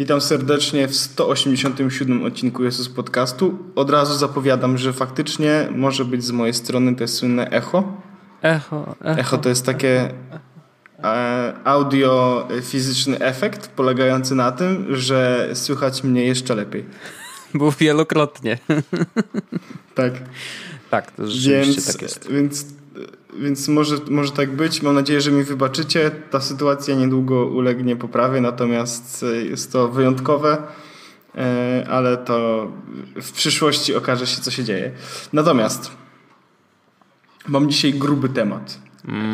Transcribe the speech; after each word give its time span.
Witam 0.00 0.20
serdecznie 0.20 0.88
w 0.88 0.96
187 0.96 2.24
odcinku 2.24 2.64
Jezus 2.64 2.88
Podcastu. 2.88 3.58
Od 3.74 3.90
razu 3.90 4.14
zapowiadam, 4.14 4.78
że 4.78 4.92
faktycznie 4.92 5.68
może 5.70 6.04
być 6.04 6.24
z 6.24 6.30
mojej 6.30 6.54
strony 6.54 6.96
to 6.96 7.08
słynne 7.08 7.50
echo. 7.50 7.92
Echo, 8.42 8.96
echo. 9.00 9.20
Echo 9.20 9.38
to 9.38 9.48
jest 9.48 9.66
takie 9.66 10.10
e, 11.04 11.54
audio 11.64 12.48
fizyczny 12.62 13.18
efekt 13.18 13.68
polegający 13.68 14.34
na 14.34 14.52
tym, 14.52 14.86
że 14.96 15.50
słychać 15.54 16.04
mnie 16.04 16.24
jeszcze 16.24 16.54
lepiej. 16.54 16.84
Było 17.54 17.72
wielokrotnie. 17.72 18.58
Tak. 19.94 20.12
Tak, 20.90 21.10
to 21.10 21.26
rzeczywiście 21.26 21.72
więc, 21.72 21.92
tak 21.92 22.02
jest. 22.02 22.30
Więc, 22.30 22.66
więc 23.38 23.68
może, 23.68 23.96
może 24.10 24.32
tak 24.32 24.56
być. 24.56 24.82
Mam 24.82 24.94
nadzieję, 24.94 25.20
że 25.20 25.30
mi 25.30 25.44
wybaczycie. 25.44 26.10
Ta 26.30 26.40
sytuacja 26.40 26.94
niedługo 26.94 27.46
ulegnie 27.46 27.96
poprawie, 27.96 28.40
natomiast 28.40 29.24
jest 29.50 29.72
to 29.72 29.88
wyjątkowe, 29.88 30.62
e, 31.34 31.86
ale 31.90 32.16
to 32.16 32.68
w 33.22 33.32
przyszłości 33.32 33.94
okaże 33.94 34.26
się, 34.26 34.40
co 34.40 34.50
się 34.50 34.64
dzieje. 34.64 34.92
Natomiast 35.32 35.90
mam 37.48 37.70
dzisiaj 37.70 37.94
gruby 37.94 38.28
temat. 38.28 38.78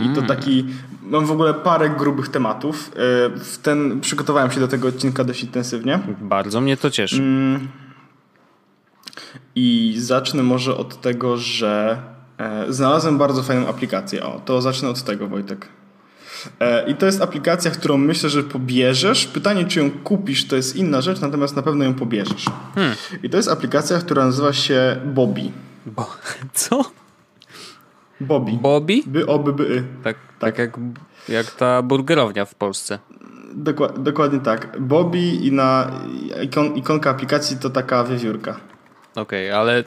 I 0.05 0.15
to 0.15 0.23
taki, 0.23 0.67
mam 1.03 1.27
w 1.27 1.31
ogóle 1.31 1.55
parę 1.55 1.91
grubych 1.91 2.29
tematów. 2.29 2.89
E, 2.89 2.95
w 3.39 3.59
ten, 3.63 4.01
przygotowałem 4.01 4.51
się 4.51 4.61
do 4.61 4.69
tego 4.69 4.89
odcinka 4.89 5.25
dość 5.25 5.43
intensywnie. 5.43 6.01
Bardzo 6.21 6.61
mnie 6.61 6.77
to 6.77 6.91
cieszy. 6.91 7.17
Mm. 7.17 7.69
I 9.55 9.95
zacznę 9.99 10.43
może 10.43 10.77
od 10.77 11.01
tego, 11.01 11.37
że 11.37 12.03
e, 12.03 12.16
znalazłem 12.69 13.19
bardzo 13.19 13.43
fajną 13.43 13.69
aplikację. 13.69 14.23
O, 14.27 14.41
to 14.45 14.63
zacznę 14.63 14.89
od 14.89 15.03
tego, 15.03 15.29
Wojtek. 15.29 15.69
E, 16.61 16.91
I 16.91 16.95
to 16.95 17.07
jest 17.07 17.23
aplikacja, 17.23 17.71
którą 17.71 17.97
myślę, 17.99 18.31
że 18.31 18.43
pobierzesz. 18.43 19.27
Pytanie, 19.27 19.65
czy 19.65 19.79
ją 19.81 19.91
kupisz, 19.91 20.47
to 20.47 20.57
jest 20.57 20.77
inna 20.77 21.01
rzecz, 21.01 21.21
natomiast 21.21 21.57
na 21.57 21.63
pewno 21.63 21.85
ją 21.85 21.95
pobierzesz. 21.95 22.45
Hmm. 22.75 22.95
I 23.23 23.31
to 23.31 23.37
jest 23.37 23.49
aplikacja, 23.49 23.99
która 23.99 24.25
nazywa 24.25 24.53
się 24.53 25.01
Bobby. 25.05 25.51
Bo, 25.87 26.11
co? 26.55 26.85
Bobby. 28.21 28.53
Bobby? 28.53 29.03
By, 29.07 29.27
o, 29.27 29.39
by, 29.39 29.53
by, 29.53 29.65
y. 29.65 29.85
Tak, 30.05 30.17
tak 30.39 30.59
jak, 30.59 30.79
jak 31.29 31.51
ta 31.51 31.83
burgerownia 31.83 32.45
w 32.45 32.55
Polsce. 32.55 32.99
Dokła- 33.57 33.99
dokładnie 33.99 34.41
tak. 34.41 34.81
Bobby 34.81 35.35
i 35.35 35.53
na 35.53 35.91
ikon, 36.43 36.75
ikonka 36.77 37.11
aplikacji 37.11 37.57
to 37.57 37.71
taka 37.71 38.05
wiewiórka. 38.05 38.57
Okej, 39.17 39.51
okay, 39.51 39.61
ale 39.61 39.85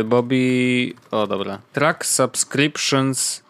y, 0.00 0.04
Bobby... 0.04 0.94
O, 1.10 1.26
dobra. 1.26 1.58
Track 1.72 2.06
subscriptions... 2.06 3.42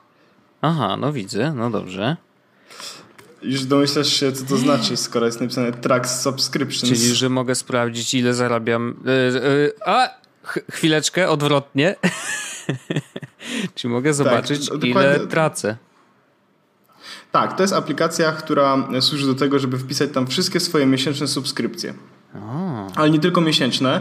Aha, 0.62 0.96
no 0.96 1.12
widzę, 1.12 1.52
no 1.52 1.70
dobrze. 1.70 2.16
Już 3.42 3.64
domyślasz 3.64 4.08
się, 4.08 4.32
co 4.32 4.44
to 4.44 4.56
znaczy, 4.56 4.96
skoro 4.96 5.26
jest 5.26 5.40
napisane 5.40 5.72
track 5.72 6.06
subscriptions. 6.06 7.00
Czyli, 7.00 7.14
że 7.14 7.28
mogę 7.28 7.54
sprawdzić, 7.54 8.14
ile 8.14 8.34
zarabiam... 8.34 8.96
Y, 9.06 9.10
y, 9.10 9.72
a! 9.86 10.08
Ch 10.42 10.58
chwileczkę, 10.72 11.28
odwrotnie. 11.28 11.96
Czy 13.74 13.88
mogę 13.88 14.14
zobaczyć, 14.14 14.68
tak, 14.68 14.84
ile 14.84 15.20
tracę? 15.26 15.76
Tak, 17.32 17.56
to 17.56 17.62
jest 17.62 17.74
aplikacja, 17.74 18.32
która 18.32 18.88
służy 19.00 19.26
do 19.26 19.34
tego, 19.34 19.58
żeby 19.58 19.78
wpisać 19.78 20.10
tam 20.12 20.26
wszystkie 20.26 20.60
swoje 20.60 20.86
miesięczne 20.86 21.26
subskrypcje. 21.26 21.94
Ale 22.94 23.10
nie 23.10 23.18
tylko 23.18 23.40
miesięczne, 23.40 24.00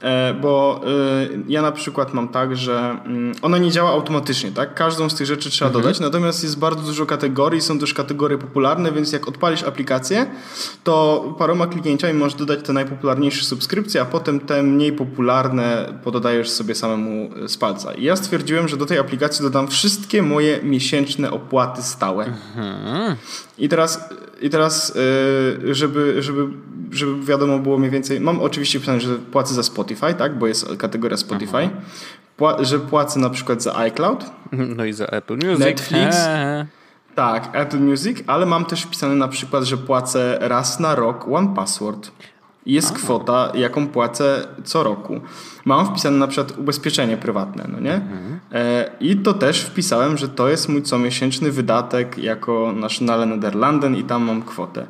e, 0.00 0.34
bo 0.34 0.80
e, 0.84 1.28
ja 1.48 1.62
na 1.62 1.72
przykład 1.72 2.14
mam 2.14 2.28
tak, 2.28 2.56
że 2.56 2.98
mm, 3.04 3.34
ona 3.42 3.58
nie 3.58 3.70
działa 3.70 3.90
automatycznie, 3.90 4.50
tak? 4.50 4.74
Każdą 4.74 5.10
z 5.10 5.14
tych 5.14 5.26
rzeczy 5.26 5.50
trzeba 5.50 5.68
mhm. 5.68 5.82
dodać, 5.82 6.00
natomiast 6.00 6.42
jest 6.42 6.58
bardzo 6.58 6.82
dużo 6.82 7.06
kategorii, 7.06 7.60
są 7.60 7.78
też 7.78 7.94
kategorie 7.94 8.38
popularne, 8.38 8.92
więc 8.92 9.12
jak 9.12 9.28
odpalisz 9.28 9.62
aplikację, 9.62 10.26
to 10.84 11.24
paroma 11.38 11.66
kliknięciami 11.66 12.14
możesz 12.14 12.38
dodać 12.38 12.60
te 12.64 12.72
najpopularniejsze 12.72 13.44
subskrypcje, 13.44 14.00
a 14.00 14.04
potem 14.04 14.40
te 14.40 14.62
mniej 14.62 14.92
popularne 14.92 15.98
pododajesz 16.04 16.50
sobie 16.50 16.74
samemu 16.74 17.30
z 17.46 17.56
palca. 17.56 17.94
I 17.94 18.04
ja 18.04 18.16
stwierdziłem, 18.16 18.68
że 18.68 18.76
do 18.76 18.86
tej 18.86 18.98
aplikacji 18.98 19.42
dodam 19.42 19.68
wszystkie 19.68 20.22
moje 20.22 20.60
miesięczne 20.62 21.30
opłaty 21.30 21.82
stałe. 21.82 22.24
Mhm. 22.24 23.16
I 23.58 23.68
teraz, 23.68 24.08
i 24.40 24.50
teraz 24.50 24.96
e, 24.96 25.74
żeby, 25.74 26.22
żeby, 26.22 26.48
żeby 26.92 27.24
wiadomo 27.24 27.58
było 27.58 27.78
mniej 27.78 27.90
więcej, 27.90 28.20
mam 28.20 28.40
oczywiście 28.40 28.80
pisane, 28.80 29.00
że 29.00 29.14
płacę 29.14 29.54
za 29.54 29.62
Spotify, 29.62 30.14
tak, 30.14 30.38
bo 30.38 30.46
jest 30.46 30.76
kategoria 30.76 31.16
Spotify, 31.16 31.70
Pła 32.36 32.64
że 32.64 32.78
płacę 32.78 33.20
na 33.20 33.30
przykład 33.30 33.62
za 33.62 33.76
iCloud. 33.76 34.30
No 34.76 34.84
i 34.84 34.92
za 34.92 35.06
Apple 35.06 35.34
Music. 35.34 35.58
Netflix. 35.58 36.16
Tak, 37.14 37.48
Apple 37.52 37.80
Music, 37.80 38.18
ale 38.26 38.46
mam 38.46 38.64
też 38.64 38.82
wpisane 38.82 39.14
na 39.14 39.28
przykład, 39.28 39.64
że 39.64 39.76
płacę 39.76 40.38
raz 40.40 40.80
na 40.80 40.94
rok 40.94 41.28
One 41.28 41.54
Password. 41.54 42.10
Jest 42.66 42.90
A. 42.90 42.94
kwota, 42.94 43.52
jaką 43.54 43.88
płacę 43.88 44.46
co 44.64 44.82
roku. 44.82 45.20
Mam 45.64 45.86
wpisane 45.86 46.16
na 46.16 46.26
przykład 46.26 46.58
ubezpieczenie 46.58 47.16
prywatne, 47.16 47.68
no 47.72 47.80
nie? 47.80 47.94
Mhm. 47.94 48.40
E, 48.52 48.90
I 49.00 49.16
to 49.16 49.34
też 49.34 49.60
wpisałem, 49.60 50.18
że 50.18 50.28
to 50.28 50.48
jest 50.48 50.68
mój 50.68 50.82
comiesięczny 50.82 51.50
wydatek 51.50 52.18
jako 52.18 52.72
Nationale 52.76 53.26
Nederlanden 53.26 53.96
i 53.96 54.04
tam 54.04 54.22
mam 54.22 54.42
kwotę. 54.42 54.86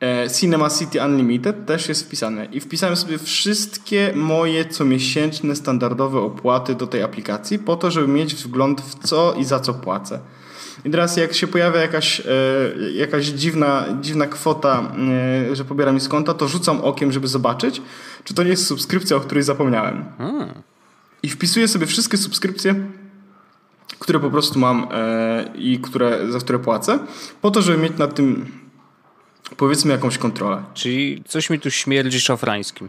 E, 0.00 0.30
Cinema 0.30 0.70
City 0.70 1.04
Unlimited 1.04 1.66
też 1.66 1.88
jest 1.88 2.04
wpisane. 2.04 2.44
I 2.44 2.60
wpisałem 2.60 2.96
sobie 2.96 3.18
wszystkie 3.18 4.12
moje 4.14 4.64
comiesięczne 4.64 5.56
standardowe 5.56 6.20
opłaty 6.20 6.74
do 6.74 6.86
tej 6.86 7.02
aplikacji 7.02 7.58
po 7.58 7.76
to, 7.76 7.90
żeby 7.90 8.08
mieć 8.08 8.34
wgląd 8.34 8.80
w 8.80 9.06
co 9.06 9.34
i 9.34 9.44
za 9.44 9.60
co 9.60 9.74
płacę. 9.74 10.20
I 10.84 10.90
teraz 10.90 11.16
jak 11.16 11.34
się 11.34 11.46
pojawia 11.46 11.80
jakaś, 11.80 12.20
e, 12.20 12.24
jakaś 12.94 13.26
dziwna, 13.26 13.84
dziwna 14.00 14.26
kwota, 14.26 14.92
e, 15.50 15.56
że 15.56 15.64
pobiera 15.64 15.92
mi 15.92 16.00
z 16.00 16.08
konta, 16.08 16.34
to 16.34 16.48
rzucam 16.48 16.80
okiem, 16.80 17.12
żeby 17.12 17.28
zobaczyć, 17.28 17.82
czy 18.24 18.34
to 18.34 18.42
nie 18.42 18.50
jest 18.50 18.66
subskrypcja, 18.66 19.16
o 19.16 19.20
której 19.20 19.44
zapomniałem. 19.44 20.04
I 21.22 21.28
wpisuję 21.28 21.68
sobie 21.68 21.86
wszystkie 21.86 22.16
subskrypcje, 22.16 22.74
które 23.98 24.20
po 24.20 24.30
prostu 24.30 24.58
mam 24.58 24.86
i 25.54 25.78
które, 25.78 26.32
za 26.32 26.38
które 26.38 26.58
płacę, 26.58 26.98
po 27.40 27.50
to, 27.50 27.62
żeby 27.62 27.78
mieć 27.78 27.98
nad 27.98 28.14
tym 28.14 28.59
Powiedzmy 29.56 29.92
jakąś 29.92 30.18
kontrolę. 30.18 30.62
Czyli 30.74 31.22
coś 31.28 31.50
mi 31.50 31.60
tu 31.60 31.70
śmierdzi 31.70 32.20
szafrańskim. 32.20 32.88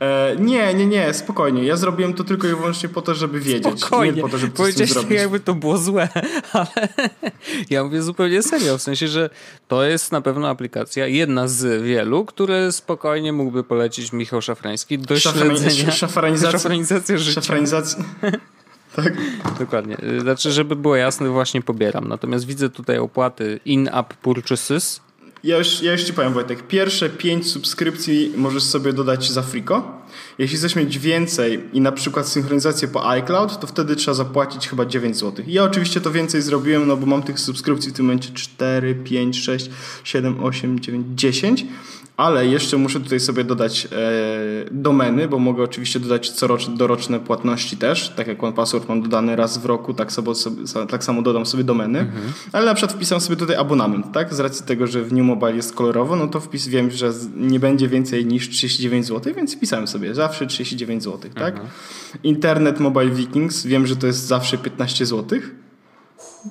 E, 0.00 0.36
nie, 0.38 0.74
nie, 0.74 0.86
nie, 0.86 1.14
spokojnie. 1.14 1.64
Ja 1.64 1.76
zrobiłem 1.76 2.14
to 2.14 2.24
tylko 2.24 2.46
i 2.46 2.50
wyłącznie 2.50 2.88
po 2.88 3.02
to, 3.02 3.14
żeby 3.14 3.40
wiedzieć. 3.40 3.80
Spokojnie. 3.80 4.16
Nie 4.16 4.22
po 4.22 4.28
to, 4.28 4.38
żeby 4.38 4.52
Powiedziałeś 4.52 4.94
to 4.94 5.14
jakby 5.14 5.40
to 5.40 5.54
było 5.54 5.78
złe, 5.78 6.08
ale 6.52 6.88
ja 7.70 7.84
mówię 7.84 8.02
zupełnie 8.02 8.42
serio. 8.42 8.78
W 8.78 8.82
sensie, 8.82 9.08
że 9.08 9.30
to 9.68 9.84
jest 9.84 10.12
na 10.12 10.20
pewno 10.20 10.48
aplikacja, 10.48 11.06
jedna 11.06 11.48
z 11.48 11.82
wielu, 11.82 12.24
które 12.24 12.72
spokojnie 12.72 13.32
mógłby 13.32 13.64
polecić 13.64 14.12
Michał 14.12 14.42
Szafrański 14.42 14.98
do 14.98 15.18
śledzenia. 15.18 15.90
Szafranizacja, 15.90 16.50
szafranizacja 16.58 17.18
życia. 17.18 17.40
Szafranizacja. 17.40 18.04
Tak. 18.96 19.12
Dokładnie. 19.58 19.96
Znaczy, 20.20 20.52
żeby 20.52 20.76
było 20.76 20.96
jasne, 20.96 21.28
właśnie 21.28 21.62
pobieram. 21.62 22.08
Natomiast 22.08 22.46
widzę 22.46 22.70
tutaj 22.70 22.98
opłaty 22.98 23.60
in-app 23.64 24.14
purchases. 24.14 25.00
Ja 25.44 25.58
już, 25.58 25.82
ja 25.82 25.92
już 25.92 26.02
ci 26.02 26.12
powiem, 26.12 26.32
Wojtek. 26.32 26.66
Pierwsze 26.66 27.10
pięć 27.10 27.46
subskrypcji 27.50 28.32
możesz 28.36 28.62
sobie 28.62 28.92
dodać 28.92 29.30
za 29.30 29.42
friko. 29.42 30.02
Jeśli 30.38 30.58
chcesz 30.58 30.76
mieć 30.76 30.98
więcej 30.98 31.60
i 31.72 31.80
na 31.80 31.92
przykład 31.92 32.28
synchronizację 32.28 32.88
po 32.88 33.08
iCloud, 33.08 33.60
to 33.60 33.66
wtedy 33.66 33.96
trzeba 33.96 34.14
zapłacić 34.14 34.68
chyba 34.68 34.86
9 34.86 35.16
zł. 35.16 35.44
Ja 35.48 35.64
oczywiście 35.64 36.00
to 36.00 36.10
więcej 36.10 36.42
zrobiłem, 36.42 36.86
no 36.86 36.96
bo 36.96 37.06
mam 37.06 37.22
tych 37.22 37.40
subskrypcji 37.40 37.92
w 37.92 37.94
tym 37.94 38.06
momencie 38.06 38.30
4, 38.34 38.94
5, 38.94 39.44
6, 39.44 39.70
7, 40.04 40.44
8, 40.44 40.80
9, 40.80 41.06
10 41.14 41.66
ale 42.16 42.46
jeszcze 42.46 42.76
muszę 42.76 43.00
tutaj 43.00 43.20
sobie 43.20 43.44
dodać 43.44 43.86
e, 43.86 43.88
domeny, 44.70 45.28
bo 45.28 45.38
mogę 45.38 45.62
oczywiście 45.62 46.00
dodać 46.00 46.30
coroczne, 46.30 46.76
doroczne 46.76 47.20
płatności 47.20 47.76
też, 47.76 48.08
tak 48.08 48.26
jak 48.26 48.44
OnePassword 48.44 48.88
mam 48.88 49.02
dodany 49.02 49.36
raz 49.36 49.58
w 49.58 49.66
roku, 49.66 49.94
tak, 49.94 50.12
sobie, 50.12 50.32
tak 50.88 51.04
samo 51.04 51.22
dodam 51.22 51.46
sobie 51.46 51.64
domeny, 51.64 51.98
mhm. 51.98 52.32
ale 52.52 52.66
na 52.66 52.74
przykład 52.74 52.96
wpisam 52.96 53.20
sobie 53.20 53.36
tutaj 53.36 53.56
abonament, 53.56 54.12
tak, 54.12 54.34
z 54.34 54.40
racji 54.40 54.66
tego, 54.66 54.86
że 54.86 55.02
w 55.02 55.12
New 55.12 55.24
Mobile 55.24 55.56
jest 55.56 55.74
kolorowo, 55.74 56.16
no 56.16 56.28
to 56.28 56.40
wpis 56.40 56.68
wiem, 56.68 56.90
że 56.90 57.12
nie 57.36 57.60
będzie 57.60 57.88
więcej 57.88 58.26
niż 58.26 58.48
39 58.48 59.06
zł, 59.06 59.32
więc 59.36 59.56
wpisałem 59.56 59.86
sobie 59.86 60.14
zawsze 60.14 60.46
39 60.46 61.02
zł, 61.02 61.30
tak. 61.34 61.54
Mhm. 61.54 61.68
Internet 62.22 62.80
Mobile 62.80 63.10
Vikings, 63.10 63.66
wiem, 63.66 63.86
że 63.86 63.96
to 63.96 64.06
jest 64.06 64.26
zawsze 64.26 64.58
15 64.58 65.06
zł, 65.06 65.38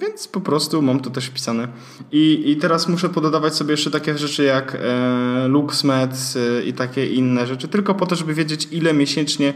więc 0.01 0.27
po 0.27 0.41
prostu 0.41 0.81
mam 0.81 0.99
to 0.99 1.09
też 1.09 1.25
wpisane. 1.25 1.67
I, 2.11 2.43
i 2.45 2.57
teraz 2.57 2.87
muszę 2.87 3.09
pododawać 3.09 3.55
sobie 3.55 3.71
jeszcze 3.71 3.91
takie 3.91 4.17
rzeczy 4.17 4.43
jak 4.43 4.77
e, 4.81 5.47
LuxMed 5.47 6.11
e, 6.35 6.63
i 6.63 6.73
takie 6.73 7.07
inne 7.07 7.47
rzeczy, 7.47 7.67
tylko 7.67 7.95
po 7.95 8.05
to, 8.05 8.15
żeby 8.15 8.33
wiedzieć 8.33 8.67
ile 8.71 8.93
miesięcznie 8.93 9.53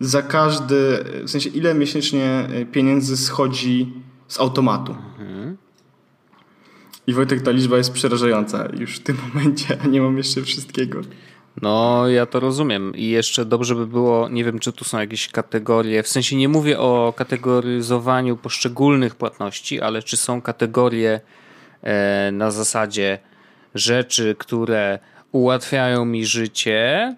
za 0.00 0.22
każdy, 0.22 1.04
w 1.24 1.30
sensie 1.30 1.50
ile 1.50 1.74
miesięcznie 1.74 2.24
e, 2.24 2.64
pieniędzy 2.64 3.16
schodzi 3.16 3.92
z 4.28 4.40
automatu. 4.40 4.96
Mhm. 5.20 5.56
I 7.06 7.14
Wojtek, 7.14 7.42
ta 7.42 7.50
liczba 7.50 7.76
jest 7.76 7.92
przerażająca 7.92 8.68
już 8.78 8.96
w 8.96 9.02
tym 9.02 9.16
momencie, 9.26 9.78
a 9.84 9.86
nie 9.86 10.00
mam 10.00 10.16
jeszcze 10.16 10.42
wszystkiego. 10.42 11.00
No, 11.62 12.08
ja 12.08 12.26
to 12.26 12.40
rozumiem. 12.40 12.96
I 12.96 13.08
jeszcze 13.08 13.44
dobrze 13.44 13.74
by 13.74 13.86
było, 13.86 14.28
nie 14.28 14.44
wiem, 14.44 14.58
czy 14.58 14.72
tu 14.72 14.84
są 14.84 14.98
jakieś 14.98 15.28
kategorie, 15.28 16.02
w 16.02 16.08
sensie 16.08 16.36
nie 16.36 16.48
mówię 16.48 16.78
o 16.80 17.12
kategoryzowaniu 17.16 18.36
poszczególnych 18.36 19.14
płatności, 19.14 19.80
ale 19.80 20.02
czy 20.02 20.16
są 20.16 20.42
kategorie 20.42 21.20
e, 21.82 22.30
na 22.32 22.50
zasadzie 22.50 23.18
rzeczy, 23.74 24.36
które 24.38 24.98
ułatwiają 25.32 26.04
mi 26.04 26.26
życie, 26.26 27.16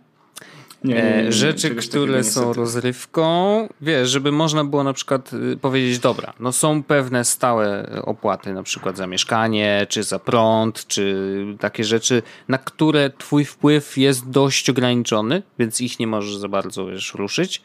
nie, 0.86 0.94
nie, 0.94 1.22
nie, 1.24 1.32
rzeczy, 1.32 1.70
które 1.74 2.24
są 2.24 2.52
rozrywką, 2.52 3.68
wiesz, 3.80 4.10
żeby 4.10 4.32
można 4.32 4.64
było 4.64 4.84
na 4.84 4.92
przykład 4.92 5.32
y, 5.32 5.56
powiedzieć, 5.56 5.98
dobra, 5.98 6.32
no 6.40 6.52
są 6.52 6.82
pewne 6.82 7.24
stałe 7.24 7.90
opłaty, 8.02 8.52
na 8.52 8.62
przykład 8.62 8.96
za 8.96 9.06
mieszkanie, 9.06 9.86
czy 9.88 10.02
za 10.02 10.18
prąd, 10.18 10.86
czy 10.86 11.16
takie 11.60 11.84
rzeczy, 11.84 12.22
na 12.48 12.58
które 12.58 13.10
twój 13.18 13.44
wpływ 13.44 13.98
jest 13.98 14.30
dość 14.30 14.70
ograniczony, 14.70 15.42
więc 15.58 15.80
ich 15.80 16.00
nie 16.00 16.06
możesz 16.06 16.36
za 16.36 16.48
bardzo 16.48 16.86
wiesz, 16.86 17.14
ruszyć. 17.14 17.62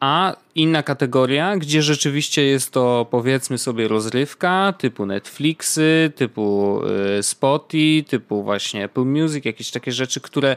A 0.00 0.36
inna 0.54 0.82
kategoria, 0.82 1.56
gdzie 1.56 1.82
rzeczywiście 1.82 2.42
jest 2.42 2.70
to 2.70 3.06
powiedzmy 3.10 3.58
sobie 3.58 3.88
rozrywka, 3.88 4.74
typu 4.78 5.06
Netflixy, 5.06 6.12
typu 6.16 6.80
y, 7.18 7.22
Spotify, 7.22 8.10
typu 8.10 8.42
właśnie 8.42 8.84
Apple 8.84 9.04
Music, 9.04 9.44
jakieś 9.44 9.70
takie 9.70 9.92
rzeczy, 9.92 10.20
które 10.20 10.56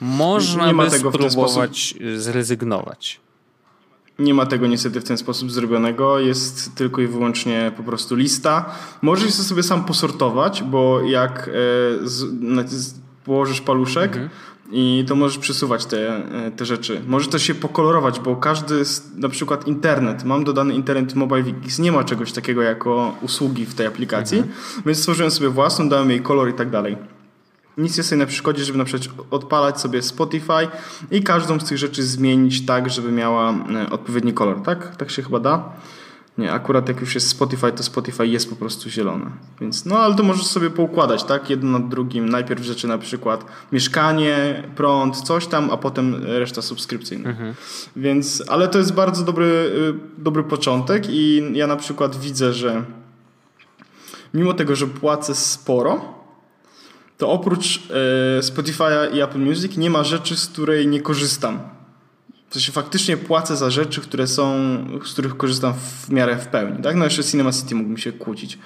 można 0.00 0.74
by 0.74 0.90
spróbować 0.90 1.94
zrezygnować. 2.16 3.20
Nie 4.18 4.34
ma 4.34 4.46
tego 4.46 4.66
niestety 4.66 5.00
w 5.00 5.04
ten 5.04 5.18
sposób 5.18 5.50
zrobionego, 5.50 6.18
jest 6.18 6.74
tylko 6.74 7.00
i 7.00 7.06
wyłącznie 7.06 7.72
po 7.76 7.82
prostu 7.82 8.14
lista. 8.14 8.74
Możesz 9.02 9.34
sobie 9.34 9.62
sam 9.62 9.84
posortować, 9.84 10.62
bo 10.62 11.00
jak 11.00 11.50
e, 12.58 12.64
położysz 13.24 13.60
paluszek 13.60 14.12
mhm. 14.16 14.30
i 14.72 15.04
to 15.08 15.14
możesz 15.14 15.38
przesuwać 15.38 15.86
te, 15.86 16.16
e, 16.46 16.50
te 16.50 16.64
rzeczy. 16.64 17.02
Możesz 17.06 17.28
też 17.28 17.42
się 17.42 17.54
pokolorować, 17.54 18.20
bo 18.20 18.36
każdy, 18.36 18.82
na 19.16 19.28
przykład 19.28 19.66
internet, 19.66 20.24
mam 20.24 20.44
dodany 20.44 20.74
internet 20.74 21.14
Mobile 21.14 21.42
Wikis, 21.42 21.78
nie 21.78 21.92
ma 21.92 22.04
czegoś 22.04 22.32
takiego 22.32 22.62
jako 22.62 23.14
usługi 23.22 23.66
w 23.66 23.74
tej 23.74 23.86
aplikacji, 23.86 24.38
mhm. 24.38 24.54
więc 24.86 24.98
stworzyłem 24.98 25.30
sobie 25.30 25.48
własną, 25.48 25.88
dałem 25.88 26.10
jej 26.10 26.22
kolor 26.22 26.48
i 26.48 26.54
tak 26.54 26.70
dalej 26.70 27.15
nic 27.78 27.96
jest 27.96 28.08
sobie 28.08 28.18
na 28.18 28.26
przeszkodzie, 28.26 28.64
żeby 28.64 28.78
na 28.78 28.84
przykład 28.84 29.26
odpalać 29.30 29.80
sobie 29.80 30.02
Spotify 30.02 30.68
i 31.10 31.22
każdą 31.22 31.60
z 31.60 31.64
tych 31.64 31.78
rzeczy 31.78 32.02
zmienić 32.02 32.66
tak, 32.66 32.90
żeby 32.90 33.12
miała 33.12 33.50
e, 33.50 33.90
odpowiedni 33.90 34.32
kolor, 34.32 34.62
tak? 34.62 34.96
Tak 34.96 35.10
się 35.10 35.22
chyba 35.22 35.40
da. 35.40 35.72
Nie, 36.38 36.52
akurat 36.52 36.88
jak 36.88 37.00
już 37.00 37.14
jest 37.14 37.28
Spotify, 37.28 37.72
to 37.72 37.82
Spotify 37.82 38.26
jest 38.26 38.50
po 38.50 38.56
prostu 38.56 38.90
zielone. 38.90 39.30
Więc 39.60 39.84
no, 39.84 39.98
ale 39.98 40.14
to 40.14 40.22
możesz 40.22 40.46
sobie 40.46 40.70
poukładać, 40.70 41.24
tak? 41.24 41.50
Jedno 41.50 41.78
nad 41.78 41.88
drugim. 41.88 42.28
Najpierw 42.28 42.62
rzeczy 42.62 42.88
na 42.88 42.98
przykład 42.98 43.44
mieszkanie, 43.72 44.62
prąd, 44.76 45.16
coś 45.16 45.46
tam, 45.46 45.70
a 45.70 45.76
potem 45.76 46.24
reszta 46.24 46.62
subskrypcyjna. 46.62 47.30
Mhm. 47.30 47.54
Więc, 47.96 48.42
ale 48.48 48.68
to 48.68 48.78
jest 48.78 48.94
bardzo 48.94 49.24
dobry, 49.24 49.46
y, 49.46 50.22
dobry 50.22 50.42
początek 50.42 51.06
i 51.10 51.50
ja 51.52 51.66
na 51.66 51.76
przykład 51.76 52.16
widzę, 52.16 52.52
że 52.52 52.84
mimo 54.34 54.54
tego, 54.54 54.76
że 54.76 54.86
płacę 54.86 55.34
sporo, 55.34 56.15
to 57.18 57.30
oprócz 57.30 57.76
e, 58.38 58.42
Spotify'a 58.42 59.14
i 59.14 59.20
Apple 59.20 59.38
Music 59.38 59.76
nie 59.76 59.90
ma 59.90 60.04
rzeczy, 60.04 60.36
z 60.36 60.46
której 60.46 60.86
nie 60.86 61.00
korzystam. 61.00 61.60
W 62.48 62.54
sensie 62.54 62.72
faktycznie 62.72 63.16
płacę 63.16 63.56
za 63.56 63.70
rzeczy, 63.70 64.00
które 64.00 64.26
są, 64.26 64.54
z 65.04 65.12
których 65.12 65.36
korzystam 65.36 65.74
w 65.74 66.10
miarę 66.10 66.36
w 66.36 66.46
pełni. 66.46 66.82
Tak? 66.82 66.96
No 66.96 67.04
jeszcze 67.04 67.24
Cinema 67.24 67.52
City 67.52 67.74
mógłbym 67.74 67.98
się 67.98 68.12
kłócić, 68.12 68.58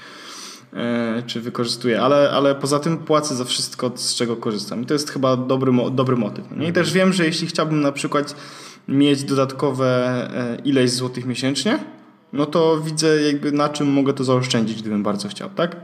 e, 0.73 1.23
czy 1.27 1.41
wykorzystuję, 1.41 2.03
ale, 2.03 2.31
ale 2.31 2.55
poza 2.55 2.79
tym 2.79 2.99
płacę 2.99 3.35
za 3.35 3.45
wszystko, 3.45 3.93
z 3.95 4.15
czego 4.15 4.37
korzystam. 4.37 4.83
I 4.83 4.87
to 4.87 4.95
jest 4.95 5.11
chyba 5.11 5.37
dobry, 5.37 5.73
dobry 5.93 6.17
motyw. 6.17 6.45
No? 6.57 6.65
I 6.65 6.73
też 6.73 6.93
wiem, 6.93 7.13
że 7.13 7.27
jeśli 7.27 7.47
chciałbym 7.47 7.81
na 7.81 7.93
przykład 7.93 8.35
mieć 8.89 9.25
dodatkowe 9.25 9.87
e, 10.35 10.63
ileś 10.65 10.91
złotych 10.91 11.27
miesięcznie, 11.27 11.79
no 12.33 12.47
to 12.47 12.81
widzę 12.81 13.23
jakby 13.23 13.53
na 13.53 13.69
czym 13.69 13.93
mogę 13.93 14.13
to 14.13 14.25
zaoszczędzić, 14.25 14.81
gdybym 14.81 15.03
bardzo 15.03 15.29
chciał, 15.29 15.51
tak? 15.51 15.77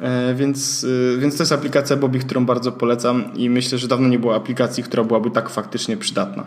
E, 0.00 0.34
więc, 0.34 0.86
e, 1.14 1.18
więc 1.18 1.36
to 1.36 1.42
jest 1.42 1.52
aplikacja 1.52 1.96
Bobby, 1.96 2.18
którą 2.18 2.46
bardzo 2.46 2.72
polecam 2.72 3.34
i 3.34 3.50
myślę, 3.50 3.78
że 3.78 3.88
dawno 3.88 4.08
nie 4.08 4.18
było 4.18 4.34
aplikacji, 4.34 4.82
która 4.82 5.04
byłaby 5.04 5.30
tak 5.30 5.50
faktycznie 5.50 5.96
przydatna. 5.96 6.44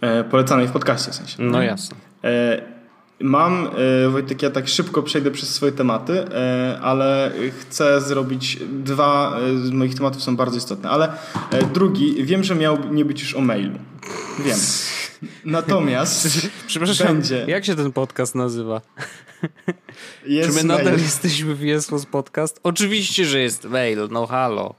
E, 0.00 0.24
polecanej 0.24 0.68
w 0.68 0.70
podcaście 0.70 1.10
w 1.10 1.14
sensie. 1.14 1.42
No 1.42 1.62
jasne. 1.62 1.96
Mam, 3.20 3.68
Wojtek, 4.10 4.42
ja 4.42 4.50
tak 4.50 4.68
szybko 4.68 5.02
przejdę 5.02 5.30
przez 5.30 5.54
swoje 5.54 5.72
tematy, 5.72 6.24
ale 6.82 7.32
chcę 7.60 8.00
zrobić 8.00 8.58
dwa 8.72 9.38
z 9.64 9.70
moich 9.70 9.94
tematów 9.94 10.22
są 10.22 10.36
bardzo 10.36 10.56
istotne, 10.56 10.90
ale 10.90 11.12
drugi, 11.74 12.24
wiem, 12.24 12.44
że 12.44 12.54
miał 12.54 12.78
nie 12.90 13.04
być 13.04 13.20
już 13.20 13.34
o 13.34 13.40
mailu. 13.40 13.78
Wiem. 14.38 14.58
Natomiast 15.44 16.28
Przepraszam, 16.66 17.06
będzie... 17.06 17.44
jak 17.48 17.64
się 17.64 17.74
ten 17.74 17.92
podcast 17.92 18.34
nazywa? 18.34 18.80
Jest 20.26 20.48
Czy 20.48 20.54
my 20.54 20.64
nadal 20.68 20.84
mail. 20.84 21.00
jesteśmy 21.02 21.54
w 21.54 21.60
Jesłos 21.60 22.06
Podcast? 22.06 22.60
Oczywiście, 22.62 23.24
że 23.24 23.40
jest 23.40 23.64
mail, 23.64 23.98
no 24.10 24.26
halo. 24.26 24.74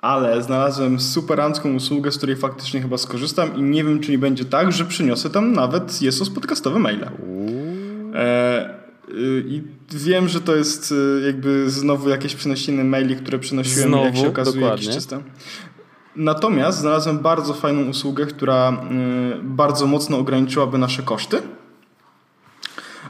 Ale 0.00 0.42
znalazłem 0.42 1.00
superancką 1.00 1.74
usługę, 1.74 2.12
z 2.12 2.16
której 2.16 2.36
faktycznie 2.36 2.82
chyba 2.82 2.98
skorzystam 2.98 3.56
i 3.56 3.62
nie 3.62 3.84
wiem, 3.84 4.00
czy 4.00 4.10
nie 4.10 4.18
będzie 4.18 4.44
tak, 4.44 4.72
że 4.72 4.84
przyniosę 4.84 5.30
tam 5.30 5.52
nawet 5.52 6.02
Jesłos 6.02 6.30
podcastowe 6.30 6.78
maile. 6.78 7.10
E, 8.14 8.70
y, 9.08 9.44
I 9.48 9.62
wiem, 9.92 10.28
że 10.28 10.40
to 10.40 10.56
jest 10.56 10.92
y, 10.92 11.22
jakby 11.26 11.70
znowu 11.70 12.08
jakieś 12.08 12.34
przenosiny 12.34 12.84
maili, 12.84 13.16
które 13.16 13.38
przynosiłem, 13.38 13.88
znowu, 13.88 14.04
jak 14.04 14.16
się 14.16 14.28
okazuje, 14.28 14.60
dokładnie. 14.60 14.86
jakieś 14.86 14.96
czyste. 14.96 15.22
Natomiast 16.16 16.78
znalazłem 16.78 17.18
bardzo 17.18 17.54
fajną 17.54 17.88
usługę, 17.88 18.26
która 18.26 18.72
y, 18.72 19.42
bardzo 19.42 19.86
mocno 19.86 20.18
ograniczyłaby 20.18 20.78
nasze 20.78 21.02
koszty. 21.02 21.42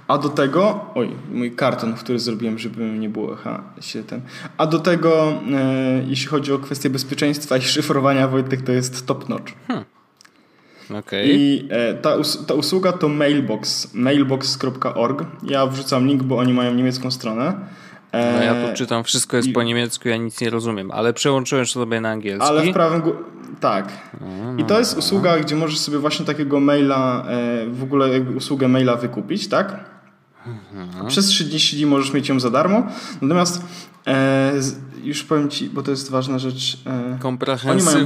A 0.09 0.19
do 0.19 0.29
tego, 0.29 0.85
oj, 0.95 1.11
mój 1.33 1.53
karton, 1.53 1.95
który 1.95 2.19
zrobiłem, 2.19 2.59
żeby 2.59 2.85
nie 2.85 3.09
było 3.09 3.37
ha, 3.37 3.63
się 3.81 4.05
ten. 4.05 4.21
A 4.57 4.67
do 4.67 4.79
tego, 4.79 5.33
e, 5.53 6.05
jeśli 6.07 6.27
chodzi 6.27 6.53
o 6.53 6.59
kwestię 6.59 6.91
bezpieczeństwa 6.91 7.57
i 7.57 7.63
szyfrowania, 7.73 8.29
Wojtek, 8.29 8.63
to 8.63 8.73
jest 8.73 9.07
top 9.07 9.29
notch. 9.29 9.53
Hmm. 9.69 9.85
Okay. 10.99 11.25
I 11.27 11.69
e, 11.71 11.95
ta, 11.95 12.17
us 12.17 12.47
ta 12.47 12.55
usługa 12.55 12.93
to 12.93 13.09
Mailbox, 13.09 13.95
mailbox.org. 13.95 15.25
Ja 15.43 15.67
wrzucam 15.67 16.07
link, 16.07 16.23
bo 16.23 16.39
oni 16.39 16.53
mają 16.53 16.75
niemiecką 16.75 17.11
stronę. 17.11 17.55
E, 18.15 18.33
no 18.33 18.43
ja 18.43 18.69
tu 18.69 18.77
czytam, 18.77 19.05
wszystko 19.05 19.37
jest 19.37 19.49
I, 19.49 19.53
po 19.53 19.63
niemiecku, 19.63 20.09
ja 20.09 20.17
nic 20.17 20.41
nie 20.41 20.51
rozumiem, 20.51 20.91
ale 20.91 21.13
przełączyłem 21.13 21.67
sobie 21.67 22.01
na 22.01 22.11
angielski. 22.11 22.49
Ale 22.49 22.63
w 22.63 22.73
prawym... 22.73 23.03
Tak. 23.61 23.89
No, 24.21 24.57
I 24.59 24.65
to 24.65 24.79
jest 24.79 24.99
usługa, 24.99 25.39
gdzie 25.39 25.57
możesz 25.57 25.79
sobie 25.79 25.99
właśnie 25.99 26.27
takiego 26.27 26.61
maila, 26.61 27.25
e, 27.29 27.67
w 27.67 27.83
ogóle 27.83 28.09
jakby 28.09 28.37
usługę 28.37 28.69
maila 28.69 28.97
wykupić, 28.97 29.49
tak? 29.49 29.85
Mhm. 30.47 31.07
Przez 31.07 31.27
30 31.27 31.77
dni 31.77 31.87
możesz 31.87 32.13
mieć 32.13 32.29
ją 32.29 32.41
za 32.41 32.51
darmo. 32.51 32.87
Natomiast 33.23 33.63
e, 34.07 34.53
już 35.03 35.25
powiem 35.25 35.51
Ci, 35.51 35.71
bo 35.71 35.83
to 35.83 35.91
jest 35.91 36.11
ważna 36.11 36.39
rzecz. 36.39 36.79
E, 36.87 37.19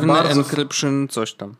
bardzo... 0.06 0.40
encryption, 0.40 1.08
coś 1.08 1.34
tam. 1.34 1.54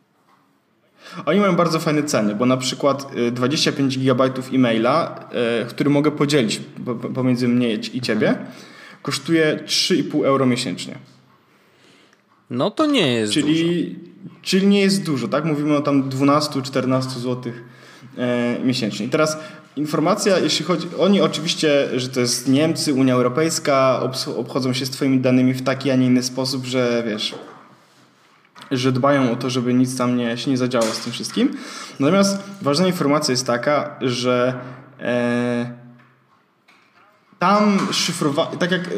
Oni 1.25 1.39
mają 1.39 1.55
bardzo 1.55 1.79
fajne 1.79 2.03
ceny, 2.03 2.35
bo 2.35 2.45
na 2.45 2.57
przykład 2.57 3.11
25 3.31 3.97
GB 3.97 4.29
e-maila, 4.53 5.25
e, 5.31 5.65
który 5.65 5.89
mogę 5.89 6.11
podzielić 6.11 6.61
pomiędzy 7.15 7.47
mnie 7.47 7.73
i 7.73 8.01
Ciebie, 8.01 8.29
mhm. 8.29 8.47
kosztuje 9.01 9.59
3,5 9.65 10.25
euro 10.25 10.45
miesięcznie. 10.45 10.95
No 12.49 12.71
to 12.71 12.85
nie 12.85 13.13
jest 13.13 13.33
czyli, 13.33 13.85
dużo. 13.85 14.09
Czyli 14.41 14.67
nie 14.67 14.81
jest 14.81 15.05
dużo, 15.05 15.27
tak? 15.27 15.45
Mówimy 15.45 15.75
o 15.77 15.81
tam 15.81 16.09
12-14 16.09 17.01
zł 17.01 17.53
e, 18.17 18.57
miesięcznie. 18.63 19.05
I 19.05 19.09
teraz 19.09 19.37
informacja, 19.75 20.39
jeśli 20.39 20.65
chodzi. 20.65 20.87
Oni 20.99 21.21
oczywiście, 21.21 21.89
że 21.95 22.09
to 22.09 22.19
jest 22.19 22.47
Niemcy, 22.47 22.93
Unia 22.93 23.13
Europejska, 23.13 24.01
obchodzą 24.37 24.73
się 24.73 24.85
z 24.85 24.89
Twoimi 24.89 25.19
danymi 25.19 25.53
w 25.53 25.61
taki, 25.61 25.91
a 25.91 25.95
nie 25.95 26.05
inny 26.05 26.23
sposób, 26.23 26.65
że 26.65 27.03
wiesz. 27.07 27.35
Że 28.71 28.91
dbają 28.91 29.31
o 29.31 29.35
to, 29.35 29.49
żeby 29.49 29.73
nic 29.73 29.97
tam 29.97 30.17
nie, 30.17 30.37
się 30.37 30.51
nie 30.51 30.57
zadziało 30.57 30.85
z 30.85 30.99
tym 30.99 31.13
wszystkim. 31.13 31.57
Natomiast 31.99 32.43
ważna 32.61 32.87
informacja 32.87 33.31
jest 33.31 33.47
taka, 33.47 33.95
że 34.01 34.53
e, 34.99 35.73
tam 37.39 37.79
szyfrowanie, 37.91 38.57
tak 38.57 38.71
jak 38.71 38.89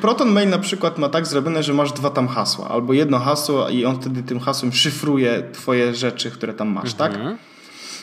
Proton 0.00 0.32
Mail 0.32 0.48
na 0.48 0.58
przykład 0.58 0.98
ma 0.98 1.08
tak 1.08 1.26
zrobione, 1.26 1.62
że 1.62 1.74
masz 1.74 1.92
dwa 1.92 2.10
tam 2.10 2.28
hasła, 2.28 2.68
albo 2.68 2.92
jedno 2.92 3.18
hasło 3.18 3.68
i 3.68 3.84
on 3.84 4.00
wtedy 4.00 4.22
tym 4.22 4.40
hasłem 4.40 4.72
szyfruje 4.72 5.42
twoje 5.52 5.94
rzeczy, 5.94 6.30
które 6.30 6.54
tam 6.54 6.68
masz, 6.68 6.94
tak? 6.94 7.14
mhm. 7.14 7.36
tak? 7.36 7.54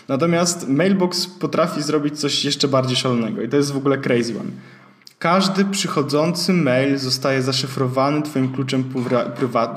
Natomiast 0.08 0.68
Mailbox 0.68 1.28
potrafi 1.28 1.82
zrobić 1.82 2.20
coś 2.20 2.46
jeszcze 2.46 2.68
bardziej 2.68 2.98
szalonego 2.98 3.42
i 3.42 3.50
to 3.50 3.58
jest 3.58 3.72
w 3.72 3.78
ogóle 3.78 3.98
crazy 3.98 4.40
one. 4.40 4.50
Każdy 5.22 5.66
przychodzący 5.66 6.54
mail 6.54 6.98
zostaje 6.98 7.42
zaszyfrowany 7.42 8.22
Twoim 8.22 8.54
kluczem 8.54 8.84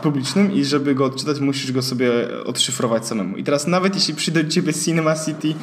publicznym 0.03 0.53
i 0.53 0.65
żeby 0.65 0.95
go 0.95 1.05
odczytać, 1.05 1.41
musisz 1.41 1.73
go 1.73 1.83
sobie 1.83 2.11
odszyfrować 2.45 3.07
samemu. 3.07 3.37
I 3.37 3.45
teraz 3.45 3.67
nawet 3.67 3.95
jeśli 3.95 4.15
przyjdzie 4.15 4.43
do 4.43 4.51
Ciebie 4.51 4.75
Cinema 4.75 5.15
City 5.25 5.55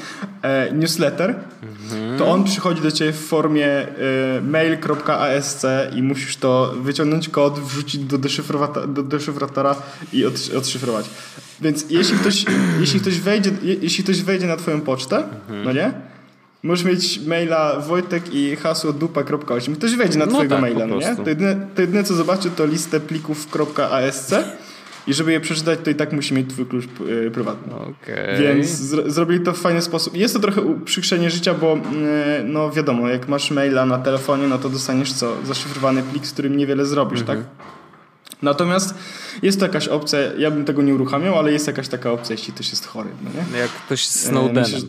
e, 0.41 0.73
newsletter, 0.73 1.35
mhm. 1.63 2.17
to 2.17 2.27
on 2.27 2.43
przychodzi 2.43 2.81
do 2.81 2.91
Ciebie 2.91 3.11
w 3.11 3.25
formie 3.25 3.67
e, 3.67 3.87
mail.asc 4.41 5.65
i 5.95 6.03
musisz 6.03 6.37
to 6.37 6.73
wyciągnąć 6.81 7.29
kod, 7.29 7.59
wrzucić 7.59 8.03
do, 8.05 8.17
do 8.87 9.03
deszyfratora 9.03 9.75
i 10.13 10.25
od, 10.25 10.33
odszyfrować. 10.57 11.05
Więc 11.61 11.85
jeśli 11.89 12.17
ktoś, 12.17 12.45
jeśli 12.79 12.99
ktoś, 12.99 13.19
wejdzie, 13.19 13.51
jeśli 13.81 14.03
ktoś 14.03 14.21
wejdzie 14.21 14.47
na 14.47 14.57
Twoją 14.57 14.81
pocztę, 14.81 15.17
mhm. 15.17 15.63
no 15.63 15.73
nie? 15.73 16.10
Możesz 16.63 16.85
mieć 16.85 17.19
maila 17.27 17.79
Wojtek 17.79 18.33
i 18.33 18.55
hasło 18.55 18.93
dupa.8. 18.93 19.75
Ktoś 19.75 19.95
wejdzie 19.95 20.19
na 20.19 20.25
No 20.25 20.31
twojego 20.31 20.55
tak, 20.55 20.61
maila, 20.61 20.87
no 20.87 20.95
nie? 20.97 21.15
To 21.15 21.29
jedyne, 21.29 21.67
to 21.75 21.81
jedyne 21.81 22.03
co 22.03 22.13
zobaczy 22.15 22.49
to 22.51 22.65
listę 22.65 22.99
plików.asc 22.99 24.33
i 25.07 25.13
żeby 25.13 25.31
je 25.31 25.39
przeczytać 25.39 25.79
to 25.83 25.89
i 25.89 25.95
tak 25.95 26.13
musi 26.13 26.33
mieć 26.33 26.49
twój 26.49 26.65
klucz 26.65 26.85
y, 27.25 27.31
prywatny. 27.31 27.73
Okej. 27.75 28.37
Więc 28.39 28.67
zro- 28.67 29.09
zrobili 29.09 29.39
to 29.45 29.53
w 29.53 29.57
fajny 29.59 29.81
sposób. 29.81 30.15
Jest 30.17 30.33
to 30.33 30.39
trochę 30.39 30.61
uprzykrzenie 30.61 31.29
życia, 31.29 31.53
bo 31.53 31.73
mm, 31.73 31.83
no 32.53 32.71
wiadomo, 32.71 33.09
jak 33.09 33.27
masz 33.27 33.51
maila 33.51 33.85
na 33.85 33.97
telefonie, 33.99 34.47
no 34.47 34.57
to 34.57 34.69
dostaniesz 34.69 35.13
co? 35.13 35.33
Zaszyfrowany 35.45 36.03
plik, 36.03 36.27
z 36.27 36.31
którym 36.33 36.57
niewiele 36.57 36.85
zrobisz, 36.85 37.19
Mhm. 37.21 37.39
tak? 37.39 37.47
Natomiast 38.41 38.95
jest 39.41 39.59
to 39.59 39.65
jakaś 39.65 39.87
opcja, 39.87 40.19
ja 40.37 40.51
bym 40.51 40.65
tego 40.65 40.81
nie 40.81 40.95
uruchamiał, 40.95 41.39
ale 41.39 41.51
jest 41.51 41.67
jakaś 41.67 41.87
taka 41.87 42.11
opcja, 42.11 42.33
jeśli 42.35 42.53
ktoś 42.53 42.69
jest 42.69 42.85
chory, 42.87 43.09
no 43.23 43.29
nie? 43.53 43.59
Jak 43.59 43.69
ktoś 43.71 44.07
z 44.07 44.25
E, 44.25 44.29
Snowdenem. 44.29 44.63
myślę, 44.63 44.79
że- 44.79 44.85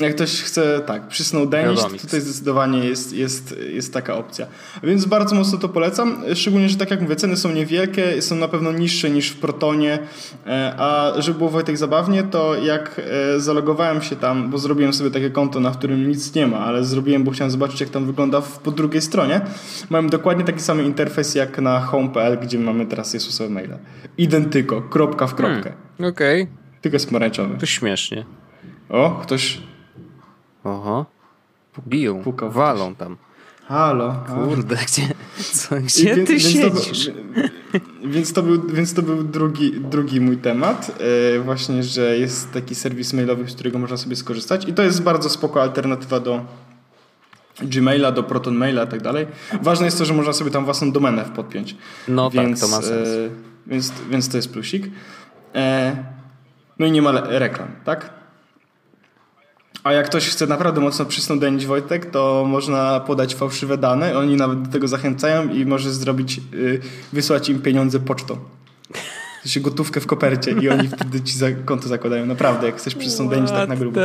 Jak 0.00 0.14
ktoś 0.14 0.42
chce, 0.42 0.80
tak, 0.86 1.08
przy 1.08 1.24
Snowdenie, 1.24 1.76
to 1.76 1.88
tutaj 1.88 2.20
zdecydowanie 2.20 2.84
jest, 2.84 3.12
jest, 3.12 3.54
jest 3.72 3.94
taka 3.94 4.14
opcja. 4.16 4.46
Więc 4.82 5.04
bardzo 5.04 5.34
mocno 5.34 5.58
to 5.58 5.68
polecam, 5.68 6.22
szczególnie, 6.34 6.68
że 6.68 6.76
tak 6.76 6.90
jak 6.90 7.00
mówię, 7.00 7.16
ceny 7.16 7.36
są 7.36 7.52
niewielkie, 7.52 8.22
są 8.22 8.36
na 8.36 8.48
pewno 8.48 8.72
niższe 8.72 9.10
niż 9.10 9.30
w 9.30 9.36
Protonie, 9.36 9.98
e, 10.46 10.74
a 10.78 11.12
żeby 11.18 11.38
było 11.38 11.50
Wojtek 11.50 11.76
zabawnie, 11.78 12.22
to 12.22 12.54
jak 12.54 13.00
e, 13.34 13.40
zalogowałem 13.40 14.02
się 14.02 14.16
tam, 14.16 14.50
bo 14.50 14.58
zrobiłem 14.58 14.92
sobie 14.92 15.10
takie 15.10 15.30
konto, 15.30 15.60
na 15.60 15.70
którym 15.70 16.08
nic 16.08 16.34
nie 16.34 16.46
ma, 16.46 16.58
ale 16.58 16.84
zrobiłem, 16.84 17.24
bo 17.24 17.30
chciałem 17.30 17.50
zobaczyć, 17.50 17.80
jak 17.80 17.90
tam 17.90 18.06
wygląda 18.06 18.40
w, 18.40 18.58
po 18.58 18.70
drugiej 18.70 19.02
stronie, 19.02 19.40
mam 19.90 20.10
dokładnie 20.10 20.44
taki 20.44 20.60
sam 20.60 20.84
interfejs 20.86 21.34
jak 21.34 21.58
na 21.58 21.80
home.pl, 21.80 22.38
gdzie 22.38 22.58
mamy 22.58 22.86
teraz 22.86 23.14
Jezusowe 23.14 23.50
maile. 23.50 23.78
Identyko, 24.18 24.82
kropka 24.82 25.26
w 25.26 25.34
kropkę. 25.34 25.72
Okej, 26.10 26.46
Tylko 26.80 26.96
jest 26.96 27.06
pomarańczowy. 27.06 27.58
to 27.58 27.66
śmiesznie. 27.66 28.24
O, 28.88 29.10
ktoś 29.22 29.60
Oho. 30.64 31.06
Biją, 31.88 32.22
Pukał 32.22 32.50
walą 32.50 32.94
tam. 32.94 33.16
Halo. 33.66 34.24
Kurde, 34.34 34.76
gdzie, 34.86 35.02
co, 35.52 35.76
gdzie 35.76 36.16
więc- 36.16 36.28
ty 36.28 36.36
więc 36.36 36.74
to 36.74 36.80
siedzisz? 36.80 37.10
Więc 38.04 38.32
to 38.32 38.42
był, 38.42 38.62
więc 38.66 38.94
to 38.94 39.02
był 39.02 39.22
drugi, 39.22 39.72
drugi 39.80 40.20
mój 40.20 40.36
temat. 40.36 40.98
E, 41.36 41.40
właśnie, 41.40 41.82
że 41.82 42.18
jest 42.18 42.52
taki 42.52 42.74
serwis 42.74 43.12
mailowy, 43.12 43.50
z 43.50 43.54
którego 43.54 43.78
można 43.78 43.96
sobie 43.96 44.16
skorzystać. 44.16 44.68
I 44.68 44.72
to 44.74 44.82
jest 44.82 45.02
bardzo 45.02 45.30
spoko 45.30 45.62
alternatywa 45.62 46.20
do 46.20 46.44
Gmaila, 47.62 48.12
do 48.12 48.22
Proton 48.22 48.54
Maila 48.56 48.84
i 48.84 48.88
tak 48.88 49.02
dalej. 49.02 49.26
Ważne 49.62 49.84
jest 49.84 49.98
to, 49.98 50.04
że 50.04 50.14
można 50.14 50.32
sobie 50.32 50.50
tam 50.50 50.64
własną 50.64 50.92
domenę 50.92 51.24
podpiąć. 51.36 51.76
No 52.08 52.30
więc, 52.30 52.60
tak, 52.60 52.70
to 52.70 52.76
ma 52.76 52.82
sens. 52.82 53.08
E, 53.08 53.28
więc, 53.66 53.92
więc 54.10 54.28
to 54.28 54.36
jest 54.36 54.52
plusik. 54.52 54.90
E, 55.54 55.96
no 56.78 56.86
i 56.86 56.92
nie 56.92 57.02
ma 57.02 57.12
reklam, 57.20 57.68
tak? 57.84 58.10
A 59.84 59.92
jak 59.92 60.06
ktoś 60.06 60.28
chce 60.28 60.46
naprawdę 60.46 60.80
mocno 60.80 61.04
przysnądenić 61.04 61.66
Wojtek, 61.66 62.10
to 62.10 62.44
można 62.48 63.00
podać 63.00 63.34
fałszywe 63.34 63.78
dane. 63.78 64.18
Oni 64.18 64.36
nawet 64.36 64.62
do 64.62 64.72
tego 64.72 64.88
zachęcają 64.88 65.48
i 65.48 65.66
możesz 65.66 65.92
zrobić, 65.92 66.40
y, 66.54 66.80
wysłać 67.12 67.48
im 67.48 67.62
pieniądze 67.62 68.00
pocztą. 68.00 68.36
Sensie 69.42 69.60
gotówkę 69.60 70.00
w 70.00 70.06
kopercie 70.06 70.50
i 70.50 70.68
oni 70.68 70.88
wtedy 70.88 71.20
ci 71.20 71.38
za 71.38 71.46
konto 71.64 71.88
zakładają. 71.88 72.26
Naprawdę, 72.26 72.66
jak 72.66 72.76
chcesz 72.76 72.94
przysnądenić 72.94 73.50
tak 73.50 73.68
na 73.68 73.76
grubo. 73.76 74.00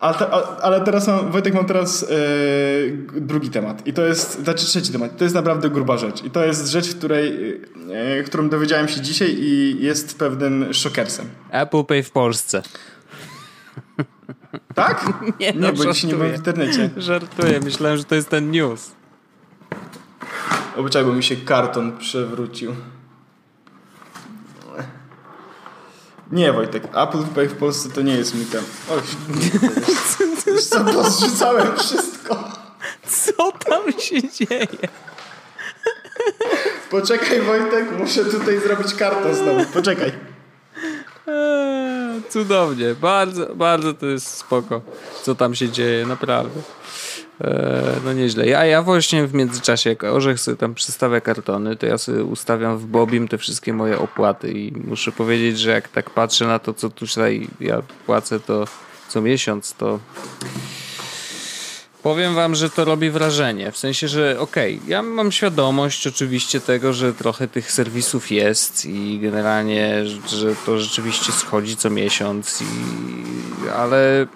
Ale, 0.00 0.14
te, 0.18 0.30
ale 0.62 0.80
teraz 0.80 1.06
mam, 1.08 1.30
Wojtek, 1.30 1.54
mam 1.54 1.64
teraz 1.66 2.06
g- 3.12 3.20
drugi 3.20 3.50
temat. 3.50 3.86
I 3.86 3.92
to 3.92 4.02
jest, 4.06 4.42
znaczy 4.44 4.66
trzeci 4.66 4.92
temat. 4.92 5.16
To 5.16 5.24
jest 5.24 5.34
naprawdę 5.36 5.70
gruba 5.70 5.96
rzecz. 5.98 6.24
I 6.24 6.30
to 6.30 6.44
jest 6.44 6.66
rzecz, 6.68 6.88
w 6.88 6.98
której, 6.98 7.54
e, 7.92 8.22
którą 8.22 8.48
dowiedziałem 8.48 8.88
się 8.88 9.00
dzisiaj 9.00 9.36
i 9.40 9.76
jest 9.80 10.18
pewnym 10.18 10.74
szokersem. 10.74 11.26
Apple 11.50 11.84
Pay 11.84 12.02
w 12.02 12.10
Polsce. 12.10 12.62
Tak? 14.74 15.04
Nie, 15.40 15.52
Nie, 15.52 15.60
no, 15.60 15.72
bo 15.72 15.92
dzisiaj 15.92 16.10
nie 16.10 16.16
byłem 16.16 16.32
w 16.32 16.36
internecie. 16.36 16.90
Żartuję, 16.96 17.60
myślałem, 17.60 17.98
że 17.98 18.04
to 18.04 18.14
jest 18.14 18.28
ten 18.28 18.50
news. 18.50 18.90
Obyczaj, 20.76 21.04
bo 21.04 21.12
mi 21.12 21.22
się 21.22 21.36
karton 21.36 21.98
przewrócił. 21.98 22.74
Nie, 26.32 26.52
Wojtek, 26.52 26.84
Apple 26.84 27.24
Pay 27.34 27.48
w 27.48 27.56
Polsce 27.56 27.88
to 27.88 28.02
nie 28.02 28.14
jest 28.14 28.34
mi 28.34 28.44
ten. 28.44 28.62
Oj, 28.90 29.00
już 30.52 30.64
co, 30.64 30.84
pozrzucałem 30.84 31.76
wszystko. 31.76 32.44
Co 33.06 33.52
tam 33.52 33.92
się 34.00 34.28
dzieje? 34.28 34.66
Poczekaj, 36.90 37.42
Wojtek, 37.42 37.98
muszę 37.98 38.24
tutaj 38.24 38.60
zrobić 38.60 38.94
karton 38.94 39.34
znowu. 39.34 39.64
Poczekaj. 39.64 40.12
Cudownie, 42.30 42.94
bardzo, 42.94 43.54
bardzo 43.54 43.94
to 43.94 44.06
jest 44.06 44.26
spoko, 44.26 44.80
co 45.22 45.34
tam 45.34 45.54
się 45.54 45.68
dzieje, 45.68 46.06
naprawdę. 46.06 46.60
Eee, 47.40 47.54
no 48.04 48.12
nieźle. 48.12 48.46
Ja, 48.46 48.64
ja 48.64 48.82
właśnie 48.82 49.26
w 49.26 49.34
międzyczasie, 49.34 49.90
jak 49.90 50.04
Orzech 50.04 50.40
sobie 50.40 50.56
tam 50.56 50.74
przystawia 50.74 51.20
kartony, 51.20 51.76
to 51.76 51.86
ja 51.86 51.98
sobie 51.98 52.24
ustawiam 52.24 52.78
w 52.78 52.86
Bobim 52.86 53.28
te 53.28 53.38
wszystkie 53.38 53.72
moje 53.72 53.98
opłaty 53.98 54.52
i 54.52 54.72
muszę 54.72 55.12
powiedzieć, 55.12 55.58
że 55.58 55.70
jak 55.70 55.88
tak 55.88 56.10
patrzę 56.10 56.46
na 56.46 56.58
to, 56.58 56.74
co 56.74 56.90
tutaj 56.90 57.48
ja 57.60 57.82
płacę 58.06 58.40
to 58.40 58.64
co 59.08 59.20
miesiąc, 59.20 59.74
to 59.74 59.98
Powiem 62.02 62.34
wam, 62.34 62.54
że 62.54 62.70
to 62.70 62.84
robi 62.84 63.10
wrażenie. 63.10 63.72
W 63.72 63.76
sensie, 63.76 64.08
że 64.08 64.40
okej, 64.40 64.80
ja 64.86 65.02
mam 65.02 65.32
świadomość 65.32 66.06
oczywiście 66.06 66.60
tego, 66.60 66.92
że 66.92 67.14
trochę 67.14 67.48
tych 67.48 67.72
serwisów 67.72 68.30
jest 68.30 68.86
i 68.86 69.18
generalnie, 69.22 70.06
że 70.26 70.54
to 70.66 70.78
rzeczywiście 70.78 71.32
schodzi 71.32 71.76
co 71.76 71.90
miesiąc, 71.90 72.62
i, 72.62 72.66
ale 73.76 74.26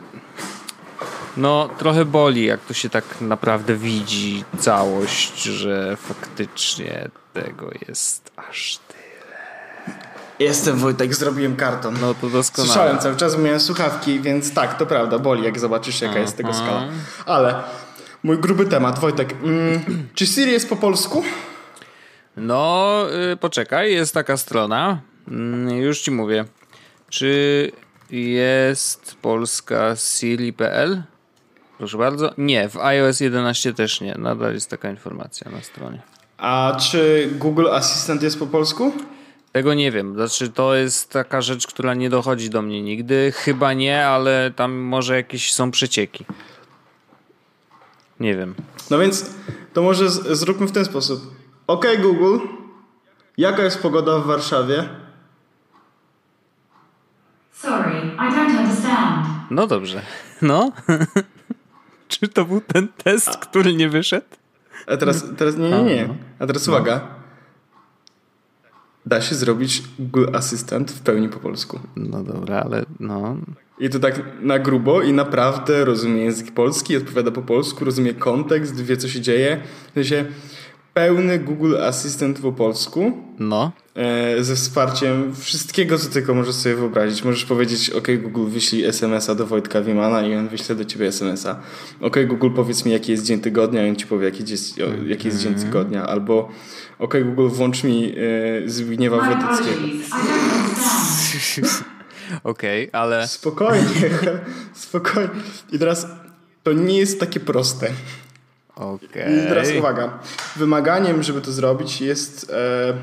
no 1.37 1.69
trochę 1.79 2.05
boli, 2.05 2.45
jak 2.45 2.61
to 2.61 2.75
się 2.75 2.91
tak 2.91 3.05
naprawdę 3.21 3.77
widzi 3.77 4.45
całość, 4.59 5.43
że 5.43 5.97
faktycznie 5.97 7.09
tego 7.33 7.71
jest 7.89 8.33
aż. 8.37 8.79
Jestem 10.39 10.77
Wojtek, 10.77 11.15
zrobiłem 11.15 11.57
karton. 11.57 11.97
No 12.01 12.15
to 12.15 12.31
doskonale. 12.31 12.73
Słyszałem 12.73 12.99
cały 12.99 13.17
czas, 13.17 13.39
miałem 13.39 13.61
słuchawki, 13.61 14.21
więc 14.21 14.55
tak, 14.55 14.79
to 14.79 14.87
prawda, 14.87 15.19
boli, 15.19 15.45
jak 15.45 15.59
zobaczysz, 15.59 16.01
jaka 16.01 16.19
jest 16.19 16.37
tego 16.37 16.55
skala. 16.55 16.89
Ale 17.27 17.55
mój 18.23 18.39
gruby 18.39 18.67
temat, 18.67 18.99
Wojtek. 18.99 19.33
Mm, 19.43 19.81
czy 20.15 20.27
Siri 20.27 20.53
jest 20.53 20.69
po 20.69 20.77
polsku? 20.77 21.23
No, 22.37 22.97
y, 23.33 23.37
poczekaj, 23.37 23.93
jest 23.93 24.15
taka 24.15 24.37
strona. 24.37 25.01
Mm, 25.29 25.71
Już 25.77 26.01
ci 26.01 26.11
mówię. 26.11 26.45
Czy 27.09 27.73
jest 28.11 29.17
polska 29.23 29.97
Siri.pl? 29.97 31.03
Proszę 31.79 31.99
bardzo. 31.99 32.31
Nie, 32.39 32.69
w 32.69 32.77
iOS 32.77 33.21
11 33.21 33.75
też 33.75 34.01
nie. 34.01 34.15
Nadal 34.19 34.55
jest 34.55 34.71
taka 34.71 34.91
informacja 34.91 35.51
na 35.51 35.61
stronie. 35.63 36.03
A 36.39 36.77
czy 36.81 37.29
Google 37.33 37.67
Assistant 37.73 38.23
jest 38.23 38.39
po 38.39 38.47
polsku? 38.47 38.93
Tego 39.55 39.75
nie 39.75 39.91
wiem. 39.93 40.15
Znaczy, 40.15 40.49
to 40.51 40.75
jest 40.75 41.11
taka 41.11 41.41
rzecz, 41.43 41.67
która 41.67 41.95
nie 41.95 42.11
dochodzi 42.11 42.51
do 42.51 42.63
mnie 42.63 42.83
nigdy. 42.83 43.33
Chyba 43.37 43.73
nie, 43.73 44.07
ale 44.07 44.51
tam 44.57 44.73
może 44.73 45.17
jakieś 45.17 45.53
są 45.53 45.71
przecieki. 45.71 46.25
Nie 48.21 48.37
wiem. 48.37 48.55
No 48.91 48.99
więc 48.99 49.31
to 49.73 49.83
może 49.83 50.11
z- 50.11 50.39
zróbmy 50.39 50.67
w 50.67 50.73
ten 50.73 50.85
sposób. 50.85 51.35
OK 51.67 51.87
Google, 52.03 52.39
jaka 53.39 53.63
jest 53.63 53.83
pogoda 53.83 54.19
w 54.19 54.27
Warszawie? 54.27 54.89
Sorry, 57.53 57.93
I 58.17 58.33
don't 58.33 58.59
understand. 58.61 59.27
No 59.51 59.67
dobrze. 59.67 60.03
No. 60.43 60.73
Czy 62.09 62.29
to 62.29 62.45
był 62.45 62.61
ten 62.61 62.89
test, 62.89 63.37
który 63.37 63.75
nie 63.75 63.89
wyszedł? 63.89 64.27
A 64.87 64.97
teraz, 64.97 65.25
teraz 65.39 65.57
nie, 65.57 65.71
nie, 65.71 65.85
nie. 65.85 66.09
A 66.39 66.47
teraz 66.47 66.69
uwaga. 66.69 67.01
Da 69.07 69.21
się 69.21 69.35
zrobić 69.35 69.83
Google 69.99 70.27
Assistant 70.33 70.91
w 70.91 71.01
pełni 71.01 71.29
po 71.29 71.39
polsku. 71.39 71.81
No 71.97 72.23
dobra, 72.23 72.61
ale 72.61 72.85
no. 73.01 73.37
I 73.79 73.91
to 73.91 73.99
tak 73.99 74.21
na 74.41 74.59
grubo 74.59 75.03
i 75.03 75.13
naprawdę 75.13 75.85
rozumie 75.85 76.23
język 76.23 76.53
polski, 76.55 76.97
odpowiada 76.97 77.31
po 77.31 77.43
polsku, 77.43 77.85
rozumie 77.85 78.15
kontekst, 78.15 78.81
wie 78.81 78.97
co 78.97 79.09
się 79.09 79.21
dzieje. 79.21 79.61
W 79.91 79.95
sensie 79.95 80.25
pełny 80.95 81.39
Google 81.39 81.77
Assistant 81.83 82.39
po 82.41 82.53
polsku 82.53 83.13
No. 83.39 83.73
e, 83.95 84.45
ze 84.45 84.55
wsparciem 84.55 85.35
wszystkiego, 85.35 85.99
co 85.99 86.11
tylko 86.11 86.35
możesz 86.35 86.55
sobie 86.55 86.75
wyobrazić. 86.75 87.25
Możesz 87.25 87.45
powiedzieć, 87.45 87.91
ok 87.91 88.09
Google 88.23 88.51
wyślij 88.51 88.85
SMS-a 88.85 89.35
do 89.35 89.47
Wojtka 89.47 89.81
Wimana 89.83 90.27
i 90.27 90.35
on 90.37 90.49
wyśle 90.49 90.75
do 90.75 90.85
ciebie 90.85 91.07
SMS-a. 91.07 91.61
Ok 92.01 92.17
Google 92.27 92.51
powiedz 92.51 92.85
mi 92.85 92.93
jaki 92.93 93.13
jest 93.13 93.25
dzień 93.25 93.41
tygodnia 93.41 93.87
i 93.87 93.91
on 93.91 93.97
ci 93.97 94.07
powie 94.07 94.25
jaki 94.25 94.51
jest, 94.51 94.79
jaki 95.07 95.29
jest 95.29 95.41
dzień 95.41 95.55
tygodnia. 95.55 96.07
Albo 96.07 96.49
ok 97.05 97.15
Google 97.25 97.49
włącz 97.49 97.85
mi 97.85 98.15
e, 98.65 98.69
Zbigniewa 98.69 99.17
Wodeckiego. 99.17 99.81
Okej, 102.45 102.91
ale. 102.93 103.29
Spokojnie, 103.29 104.11
spokojnie. 104.75 105.31
I 105.73 105.79
teraz 105.79 106.07
to 106.63 106.73
nie 106.73 106.99
jest 106.99 107.21
takie 107.21 107.41
proste. 107.41 107.91
I 109.45 109.49
teraz 109.49 109.69
uwaga. 109.79 110.19
Wymaganiem, 110.57 111.23
żeby 111.23 111.41
to 111.41 111.53
zrobić 111.53 112.01
jest... 112.01 112.51
E, 112.51 112.95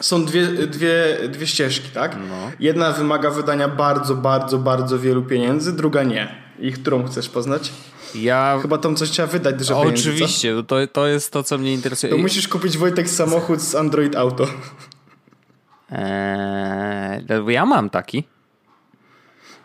są 0.00 0.24
dwie, 0.24 0.46
dwie, 0.46 1.18
dwie 1.28 1.46
ścieżki, 1.46 1.88
tak? 1.88 2.16
No. 2.28 2.50
Jedna 2.60 2.92
wymaga 2.92 3.30
wydania 3.30 3.68
bardzo, 3.68 4.14
bardzo, 4.14 4.58
bardzo 4.58 4.98
wielu 4.98 5.22
pieniędzy, 5.22 5.72
druga 5.72 6.02
nie. 6.02 6.34
I 6.58 6.72
którą 6.72 7.06
chcesz 7.06 7.28
poznać? 7.28 7.72
Ja... 8.14 8.58
Chyba 8.62 8.78
tą 8.78 8.94
coś 8.94 9.10
trzeba 9.10 9.28
wydać 9.28 9.56
dużo 9.56 9.80
pieniędzy? 9.82 10.10
Oczywiście, 10.10 10.62
to, 10.66 10.86
to 10.86 11.06
jest 11.06 11.32
to, 11.32 11.42
co 11.42 11.58
mnie 11.58 11.72
interesuje. 11.72 12.12
To 12.12 12.18
musisz 12.18 12.48
kupić 12.48 12.78
Wojtek 12.78 13.08
samochód 13.10 13.60
z 13.60 13.74
Android 13.74 14.16
Auto. 14.16 14.46
Eee, 15.92 17.24
ja 17.48 17.66
mam 17.66 17.90
taki, 17.90 18.24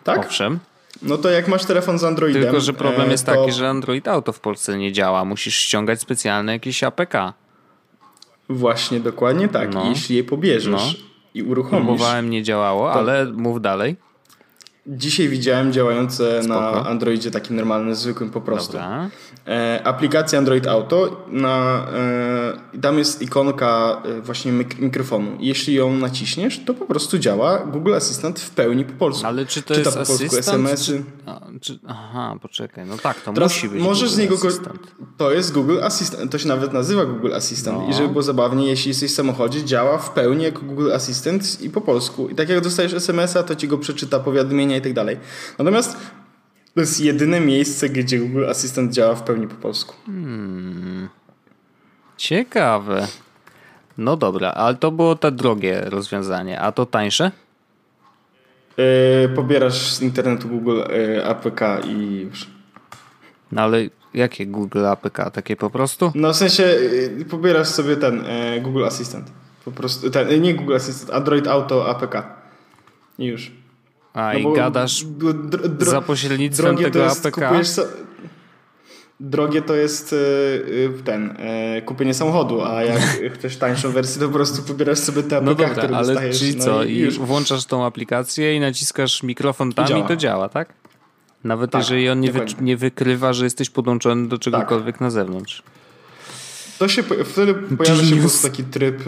Tak? 0.04 0.20
owszem. 0.20 0.60
No 1.02 1.18
to 1.18 1.30
jak 1.30 1.48
masz 1.48 1.66
telefon 1.66 2.00
z 2.00 2.04
Androidem. 2.04 2.42
Tylko, 2.44 2.60
że 2.60 2.74
problem 2.74 3.08
e, 3.10 3.12
jest 3.12 3.26
to 3.26 3.36
taki, 3.36 3.52
że 3.52 3.70
Android 3.70 4.08
Auto 4.08 4.34
w 4.34 4.40
Polsce 4.40 4.78
nie 4.78 4.92
działa. 4.92 5.26
Musisz 5.26 5.56
ściągać 5.56 6.02
specjalne 6.02 6.52
jakieś 6.52 6.84
APK. 6.84 7.14
Właśnie, 8.50 9.00
dokładnie 9.00 9.48
tak. 9.48 9.74
No. 9.74 9.86
I 9.86 9.90
jeśli 9.90 10.16
je 10.16 10.24
pobierzesz 10.24 10.72
No. 10.72 10.94
i 11.34 11.44
uruchomisz. 11.44 11.86
Próbowałem, 11.86 12.30
nie 12.30 12.44
działało, 12.44 12.94
ale 12.94 13.26
mów 13.26 13.62
dalej. 13.62 13.96
Dzisiaj 14.88 15.30
widziałem 15.30 15.74
działające 15.74 16.44
Spoko. 16.44 16.60
na 16.62 16.86
Androidzie 16.86 17.32
takim 17.32 17.56
normalnym, 17.56 17.96
zwykłym 17.96 18.30
po 18.30 18.42
prostu. 18.42 18.78
E, 19.48 19.82
aplikacja 19.84 20.40
Android 20.40 20.68
Auto, 20.68 21.26
na, 21.28 21.86
e, 22.74 22.80
tam 22.82 22.98
jest 22.98 23.22
ikonka 23.22 24.02
e, 24.06 24.22
właśnie 24.22 24.52
mik- 24.54 24.80
mikrofonu. 24.80 25.32
Jeśli 25.40 25.74
ją 25.74 25.94
naciśniesz, 25.98 26.60
to 26.66 26.74
po 26.74 26.86
prostu 26.86 27.18
działa 27.20 27.58
Google 27.60 27.94
Assistant 27.94 28.40
w 28.40 28.50
pełni 28.50 28.86
po 28.86 28.94
polsku. 28.94 29.28
Ale 29.28 29.46
czy 29.46 29.62
to 29.62 29.76
Czyta 29.76 29.90
jest 29.90 29.98
po 30.00 30.06
polsku 30.06 30.26
asystent? 30.26 30.48
SMS-y. 30.48 30.86
Czy, 30.86 31.04
a, 31.26 31.42
czy, 31.62 31.80
aha, 31.88 32.36
poczekaj. 32.42 32.86
No 32.86 32.98
tak, 32.98 33.22
to 33.22 33.34
Teraz 33.34 33.52
musi 33.52 33.70
być 33.70 33.82
możesz 33.84 34.10
Google 34.10 34.16
z 34.16 34.18
niego. 34.18 34.36
Assistant. 34.48 34.80
To 35.18 35.32
jest 35.32 35.54
Google 35.54 35.84
Assistant. 35.84 36.32
To 36.32 36.38
się 36.38 36.48
nawet 36.48 36.74
nazywa 36.74 37.06
Google 37.06 37.34
Assistant. 37.34 37.78
No. 37.78 37.90
I 37.90 37.94
żeby 37.94 38.08
było 38.10 38.24
zabawnie, 38.24 38.68
jeśli 38.68 38.90
jesteś 38.90 39.12
w 39.12 39.16
samochodzie, 39.16 39.64
działa 39.64 39.98
w 39.98 40.10
pełni 40.10 40.44
jako 40.44 40.62
Google 40.62 40.92
Assistant 40.94 41.62
i 41.62 41.70
po 41.70 41.82
polsku. 41.82 42.30
I 42.30 42.36
tak 42.36 42.50
jak 42.50 42.62
dostajesz 42.62 42.94
SMS-a, 42.94 43.44
to 43.44 43.56
ci 43.56 43.68
go 43.68 43.78
przeczyta, 43.78 44.20
powiadomienia 44.20 44.75
i 44.78 44.82
tak 44.82 44.94
dalej. 44.94 45.18
Natomiast 45.60 45.98
to 46.74 46.82
jest 46.82 47.02
jedyne 47.02 47.40
miejsce, 47.40 47.90
gdzie 47.90 48.20
Google 48.20 48.46
Assistant 48.50 48.94
działa 48.94 49.16
w 49.16 49.24
pełni 49.24 49.48
po 49.48 49.56
polsku. 49.56 49.96
Ciekawe. 52.18 53.08
No 53.98 54.18
dobra, 54.18 54.52
ale 54.52 54.76
to 54.76 54.92
było 54.92 55.16
to 55.16 55.32
drogie 55.32 55.82
rozwiązanie. 55.86 56.60
A 56.62 56.72
to 56.72 56.86
tańsze? 56.86 57.32
Yy, 58.78 59.30
pobierasz 59.36 59.94
z 59.94 60.02
internetu 60.02 60.48
Google 60.50 60.80
yy, 60.90 61.26
APK 61.26 61.62
i 61.86 62.20
już. 62.20 62.48
No 63.52 63.62
ale 63.62 63.78
jakie 64.14 64.46
Google 64.46 64.86
APK? 64.86 65.32
Takie 65.34 65.56
po 65.56 65.70
prostu? 65.70 66.12
No 66.16 66.34
w 66.34 66.36
sensie 66.36 66.64
yy, 66.64 67.26
pobierasz 67.26 67.68
sobie 67.68 67.96
ten 67.98 68.24
Google 68.62 68.86
Assistant. 68.86 69.32
Po 69.66 69.72
prostu, 69.72 70.10
ten, 70.10 70.42
nie 70.42 70.54
Google 70.54 70.76
Assistant, 70.76 71.12
Android 71.12 71.48
Auto 71.48 71.90
APK. 71.90 72.24
I 73.20 73.26
już. 73.26 73.52
A 74.16 74.34
No 74.34 74.40
i 74.40 74.56
gadasz 74.56 75.06
za 75.80 76.02
pośrednictwem 76.02 76.78
tego 76.78 77.00
jest, 77.00 77.26
APK? 77.26 77.40
Drogie 79.20 79.62
to 79.62 79.76
jest 79.76 80.12
yy, 80.12 80.76
yy, 80.76 81.04
ten, 81.04 81.38
yy, 81.76 81.82
kupienie 81.82 82.14
samochodu, 82.14 82.62
a 82.62 82.84
jak 82.84 83.02
chcesz 83.36 83.58
tańszą 83.58 83.92
wersję, 83.92 84.22
to 84.22 84.28
po 84.28 84.34
prostu 84.34 84.64
pobierasz 84.64 85.00
sobie 85.00 85.24
te 85.24 85.38
APK, 85.38 85.46
No 85.46 85.56
dobra, 85.56 85.70
które 85.70 85.98
ale 85.98 86.08
dostajesz. 86.08 86.40
czyli 86.40 86.56
no 86.56 86.64
co? 86.64 86.84
I, 86.84 86.98
I 86.98 87.10
włączasz 87.12 87.66
tą 87.66 87.86
aplikację 87.86 88.56
i 88.56 88.60
naciskasz 88.60 89.24
mikrofon 89.24 89.74
tam 89.74 89.86
i, 89.86 89.88
działa. 89.88 90.08
to 90.08 90.16
działa, 90.16 90.50
tak? 90.50 90.74
Nawet 91.44 91.72
Tak, 91.72 91.82
jeżeli 91.82 92.10
on 92.10 92.20
nie, 92.20 92.32
wy, 92.32 92.46
nie 92.62 92.78
wykrywa, 92.78 93.34
że 93.34 93.44
jesteś 93.44 93.70
podłączony 93.70 94.28
do 94.28 94.38
czegokolwiek 94.38 95.02
na 95.02 95.10
zewnątrz. 95.10 95.64
To 96.80 96.88
się, 96.88 97.04
wtedy 97.26 97.54
pojawia 97.54 98.04
się 98.04 98.16
po 98.16 98.22
prostu 98.22 98.48
taki 98.48 98.64
tryb, 98.64 99.04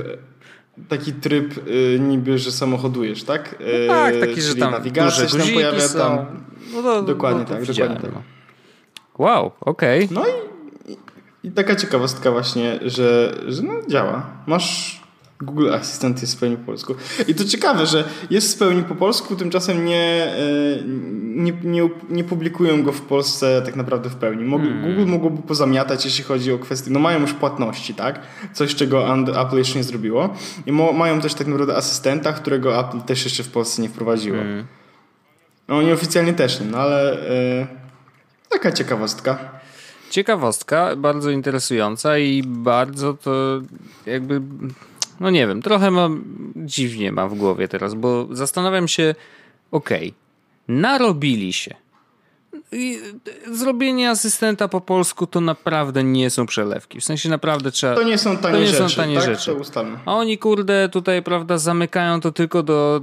taki 0.89 1.13
tryb 1.13 1.67
yy, 1.67 1.99
niby, 1.99 2.39
że 2.39 2.51
samochodujesz, 2.51 3.23
tak? 3.23 3.55
Yy, 3.59 3.87
tak, 3.87 4.19
taki, 4.19 4.41
że 4.41 4.49
czyli 4.49 4.61
tam 4.61 4.71
nawigacja 4.71 5.27
się 5.27 5.37
tam 5.37 5.47
pojawia, 5.53 5.87
są. 5.87 5.99
tam 5.99 6.47
No 6.73 6.81
to, 6.81 7.01
Dokładnie 7.01 7.39
no 7.39 7.45
to 7.45 7.53
tak, 7.53 7.63
widziałem, 7.63 7.93
dokładnie 7.93 8.19
tak. 8.19 8.25
no. 9.19 9.25
Wow, 9.25 9.51
okej. 9.61 10.07
No 10.11 10.23
i, 10.27 10.91
i, 10.91 10.97
i 11.43 11.51
taka 11.51 11.75
ciekawostka 11.75 12.31
właśnie, 12.31 12.79
że, 12.81 13.37
że 13.47 13.63
no 13.63 13.73
działa. 13.87 14.25
Masz 14.47 15.01
Google 15.41 15.73
Assistant 15.73 16.21
jest 16.21 16.35
w 16.35 16.39
pełni 16.39 16.57
po 16.57 16.65
polsku. 16.65 16.95
I 17.27 17.35
to 17.35 17.45
ciekawe, 17.45 17.85
że 17.85 18.03
jest 18.29 18.55
w 18.55 18.59
pełni 18.59 18.83
po 18.83 18.95
polsku, 18.95 19.35
tymczasem 19.35 19.85
nie, 19.85 20.23
e, 20.23 20.37
nie, 21.23 21.53
nie, 21.63 21.89
nie 22.09 22.23
publikują 22.23 22.83
go 22.83 22.91
w 22.91 23.01
Polsce 23.01 23.61
tak 23.65 23.75
naprawdę 23.75 24.09
w 24.09 24.15
pełni. 24.15 24.43
Mog, 24.43 24.61
Google 24.61 25.05
mogłoby 25.05 25.41
pozamiatać, 25.41 26.05
jeśli 26.05 26.23
chodzi 26.23 26.51
o 26.51 26.59
kwestie, 26.59 26.91
no 26.91 26.99
mają 26.99 27.21
już 27.21 27.33
płatności, 27.33 27.93
tak? 27.93 28.19
Coś, 28.53 28.75
czego 28.75 29.15
Apple 29.41 29.57
jeszcze 29.57 29.77
nie 29.77 29.83
zrobiło. 29.83 30.35
I 30.65 30.71
mo, 30.71 30.93
mają 30.93 31.21
też 31.21 31.33
tak 31.33 31.47
naprawdę 31.47 31.75
asystenta, 31.75 32.33
którego 32.33 32.79
Apple 32.79 33.01
też 33.01 33.23
jeszcze 33.23 33.43
w 33.43 33.49
Polsce 33.49 33.81
nie 33.81 33.89
wprowadziło. 33.89 34.37
No 35.67 35.77
oni 35.77 35.91
oficjalnie 35.91 36.33
też 36.33 36.59
nie, 36.59 36.65
no 36.65 36.77
ale 36.77 37.29
e, 37.29 37.67
taka 38.49 38.71
ciekawostka. 38.71 39.37
Ciekawostka, 40.09 40.95
bardzo 40.95 41.29
interesująca 41.29 42.17
i 42.17 42.43
bardzo 42.45 43.13
to 43.13 43.61
jakby, 44.05 44.41
no 45.19 45.29
nie 45.29 45.47
wiem, 45.47 45.61
trochę 45.61 45.91
mam, 45.91 46.23
dziwnie 46.55 47.11
mam 47.11 47.29
w 47.29 47.35
głowie 47.35 47.67
teraz, 47.67 47.93
bo 47.93 48.27
zastanawiam 48.31 48.87
się, 48.87 49.15
okej, 49.71 50.13
narobili 50.67 51.53
się. 51.53 51.75
I 52.71 52.99
zrobienie 53.51 54.09
asystenta 54.09 54.67
po 54.67 54.81
polsku 54.81 55.27
to 55.27 55.41
naprawdę 55.41 56.03
nie 56.03 56.29
są 56.29 56.45
przelewki. 56.45 57.01
W 57.01 57.05
sensie 57.05 57.29
naprawdę 57.29 57.71
trzeba. 57.71 57.95
To 57.95 58.03
nie 58.03 58.17
są 58.17 58.37
tanie 58.37 58.53
to 58.53 58.59
nie 58.59 58.67
rzeczy, 58.67 58.89
są 58.89 58.95
tanie 58.95 59.15
tak? 59.15 59.25
rzeczy. 59.25 59.55
A 60.05 60.15
oni 60.15 60.37
kurde 60.37 60.89
tutaj, 60.89 61.23
prawda, 61.23 61.57
zamykają 61.57 62.21
to 62.21 62.31
tylko 62.31 62.63
do, 62.63 63.01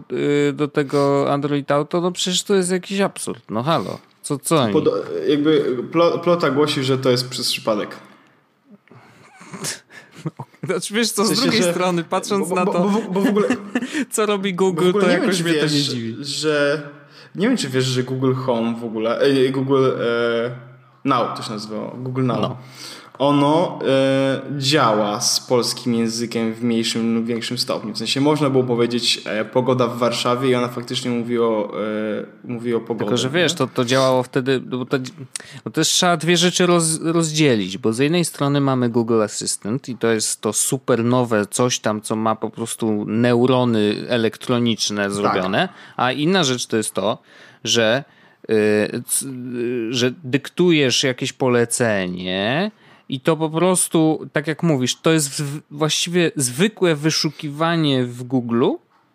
y, 0.48 0.52
do 0.52 0.68
tego 0.68 1.32
Android 1.32 1.70
Auto. 1.70 2.00
No 2.00 2.12
przecież 2.12 2.42
to 2.42 2.54
jest 2.54 2.70
jakiś 2.70 3.00
absurd. 3.00 3.42
No 3.50 3.62
halo. 3.62 3.98
Co, 4.22 4.38
co 4.38 4.56
oni? 4.56 4.72
Pod, 4.72 4.88
jakby 5.28 5.76
plo, 5.92 6.18
plota 6.18 6.50
głosi, 6.50 6.84
że 6.84 6.98
to 6.98 7.10
jest 7.10 7.28
przez 7.28 7.52
przypadek. 7.52 7.96
Znaczy, 10.66 10.94
wiesz 10.94 11.10
co, 11.12 11.24
z 11.24 11.26
W 11.26 11.28
sensie, 11.28 11.42
drugiej 11.42 11.62
że- 11.62 11.70
strony, 11.72 12.04
patrząc 12.04 12.48
bo, 12.48 12.54
na 12.54 12.64
bo, 12.64 12.72
to, 12.72 12.80
Bo, 12.80 12.88
bo, 12.90 13.00
bo 13.10 13.20
w 13.20 13.26
ogóle, 13.28 13.48
co 14.10 14.26
robi 14.26 14.54
Google, 14.54 14.88
ogóle 14.88 15.04
to 15.04 15.10
nie 15.10 15.14
wiem, 15.16 15.22
jakoś 15.22 15.36
czy 15.38 15.44
mnie 15.44 15.52
to 15.54 15.58
nie 15.58 15.62
wiesz, 15.72 15.82
dziwi. 15.82 16.16
że... 16.24 16.82
Nie 17.34 17.48
wiem, 17.48 17.56
czy 17.56 17.68
wiesz, 17.68 17.84
że 17.84 18.02
Google 18.02 18.34
Home 18.34 18.74
w 18.80 18.84
ogóle... 18.84 19.18
E, 19.20 19.50
Google 19.50 19.86
e, 19.86 20.50
Now 21.04 21.36
to 21.36 21.42
się 21.42 21.50
nazywało. 21.52 21.90
Google 21.98 22.22
Now. 22.26 22.40
No. 22.40 22.56
Ono 23.18 23.78
e, 23.88 24.42
działa 24.58 25.20
z 25.20 25.40
polskim 25.40 25.94
językiem 25.94 26.54
w 26.54 26.62
mniejszym 26.62 27.14
lub 27.14 27.26
większym 27.26 27.58
stopniu. 27.58 27.92
W 27.94 27.98
sensie 27.98 28.20
można 28.20 28.50
było 28.50 28.64
powiedzieć 28.64 29.22
e, 29.26 29.44
pogoda 29.44 29.86
w 29.86 29.98
Warszawie 29.98 30.50
i 30.50 30.54
ona 30.54 30.68
faktycznie 30.68 31.10
mówi 31.10 31.38
o, 31.38 31.72
e, 32.44 32.48
mówi 32.52 32.74
o 32.74 32.80
pogodzie. 32.80 32.98
Tylko, 33.04 33.16
że 33.16 33.30
wiesz, 33.30 33.54
to, 33.54 33.66
to 33.66 33.84
działało 33.84 34.22
wtedy, 34.22 34.60
bo, 34.60 34.84
to, 34.84 34.98
bo 35.64 35.70
też 35.70 35.88
trzeba 35.88 36.16
dwie 36.16 36.36
rzeczy 36.36 36.66
roz, 36.66 37.00
rozdzielić, 37.02 37.78
bo 37.78 37.92
z 37.92 37.98
jednej 37.98 38.24
strony 38.24 38.60
mamy 38.60 38.88
Google 38.88 39.22
Assistant 39.22 39.88
i 39.88 39.96
to 39.96 40.08
jest 40.08 40.40
to 40.40 40.52
super 40.52 41.04
nowe 41.04 41.46
coś 41.46 41.78
tam, 41.78 42.00
co 42.00 42.16
ma 42.16 42.36
po 42.36 42.50
prostu 42.50 43.04
neurony 43.08 43.94
elektroniczne 44.08 45.10
zrobione, 45.10 45.68
a 45.96 46.12
inna 46.12 46.44
rzecz 46.44 46.66
to 46.66 46.76
jest 46.76 46.94
to, 46.94 47.18
że, 47.64 48.04
y, 48.50 49.02
c- 49.06 49.26
y, 49.26 49.88
że 49.94 50.12
dyktujesz 50.24 51.02
jakieś 51.02 51.32
polecenie 51.32 52.70
i 53.08 53.20
to 53.20 53.36
po 53.36 53.50
prostu, 53.50 54.26
tak 54.32 54.46
jak 54.46 54.62
mówisz, 54.62 54.96
to 54.96 55.12
jest 55.12 55.42
właściwie 55.70 56.30
zwykłe 56.36 56.94
wyszukiwanie 56.94 58.04
w 58.04 58.22
Google, 58.22 58.70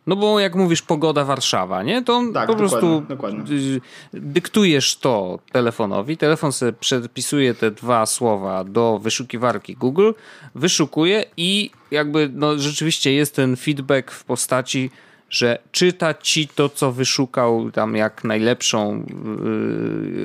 no 0.08 0.16
bo 0.16 0.40
jak 0.40 0.56
mówisz 0.56 0.82
pogoda 0.82 1.26
Warszawa, 1.26 1.84
nie? 1.84 2.02
To 2.04 2.22
Tak, 2.34 2.48
po 2.48 2.54
dokładnie, 2.54 2.56
prostu 2.58 3.02
dokładnie. 3.10 3.56
y, 3.58 3.82
dyktujesz 4.14 4.98
to 4.98 5.40
telefonowi, 5.52 6.18
telefon 6.18 6.52
sobie 6.52 6.74
przepisuje 6.74 7.54
te 7.54 7.72
dwa 7.72 8.06
słowa 8.06 8.64
do 8.64 9.00
wyszukiwarki 9.04 9.76
Google, 9.76 10.12
wyszukuje 10.56 11.26
i 11.38 11.72
jakby 11.92 12.30
no, 12.34 12.58
rzeczywiście 12.60 13.14
jest 13.14 13.36
ten 13.36 13.56
feedback 13.56 14.12
w 14.12 14.24
postaci, 14.24 14.90
że 15.30 15.60
czyta 15.72 16.14
ci 16.14 16.48
to, 16.48 16.70
co 16.70 16.92
wyszukał 16.92 17.72
tam 17.72 17.96
jak 17.96 18.24
najlepszą 18.24 19.06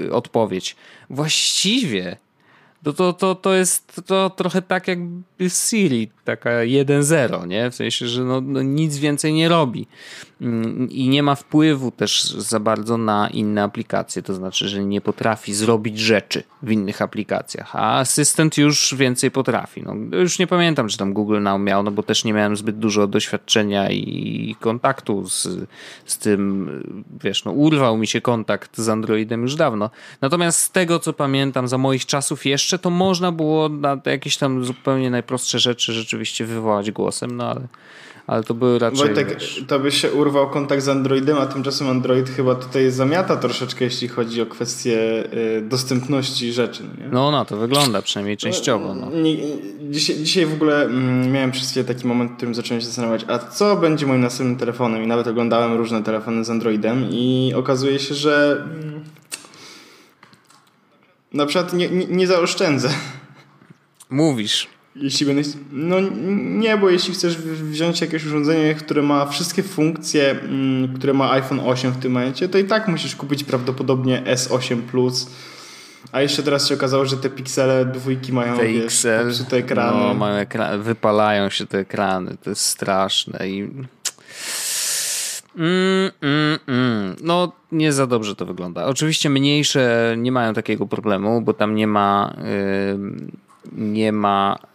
yy, 0.04 0.12
odpowiedź. 0.12 0.76
Właściwie 1.10 2.16
to, 2.84 2.92
to, 2.92 3.12
to, 3.12 3.34
to 3.34 3.54
jest 3.54 4.02
to 4.06 4.30
trochę 4.30 4.62
tak 4.62 4.88
jak 4.88 4.98
Siri, 5.48 6.10
taka 6.24 6.50
1.0, 6.50 7.46
nie? 7.46 7.70
W 7.70 7.74
sensie, 7.74 8.06
że 8.06 8.24
no, 8.24 8.40
no 8.40 8.62
nic 8.62 8.98
więcej 8.98 9.32
nie 9.32 9.48
robi 9.48 9.86
i 10.90 11.08
nie 11.08 11.22
ma 11.22 11.34
wpływu 11.34 11.90
też 11.90 12.24
za 12.24 12.60
bardzo 12.60 12.98
na 12.98 13.28
inne 13.28 13.62
aplikacje, 13.62 14.22
to 14.22 14.34
znaczy, 14.34 14.68
że 14.68 14.84
nie 14.84 15.00
potrafi 15.00 15.54
zrobić 15.54 15.98
rzeczy 15.98 16.42
w 16.62 16.70
innych 16.70 17.02
aplikacjach, 17.02 17.76
a 17.76 17.98
asystent 17.98 18.58
już 18.58 18.94
więcej 18.94 19.30
potrafi. 19.30 19.82
No, 19.82 20.18
już 20.18 20.38
nie 20.38 20.46
pamiętam, 20.46 20.88
czy 20.88 20.98
tam 20.98 21.12
Google 21.12 21.42
Now 21.42 21.60
miał, 21.60 21.82
no 21.82 21.90
bo 21.90 22.02
też 22.02 22.24
nie 22.24 22.32
miałem 22.32 22.56
zbyt 22.56 22.78
dużo 22.78 23.06
doświadczenia 23.06 23.90
i 23.90 24.56
kontaktu 24.60 25.28
z, 25.28 25.48
z 26.04 26.18
tym, 26.18 26.70
wiesz, 27.24 27.44
no 27.44 27.52
urwał 27.52 27.96
mi 27.96 28.06
się 28.06 28.20
kontakt 28.20 28.78
z 28.78 28.88
Androidem 28.88 29.42
już 29.42 29.54
dawno. 29.54 29.90
Natomiast 30.20 30.58
z 30.58 30.70
tego, 30.70 30.98
co 30.98 31.12
pamiętam 31.12 31.68
za 31.68 31.78
moich 31.78 32.06
czasów 32.06 32.46
jeszcze, 32.46 32.78
to 32.78 32.90
można 32.90 33.32
było 33.32 33.68
na 33.68 34.00
jakieś 34.06 34.36
tam 34.36 34.64
zupełnie 34.64 35.10
najprostsze 35.10 35.58
rzeczy 35.58 35.92
rzeczywiście 35.92 36.44
wywołać 36.44 36.90
głosem, 36.90 37.36
no 37.36 37.50
ale 37.50 37.68
ale 38.26 38.42
to 38.42 38.54
były 38.54 38.78
raczej... 38.78 38.98
Wojtek, 38.98 39.34
wiesz, 39.34 39.64
to 39.68 39.80
by 39.80 39.92
się 39.92 40.12
urwał 40.12 40.50
kontakt 40.50 40.82
z 40.82 40.88
Androidem, 40.88 41.38
a 41.38 41.46
tymczasem 41.46 41.88
Android 41.88 42.30
chyba 42.30 42.54
tutaj 42.54 42.90
zamiata 42.90 43.36
troszeczkę, 43.36 43.84
jeśli 43.84 44.08
chodzi 44.08 44.42
o 44.42 44.46
kwestię 44.46 45.24
y, 45.58 45.62
dostępności 45.62 46.52
rzeczy. 46.52 46.82
no 46.98 47.24
no 47.24 47.30
na 47.30 47.44
to 47.44 47.56
wygląda, 47.56 48.02
przynajmniej 48.02 48.36
częściowo. 48.36 48.94
No. 48.94 49.10
Dzisiaj, 49.90 50.16
dzisiaj 50.16 50.46
w 50.46 50.52
ogóle 50.52 50.84
mm, 50.84 51.32
miałem 51.32 51.50
przez 51.50 51.70
chwilę 51.70 51.84
taki 51.84 52.06
moment, 52.06 52.32
w 52.32 52.36
którym 52.36 52.54
zacząłem 52.54 52.80
się 52.80 52.86
zastanawiać, 52.86 53.24
a 53.28 53.38
co 53.38 53.76
będzie 53.76 54.06
moim 54.06 54.20
następnym 54.20 54.58
telefonem? 54.58 55.04
I 55.04 55.06
nawet 55.06 55.26
oglądałem 55.26 55.76
różne 55.76 56.02
telefony 56.02 56.44
z 56.44 56.50
Androidem 56.50 57.06
i 57.10 57.52
okazuje 57.56 57.98
się, 57.98 58.14
że 58.14 58.64
mm, 58.64 59.04
na 61.32 61.46
przykład 61.46 61.72
nie, 61.72 61.88
nie, 61.88 62.06
nie 62.06 62.26
zaoszczędzę. 62.26 62.88
Mówisz. 64.10 64.68
Jeśli 64.96 65.26
będę. 65.26 65.42
No 65.72 65.96
nie, 66.44 66.76
bo 66.76 66.90
jeśli 66.90 67.14
chcesz 67.14 67.36
wziąć 67.38 68.00
jakieś 68.00 68.26
urządzenie, 68.26 68.74
które 68.74 69.02
ma 69.02 69.26
wszystkie 69.26 69.62
funkcje, 69.62 70.30
mm, 70.30 70.94
które 70.94 71.14
ma 71.14 71.30
iPhone 71.30 71.60
8 71.60 71.92
w 71.92 71.98
tym 71.98 72.12
momencie, 72.12 72.48
to 72.48 72.58
i 72.58 72.64
tak 72.64 72.88
musisz 72.88 73.16
kupić 73.16 73.44
prawdopodobnie 73.44 74.22
S8 74.26 74.82
Plus. 74.82 75.30
A 76.12 76.22
jeszcze 76.22 76.42
teraz 76.42 76.68
się 76.68 76.74
okazało, 76.74 77.06
że 77.06 77.16
te 77.16 77.30
piksele 77.30 77.84
dwójki 77.84 78.32
mają 78.32 78.56
wiesz, 78.56 78.84
VXL, 78.84 79.24
popsute 79.24 79.56
ekrany. 79.56 79.98
no, 79.98 80.14
mają 80.14 80.46
wypalają 80.78 81.50
się 81.50 81.66
te 81.66 81.78
ekrany, 81.78 82.36
to 82.42 82.50
jest 82.50 82.62
straszne 82.62 83.48
i... 83.48 83.70
Mm, 85.56 86.10
mm, 86.20 86.58
mm. 86.66 87.16
No, 87.22 87.52
nie 87.72 87.92
za 87.92 88.06
dobrze 88.06 88.36
to 88.36 88.46
wygląda. 88.46 88.86
Oczywiście 88.86 89.30
mniejsze 89.30 90.14
nie 90.18 90.32
mają 90.32 90.54
takiego 90.54 90.86
problemu, 90.86 91.40
bo 91.40 91.52
tam 91.54 91.74
nie 91.74 91.86
ma 91.86 92.34
ym, 92.92 93.32
nie 93.72 94.12
ma 94.12 94.58
yy, 94.58 94.64
yy, 94.64 94.73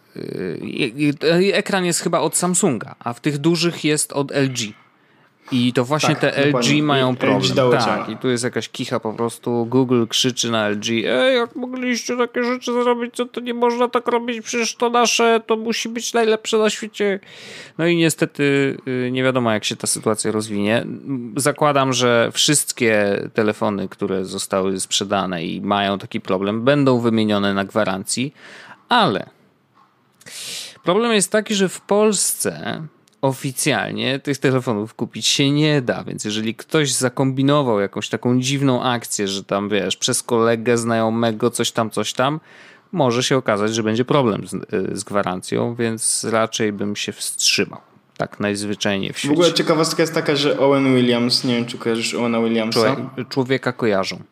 ekran 1.52 1.84
jest 1.84 2.00
chyba 2.00 2.20
od 2.20 2.36
Samsunga, 2.36 2.94
a 2.98 3.12
w 3.12 3.20
tych 3.20 3.38
dużych 3.38 3.84
jest 3.84 4.12
od 4.12 4.30
LG. 4.30 4.58
I 5.52 5.72
to 5.72 5.84
właśnie 5.84 6.16
Tak, 6.16 6.34
te. 6.34 6.46
LG 6.46 6.82
mają 6.82 7.10
LG 7.10 7.18
problem. 7.18 7.54
dało 7.54 7.72
tak, 7.72 7.84
ciała. 7.84 8.06
i 8.06 8.16
tu 8.16 8.28
jest 8.28 8.44
jakaś 8.44 8.68
kicha 8.68 9.00
po 9.00 9.12
prostu. 9.12 9.66
Google 9.66 10.06
krzyczy 10.06 10.50
na 10.50 10.68
LG, 10.68 10.88
ej, 11.06 11.36
jak 11.36 11.56
mogliście 11.56 12.16
takie 12.16 12.44
rzeczy 12.44 12.72
zrobić, 12.72 13.14
co 13.14 13.24
to 13.26 13.40
nie 13.40 13.54
można 13.54 13.88
tak 13.88 14.08
robić, 14.08 14.40
przecież 14.44 14.74
to 14.76 14.90
nasze, 14.90 15.40
to 15.46 15.56
musi 15.56 15.88
być 15.88 16.12
najlepsze 16.12 16.58
na 16.58 16.70
świecie. 16.70 17.20
No 17.78 17.86
i 17.86 17.96
niestety 17.96 18.76
y, 18.88 19.10
nie 19.12 19.22
wiadomo, 19.22 19.52
jak 19.52 19.64
się 19.64 19.76
ta 19.76 19.86
sytuacja 19.86 20.32
rozwinie. 20.32 20.86
Zakładam, 21.36 21.92
że 21.92 22.30
wszystkie 22.32 23.22
telefony, 23.34 23.88
które 23.88 24.24
zostały 24.24 24.80
sprzedane 24.80 25.44
i 25.44 25.60
mają 25.60 25.98
taki 25.98 26.20
problem, 26.20 26.62
będą 26.64 27.00
wymienione 27.00 27.54
na 27.54 27.64
gwarancji, 27.64 28.34
ale 28.88 29.39
Problem 30.84 31.12
jest 31.12 31.32
taki, 31.32 31.54
że 31.54 31.68
w 31.68 31.80
Polsce 31.80 32.82
oficjalnie 33.22 34.18
tych 34.18 34.38
telefonów 34.38 34.94
kupić 34.94 35.26
się 35.26 35.50
nie 35.50 35.82
da, 35.82 36.04
więc 36.04 36.24
jeżeli 36.24 36.54
ktoś 36.54 36.92
zakombinował 36.92 37.80
jakąś 37.80 38.08
taką 38.08 38.40
dziwną 38.40 38.82
akcję, 38.82 39.28
że 39.28 39.44
tam 39.44 39.68
wiesz, 39.68 39.96
przez 39.96 40.22
kolegę 40.22 40.78
znajomego 40.78 41.50
coś 41.50 41.72
tam, 41.72 41.90
coś 41.90 42.12
tam, 42.12 42.40
może 42.92 43.22
się 43.22 43.36
okazać, 43.36 43.74
że 43.74 43.82
będzie 43.82 44.04
problem 44.04 44.46
z, 44.48 44.54
y, 44.54 44.60
z 44.96 45.04
gwarancją, 45.04 45.74
więc 45.74 46.24
raczej 46.30 46.72
bym 46.72 46.96
się 46.96 47.12
wstrzymał. 47.12 47.80
Tak 48.16 48.40
najzwyczajniej 48.40 49.12
w 49.12 49.16
W 49.16 49.18
świecie. 49.18 49.32
ogóle 49.34 49.52
ciekawostka 49.52 50.02
jest 50.02 50.14
taka, 50.14 50.36
że 50.36 50.58
Owen 50.58 50.94
Williams, 50.96 51.44
nie 51.44 51.54
wiem 51.54 51.66
czy 51.66 51.78
kojarzysz 51.78 52.14
Owena 52.14 52.40
Williamsa, 52.40 52.80
Człowiek- 52.80 53.28
Człowieka 53.28 53.72
kojarzą. 53.72 54.22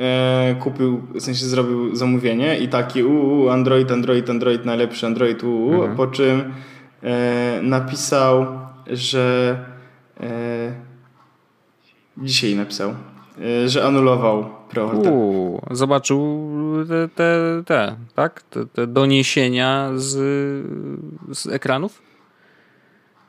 E, 0.00 0.56
kupił, 0.60 1.00
w 1.14 1.20
sensie 1.20 1.46
zrobił 1.46 1.96
zamówienie 1.96 2.58
i 2.58 2.68
taki 2.68 3.04
uuu, 3.04 3.48
Android, 3.48 3.90
Android, 3.92 4.30
Android, 4.30 4.64
najlepszy 4.64 5.06
Android, 5.06 5.44
uuu, 5.44 5.74
Mhm. 5.74 5.96
po 5.96 6.06
czym 6.06 6.52
e, 7.02 7.60
napisał, 7.62 8.46
że 8.86 9.58
e, 10.20 10.72
dzisiaj 12.18 12.54
napisał, 12.56 12.94
e, 13.64 13.68
że 13.68 13.84
anulował 13.84 14.44
preorder. 14.70 15.12
Uuu, 15.12 15.60
zobaczył 15.70 16.50
te, 16.88 17.08
te, 17.08 17.62
te 17.66 17.96
tak? 18.14 18.42
Te, 18.42 18.66
te 18.66 18.86
doniesienia 18.86 19.90
z, 19.96 20.10
z 21.32 21.46
ekranów? 21.46 22.02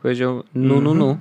Powiedział, 0.01 0.43
no, 0.55 0.81
no, 0.81 1.17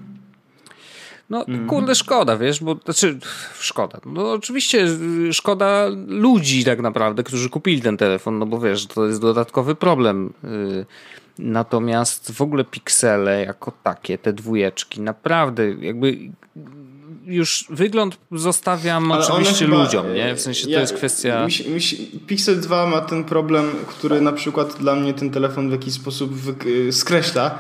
no. 1.31 1.45
No, 1.49 1.67
kurde, 1.69 1.95
szkoda, 1.95 2.37
wiesz, 2.37 2.61
bo 2.61 2.77
znaczy, 2.85 3.19
szkoda. 3.61 4.01
No, 4.07 4.33
oczywiście 4.33 4.87
y, 5.29 5.33
szkoda 5.33 5.87
ludzi 6.07 6.65
tak 6.65 6.81
naprawdę, 6.81 7.23
którzy 7.23 7.51
kupili 7.51 7.83
ten 7.83 7.97
telefon, 7.97 8.39
no 8.39 8.47
bo 8.47 8.61
wiesz, 8.61 8.87
to 8.87 9.07
jest 9.07 9.21
dodatkowy 9.21 9.75
problem. 9.75 10.33
Y, 10.45 10.87
Natomiast 11.39 12.33
w 12.33 12.43
ogóle 12.43 12.65
piksele 12.65 13.45
jako 13.45 13.73
takie, 13.83 14.19
te 14.19 14.33
dwójeczki, 14.33 15.01
naprawdę 15.01 15.71
jakby 15.71 16.19
już 17.25 17.65
wygląd 17.71 18.19
zostawiam 18.33 19.13
Ale 19.13 19.27
oczywiście 19.27 19.65
chyba, 19.65 19.83
ludziom, 19.83 20.15
nie? 20.15 20.35
W 20.35 20.41
sensie 20.41 20.65
to 20.65 20.71
ja- 20.71 20.81
jest 20.81 20.95
kwestia... 20.95 21.47
Mi, 21.47 21.75
mi, 21.75 21.81
Pixel 22.27 22.61
2 22.61 22.87
ma 22.87 23.01
ten 23.01 23.25
problem, 23.25 23.71
który 23.87 24.21
na 24.21 24.33
przykład 24.33 24.77
dla 24.79 24.95
mnie 24.95 25.15
ten 25.15 25.31
telefon 25.31 25.69
w 25.69 25.73
jakiś 25.73 25.95
sposób 25.95 26.31
skreśla, 26.91 27.59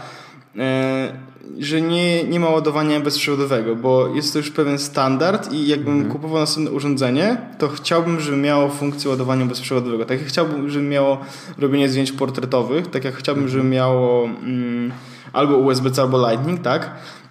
że 1.58 1.80
nie, 1.80 2.24
nie 2.24 2.40
ma 2.40 2.48
ładowania 2.48 3.00
bezprzewodowego, 3.00 3.76
bo 3.76 4.08
jest 4.14 4.32
to 4.32 4.38
już 4.38 4.50
pewien 4.50 4.78
standard 4.78 5.52
i 5.52 5.66
jakbym 5.66 5.94
Mhm. 5.94 6.12
kupował 6.12 6.38
następne 6.40 6.70
urządzenie, 6.72 7.36
to 7.58 7.68
chciałbym, 7.68 8.20
żeby 8.20 8.36
miało 8.36 8.68
funkcję 8.68 9.10
ładowania 9.10 9.46
bezprzewodowego. 9.46 10.04
Tak 10.04 10.18
jak 10.20 10.28
chciałbym, 10.28 10.70
żeby 10.70 10.84
miało 10.84 11.18
robienie 11.58 11.88
zdjęć 11.88 12.12
portretowych, 12.12 12.86
tak 12.86 13.04
jak 13.04 13.14
chciałbym, 13.14 13.48
żeby 13.48 13.60
Mhm. 13.64 13.72
miało 13.74 14.24
mm, 14.24 14.92
albo 15.32 15.56
USB-C, 15.56 16.02
albo 16.02 16.30
Lightning, 16.30 16.60
tak? 16.62 16.90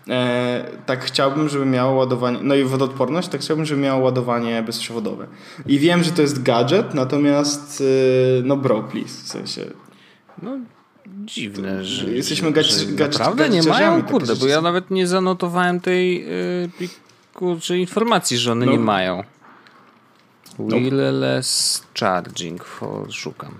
E, 0.09 0.65
tak 0.85 1.03
chciałbym, 1.03 1.49
żeby 1.49 1.65
miało 1.65 1.93
ładowanie, 1.95 2.39
no 2.41 2.55
i 2.55 2.63
wodoodporność, 2.63 3.27
tak 3.27 3.41
chciałbym, 3.41 3.65
żeby 3.65 3.81
miało 3.81 4.03
ładowanie 4.03 4.63
bezprzewodowe. 4.63 5.27
I 5.65 5.79
wiem, 5.79 6.03
że 6.03 6.11
to 6.11 6.21
jest 6.21 6.43
gadżet, 6.43 6.93
natomiast 6.93 7.81
e, 7.81 8.43
no 8.43 8.57
bro, 8.57 8.83
please, 8.83 9.23
w 9.23 9.27
sensie 9.27 9.61
No, 10.41 10.51
dziwne, 11.25 11.85
że. 11.85 12.11
Jesteśmy 12.11 12.51
gadż- 12.51 12.79
że 12.79 12.85
gadż- 12.85 13.19
Naprawdę 13.19 13.49
nie 13.49 13.63
mają? 13.63 13.95
takie 14.01 14.11
Kurde, 14.11 14.35
bo 14.35 14.47
ja 14.47 14.61
nawet 14.61 14.91
nie 14.91 15.07
zanotowałem 15.07 15.79
tej 15.79 16.25
y, 16.65 16.69
pliku, 16.77 17.57
czy 17.61 17.77
informacji, 17.77 18.37
że 18.37 18.51
one 18.51 18.65
No. 18.65 18.71
nie 18.71 18.79
mają. 18.79 19.23
Wireless 20.59 21.83
charging, 21.99 22.63
for, 22.63 23.13
szukam. 23.13 23.59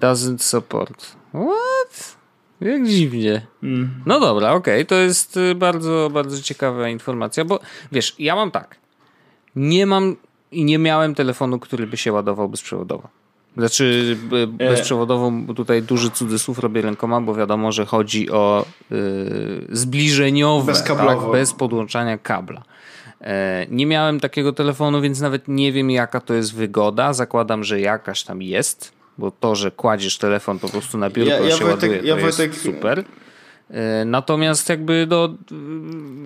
Doesn't 0.00 0.38
support. 0.38 1.06
What? 1.30 2.16
Jak 2.60 2.86
dziwnie. 2.86 3.46
mm, 3.62 4.02
No 4.06 4.20
dobra, 4.20 4.52
okej, 4.52 4.86
to 4.86 4.94
jest 4.94 5.36
y, 5.36 5.54
bardzo, 5.54 6.10
bardzo 6.12 6.42
ciekawa 6.42 6.88
informacja, 6.88 7.44
bo 7.44 7.60
wiesz, 7.92 8.14
ja 8.18 8.34
mam 8.36 8.50
tak. 8.50 8.76
Nie 9.56 9.86
mam 9.86 10.16
i 10.52 10.64
nie 10.64 10.78
miałem 10.78 11.14
telefonu, 11.14 11.58
który 11.58 11.86
by 11.86 11.96
się 11.96 12.12
ładował 12.12 12.48
bezprzewodowo. 12.48 13.08
Znaczy 13.56 14.16
b- 14.30 14.46
bezprzewodowo, 14.46 15.30
bo 15.30 15.54
tutaj 15.54 15.82
duży 15.82 16.10
cudzysłów 16.10 16.58
robię 16.58 16.80
rękoma, 16.82 17.20
bo 17.20 17.34
wiadomo, 17.34 17.72
że 17.72 17.86
chodzi 17.86 18.30
o 18.30 18.66
y, 18.92 18.96
zbliżeniowe, 19.72 20.72
Bezkablowo. 20.72 21.22
tak, 21.22 21.32
bez 21.32 21.52
podłączania 21.52 22.18
kabla. 22.18 22.62
E, 23.20 23.66
Nie 23.70 23.86
miałem 23.86 24.20
takiego 24.20 24.52
telefonu, 24.52 25.00
więc 25.00 25.20
nawet 25.20 25.48
nie 25.48 25.72
wiem, 25.72 25.90
jaka 25.90 26.20
to 26.20 26.34
jest 26.34 26.54
wygoda. 26.54 27.12
Zakładam, 27.12 27.64
że 27.64 27.80
jakaś 27.80 28.22
tam 28.22 28.42
jest, 28.42 28.92
bo 29.18 29.30
to, 29.30 29.54
że 29.54 29.70
kładziesz 29.70 30.18
telefon 30.18 30.58
po 30.58 30.68
prostu 30.68 30.98
na 30.98 31.10
biurko, 31.10 31.30
Ja- 31.32 31.38
ja, 31.40 31.44
ja 31.48 31.56
się 31.56 31.64
Wojtek- 31.64 31.70
ładuje, 31.70 31.98
to 31.98 32.06
ja 32.06 32.16
jest 32.18 32.38
Wojtek- 32.38 32.54
super. 32.54 33.04
E, 33.70 34.04
Natomiast 34.04 34.68
jakby 34.68 35.06
do, 35.06 35.34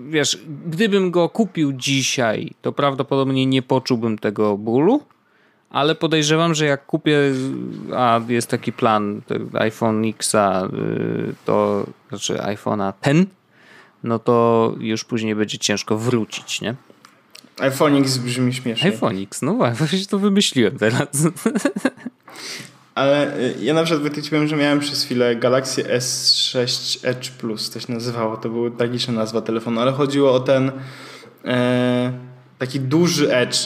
wiesz, 0.09 0.38
gdybym 0.66 1.11
go 1.11 1.29
kupił 1.29 1.73
dzisiaj, 1.73 2.51
to 2.62 2.73
prawdopodobnie 2.73 3.47
nie 3.47 3.62
poczułbym 3.62 4.19
tego 4.19 4.57
bólu, 4.59 5.01
ale 5.70 5.94
podejrzewam, 5.94 6.54
że 6.54 6.66
jak 6.66 6.87
kupię, 6.87 7.18
a 7.96 8.20
jest 8.28 8.48
taki 8.48 8.72
plan 8.72 9.20
iPhone 9.54 10.04
Xa, 10.04 10.68
y, 10.72 11.35
to 11.44 11.87
znaczy 12.09 12.35
iPhone'a 12.35 12.92
10, 13.04 13.28
no 14.04 14.18
to 14.18 14.74
już 14.80 15.04
później 15.04 15.35
będzie 15.35 15.59
ciężko 15.59 15.98
wrócić, 15.98 16.61
nie? 16.61 16.74
iPhone 17.61 17.96
X 17.96 18.18
brzmi 18.18 18.54
śmiesznie. 18.54 18.90
iPhone 18.90 19.22
X, 19.22 19.42
no 19.42 19.54
właśnie 19.54 20.06
to 20.06 20.18
wymyśliłem 20.18 20.78
teraz. 20.78 21.09
Ale 22.94 23.38
y, 23.38 23.54
ja 23.61 23.74
na 23.74 23.85
przykład 23.85 24.12
powiem, 24.30 24.48
że 24.48 24.56
miałem 24.56 24.80
przez 24.80 25.04
chwilę 25.04 25.37
Galaxy 25.37 25.83
S6 25.83 26.98
Edge 27.09 27.30
Plus, 27.30 27.70
to 27.70 27.80
się 27.80 27.92
nazywało, 27.92 28.37
to 28.37 28.48
była 28.48 28.70
tragiczna 28.70 29.14
nazwa 29.14 29.40
telefonu, 29.40 29.80
ale 29.80 29.92
chodziło 29.92 30.33
o 30.33 30.40
ten 30.40 30.72
e, 31.44 32.12
taki 32.59 32.80
duży 32.80 33.35
Edge 33.35 33.56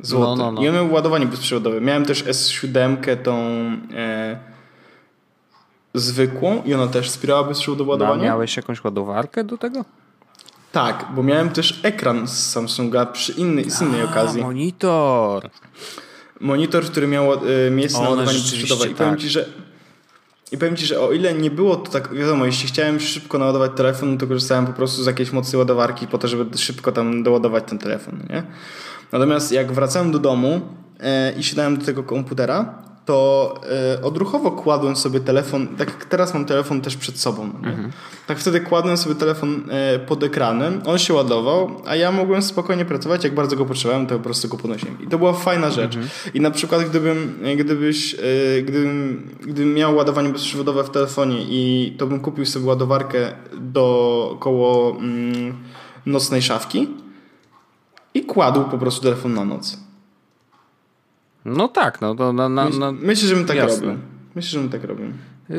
złoty. 0.00 0.26
No, 0.26 0.36
no, 0.36 0.52
no. 0.52 0.62
I 0.62 0.68
on 0.68 0.74
miał 0.74 0.92
ładowanie 0.92 1.26
bezprzewodowe. 1.26 1.80
Miałem 1.80 2.04
też 2.04 2.24
S7, 2.24 3.16
tą 3.22 3.36
e, 3.94 4.38
zwykłą 5.94 6.62
i 6.64 6.74
ona 6.74 6.86
też 6.86 7.08
wspierała 7.08 7.44
bezprzewodowe 7.44 7.88
A 7.88 7.92
ładowanie. 7.92 8.22
miałeś 8.22 8.56
jakąś 8.56 8.84
ładowarkę 8.84 9.44
do 9.44 9.58
tego? 9.58 9.84
Tak, 10.72 11.06
bo 11.14 11.22
miałem 11.22 11.50
też 11.50 11.80
ekran 11.82 12.28
z 12.28 12.50
Samsunga 12.50 13.06
przy 13.06 13.32
innej, 13.32 13.70
z 13.70 13.82
innej 13.82 14.02
okazji. 14.02 14.42
Monitor. 14.42 15.50
Monitor, 16.40 16.84
który 16.84 17.06
miał 17.06 17.46
y, 17.46 17.70
miejsce 17.70 17.98
na 17.98 18.08
One 18.08 18.16
ładowanie 18.16 18.38
bezprzewodowe. 18.38 18.90
I 18.90 18.94
powiem 18.94 19.12
tak. 19.12 19.20
Ci, 19.20 19.28
że 19.28 19.48
I 20.52 20.58
powiem 20.58 20.76
Ci, 20.76 20.86
że 20.86 21.00
o 21.00 21.12
ile 21.12 21.34
nie 21.34 21.50
było 21.50 21.76
to 21.76 21.90
tak, 21.90 22.14
wiadomo, 22.14 22.46
jeśli 22.46 22.68
chciałem 22.68 23.00
szybko 23.00 23.38
naładować 23.38 23.72
telefon, 23.76 24.18
to 24.18 24.26
korzystałem 24.26 24.66
po 24.66 24.72
prostu 24.72 25.02
z 25.02 25.06
jakiejś 25.06 25.32
mocy 25.32 25.58
ładowarki 25.58 26.06
po 26.06 26.18
to, 26.18 26.28
żeby 26.28 26.58
szybko 26.58 26.92
tam 26.92 27.22
doładować 27.22 27.64
ten 27.66 27.78
telefon, 27.78 28.14
nie? 28.30 28.42
Natomiast 29.12 29.52
jak 29.52 29.72
wracałem 29.72 30.10
do 30.10 30.18
domu 30.18 30.60
e, 31.00 31.32
i 31.32 31.42
siadałem 31.42 31.76
do 31.76 31.84
tego 31.84 32.02
komputera, 32.02 32.88
to 33.04 33.54
e, 33.96 34.02
odruchowo 34.02 34.50
kładłem 34.50 34.96
sobie 34.96 35.20
telefon, 35.20 35.68
tak 35.68 35.88
jak 35.88 36.04
teraz 36.04 36.34
mam 36.34 36.44
telefon 36.44 36.80
też 36.80 36.96
przed 36.96 37.18
sobą, 37.18 37.50
no 37.62 37.70
nie? 37.70 37.76
tak 38.26 38.38
wtedy 38.38 38.60
kładłem 38.60 38.96
sobie 38.96 39.14
telefon 39.14 39.62
e, 39.70 39.98
pod 39.98 40.22
ekranem, 40.22 40.80
on 40.86 40.98
się 40.98 41.14
ładował, 41.14 41.70
a 41.86 41.96
ja 41.96 42.12
mogłem 42.12 42.42
spokojnie 42.42 42.84
pracować, 42.84 43.24
jak 43.24 43.34
bardzo 43.34 43.56
go 43.56 43.66
potrzebowałem, 43.66 44.06
to 44.06 44.16
po 44.16 44.24
prostu 44.24 44.48
go 44.48 44.56
podnosiłem. 44.56 45.02
I 45.02 45.06
to 45.06 45.18
była 45.18 45.32
fajna 45.32 45.70
rzecz. 45.70 45.98
I 46.34 46.40
na 46.40 46.50
przykład 46.50 46.82
gdybym, 46.82 47.38
gdybyś, 47.56 48.16
gdybym, 48.62 49.28
gdybym 49.40 49.74
miał 49.74 49.96
ładowanie 49.96 50.28
bezprzewodowe 50.28 50.84
w 50.84 50.90
telefonie 50.90 51.42
i 51.42 51.94
to 51.98 52.06
bym 52.06 52.20
kupił 52.20 52.46
sobie 52.46 52.66
ładowarkę 52.66 53.32
do 53.60 54.36
koło 54.40 54.96
mm, 55.00 55.54
nocnej 56.06 56.42
szafki 56.42 56.88
i 58.14 58.24
kładł 58.24 58.64
po 58.64 58.78
prostu 58.78 59.02
telefon 59.02 59.34
na 59.34 59.44
noc. 59.44 59.78
No 61.44 61.68
tak, 61.68 62.00
no 62.00 62.14
to 62.14 62.32
na, 62.32 62.48
na, 62.48 62.64
Myśl, 62.64 62.78
na, 62.78 62.92
myślę, 62.92 63.28
że 63.28 63.34
bym 63.34 63.46
tak 63.46 63.56
jasne. 63.56 63.86
robił. 63.86 64.00
Myślę, 64.34 64.50
że 64.50 64.58
bym 64.58 64.68
tak 64.68 64.84
robił. 64.84 65.06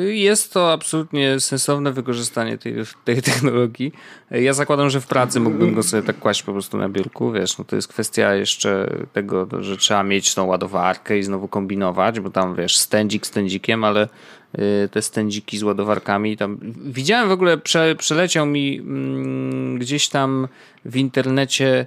Jest 0.10 0.54
to 0.54 0.72
absolutnie 0.72 1.40
sensowne 1.40 1.92
wykorzystanie 1.92 2.58
tej, 2.58 2.76
tej 3.06 3.22
technologii. 3.22 3.94
Ja 4.32 4.54
zakładam, 4.54 4.90
że 4.90 5.02
w 5.02 5.08
pracy 5.08 5.40
mógłbym 5.40 5.74
go 5.74 5.84
sobie 5.84 6.04
tak 6.04 6.20
kłaść 6.20 6.44
po 6.44 6.52
prostu 6.52 6.78
na 6.78 6.90
biurku, 6.90 7.32
wiesz, 7.32 7.58
no 7.58 7.66
to 7.66 7.76
jest 7.76 7.88
kwestia 7.88 8.34
jeszcze 8.34 8.90
tego, 9.14 9.48
że 9.60 9.78
trzeba 9.78 10.04
mieć 10.04 10.36
tą 10.36 10.46
ładowarkę 10.46 11.18
i 11.18 11.24
znowu 11.24 11.48
kombinować, 11.48 12.20
bo 12.20 12.30
tam, 12.30 12.56
wiesz, 12.56 12.78
stędzik 12.78 13.28
stędzikiem, 13.28 13.84
ale 13.84 14.08
y, 14.60 14.90
te 14.92 15.02
stędziki 15.02 15.58
z 15.58 15.64
ładowarkami 15.64 16.38
tam... 16.38 16.58
Widziałem 16.86 17.30
w 17.30 17.32
ogóle, 17.32 17.58
prze, 17.58 17.96
przeleciał 17.96 18.46
mi 18.46 18.80
mm, 18.80 19.80
gdzieś 19.80 20.10
tam 20.10 20.48
w 20.86 20.98
internecie, 20.98 21.86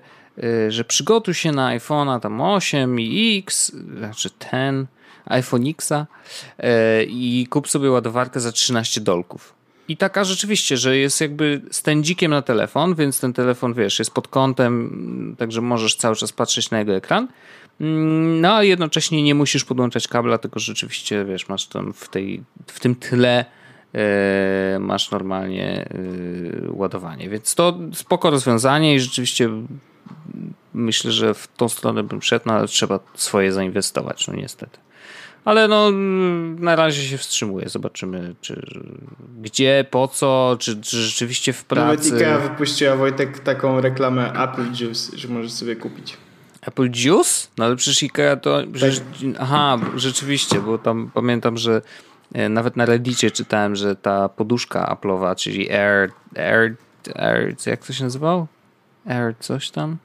że 0.68 0.85
przygotuj 0.85 1.35
się 1.35 1.53
na 1.53 1.79
iPhone'a 1.79 2.21
tam 2.21 2.40
8 2.40 3.01
i 3.01 3.38
X, 3.38 3.73
znaczy 3.99 4.31
ten 4.31 4.87
iPhone 5.27 5.66
Xa 5.66 6.07
e, 6.59 7.05
i 7.05 7.47
kup 7.51 7.68
sobie 7.68 7.90
ładowarkę 7.90 8.40
za 8.40 8.53
13 8.53 9.01
dolków. 9.01 9.55
I 9.88 9.97
taka 9.97 10.25
rzeczywiście, 10.25 10.77
że 10.77 10.97
jest 10.97 11.21
jakby 11.21 11.61
stędzikiem 11.71 12.31
na 12.31 12.42
telefon, 12.42 12.95
więc 12.95 13.21
ten 13.21 13.33
telefon, 13.33 13.75
wiesz, 13.75 13.99
jest 13.99 14.11
pod 14.11 14.29
kątem, 14.29 15.37
także 15.38 15.61
możesz 15.61 15.97
cały 15.97 16.16
czas 16.16 16.33
patrzeć 16.33 16.71
na 16.71 16.79
jego 16.79 16.95
ekran. 16.95 17.29
No, 18.40 18.55
a 18.55 18.62
jednocześnie 18.62 19.23
nie 19.23 19.35
musisz 19.35 19.64
podłączać 19.64 20.09
kabla, 20.09 20.38
tylko 20.38 20.61
rzeczywiście, 20.61 21.25
wiesz, 21.25 21.49
masz 21.49 21.66
tam 21.66 21.92
w, 21.92 22.09
tej, 22.09 22.42
w 22.66 22.81
tym 22.81 22.95
tle 22.95 23.45
e, 23.95 24.79
masz 24.81 25.11
normalnie 25.11 25.85
e, 25.85 26.73
ładowanie. 26.73 27.29
Więc 27.29 27.55
to 27.55 27.79
spoko 27.95 28.31
rozwiązanie 28.31 28.95
i 28.95 29.01
rzeczywiście 29.01 29.51
myślę, 30.75 31.12
że 31.12 31.35
w 31.35 31.48
tą 31.57 31.68
stronę 31.68 32.03
bym 32.03 32.22
szedł, 32.22 32.44
no 32.46 32.53
ale 32.53 32.68
trzeba 32.68 33.01
swoje 33.14 33.53
zainwestować, 33.53 34.29
no 34.29 34.35
niestety. 34.35 34.79
Ale 35.44 35.68
no, 35.68 35.90
na 36.64 36.77
razie 36.77 37.03
się 37.03 37.18
wstrzymuję. 37.18 37.68
Zobaczymy, 37.68 38.35
czy 38.40 38.83
gdzie, 39.42 39.85
po 39.90 40.09
co, 40.09 40.57
czy, 40.59 40.81
czy 40.81 40.96
rzeczywiście 40.96 41.53
w 41.53 41.70
Nawet 41.70 42.01
pracy. 42.01 42.16
Ikea 42.16 42.38
wypuściła 42.38 42.96
Wojtek 42.96 43.38
taką 43.38 43.81
reklamę 43.81 44.33
Apple 44.33 44.72
Juice, 44.81 45.16
że 45.16 45.29
możesz 45.29 45.53
sobie 45.53 45.77
kupić. 45.77 46.16
Apple 46.61 46.90
Juice? 46.94 47.48
No 47.59 47.64
ale 47.64 47.77
przecież 47.77 48.03
Ikea 48.03 48.37
to... 48.37 48.62
Przecież, 48.72 49.01
aha, 49.38 49.79
rzeczywiście, 49.96 50.61
bo 50.61 50.79
tam 50.79 51.11
pamiętam, 51.14 51.57
że 51.57 51.83
e, 52.33 52.48
nawet 52.48 52.77
na 52.77 52.85
Reddicie 52.85 53.31
czytałem, 53.31 53.77
że 53.77 53.96
ta 53.96 54.29
poduszka 54.29 54.96
Apple'owa, 54.96 55.37
czyli 55.37 55.72
Air, 55.72 56.11
Air, 56.37 56.77
Air, 57.14 57.57
jak 57.66 57.87
to 57.87 57.92
się 57.92 58.05
nazywał? 58.05 58.46
Air 59.06 59.34
coś 59.40 59.70
tam? 59.70 59.96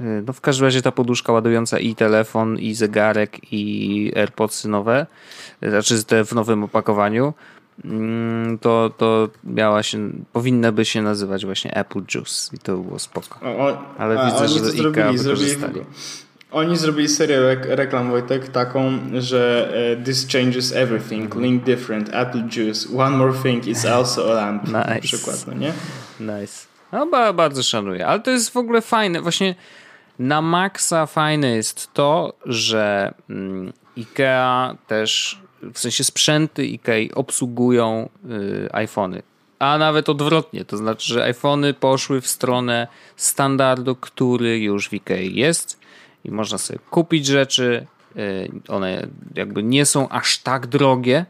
E, 0.00 0.04
No 0.26 0.32
w 0.32 0.40
każdym 0.40 0.64
razie 0.64 0.82
ta 0.82 0.92
poduszka 0.92 1.32
ładująca 1.32 1.78
i 1.78 1.94
telefon, 1.94 2.58
i 2.58 2.74
zegarek, 2.74 3.52
i 3.52 4.12
AirPodsy 4.16 4.68
nowe, 4.68 5.06
e, 5.60 5.70
znaczy 5.70 6.04
te 6.04 6.24
w 6.24 6.32
nowym 6.32 6.64
opakowaniu, 6.64 7.34
mm, 7.84 8.58
to, 8.58 8.90
to 8.98 9.28
miała 9.44 9.82
się, 9.82 10.10
powinna 10.32 10.72
by 10.72 10.84
się 10.84 11.02
nazywać 11.02 11.44
właśnie 11.46 11.74
Apple 11.76 12.02
Juice 12.14 12.56
i 12.56 12.58
to 12.58 12.76
było 12.76 12.98
spoko. 12.98 13.40
Ale 13.98 14.20
a, 14.20 14.26
widzę, 14.26 14.48
że 14.48 14.60
to 14.60 14.70
zrobili, 14.70 15.18
zrobili, 15.18 15.46
wykorzystali. 15.50 15.80
oni 16.50 16.76
zrobili 16.76 17.08
serię 17.08 17.40
rek 17.40 17.66
reklam 17.68 18.10
Wojtek 18.10 18.48
taką, 18.48 18.92
że 19.18 19.72
e, 20.00 20.04
this 20.04 20.26
changes 20.32 20.72
everything, 20.72 21.24
Mhm. 21.24 21.42
link 21.44 21.64
different, 21.64 22.10
Apple 22.14 22.42
Juice, 22.56 22.88
one 22.98 23.16
more 23.16 23.32
thing 23.42 23.66
is 23.66 23.84
also 23.86 24.30
a 24.32 24.34
lamp. 24.34 24.68
Na 24.68 24.84
Nice. 24.84 25.00
przykład, 25.00 25.46
no 25.46 25.54
nie? 25.54 25.72
Nice. 26.20 26.71
No 26.92 27.06
ba, 27.06 27.32
bardzo 27.32 27.62
szanuję. 27.62 28.06
Ale 28.06 28.20
to 28.20 28.30
jest 28.30 28.50
w 28.50 28.56
ogóle 28.56 28.80
fajne. 28.80 29.20
Właśnie 29.20 29.54
na 30.18 30.42
maksa 30.42 31.06
fajne 31.06 31.48
jest 31.48 31.94
to, 31.94 32.32
że 32.46 33.14
mm, 33.30 33.72
IKEA 33.98 34.76
też, 34.86 35.40
w 35.74 35.78
sensie 35.78 36.04
sprzęty 36.04 36.62
IKEA 36.62 37.14
obsługują 37.14 38.08
y, 38.30 38.68
iPhony. 38.72 39.22
A 39.58 39.78
nawet 39.78 40.08
odwrotnie, 40.08 40.64
to 40.64 40.76
znaczy, 40.76 41.12
że 41.14 41.24
iPhony 41.24 41.74
poszły 41.74 42.20
w 42.20 42.26
stronę 42.26 42.88
standardu, 43.16 43.96
który 43.96 44.58
już 44.58 44.88
w 44.88 44.92
IKEA 44.92 45.34
jest 45.34 45.80
i 46.24 46.30
można 46.30 46.58
sobie 46.58 46.78
kupić 46.90 47.26
rzeczy. 47.26 47.86
y, 48.16 48.50
One 48.68 49.06
jakby 49.34 49.62
nie 49.62 49.86
są 49.86 50.08
aż 50.08 50.38
tak 50.38 50.66
drogie, 50.66 51.26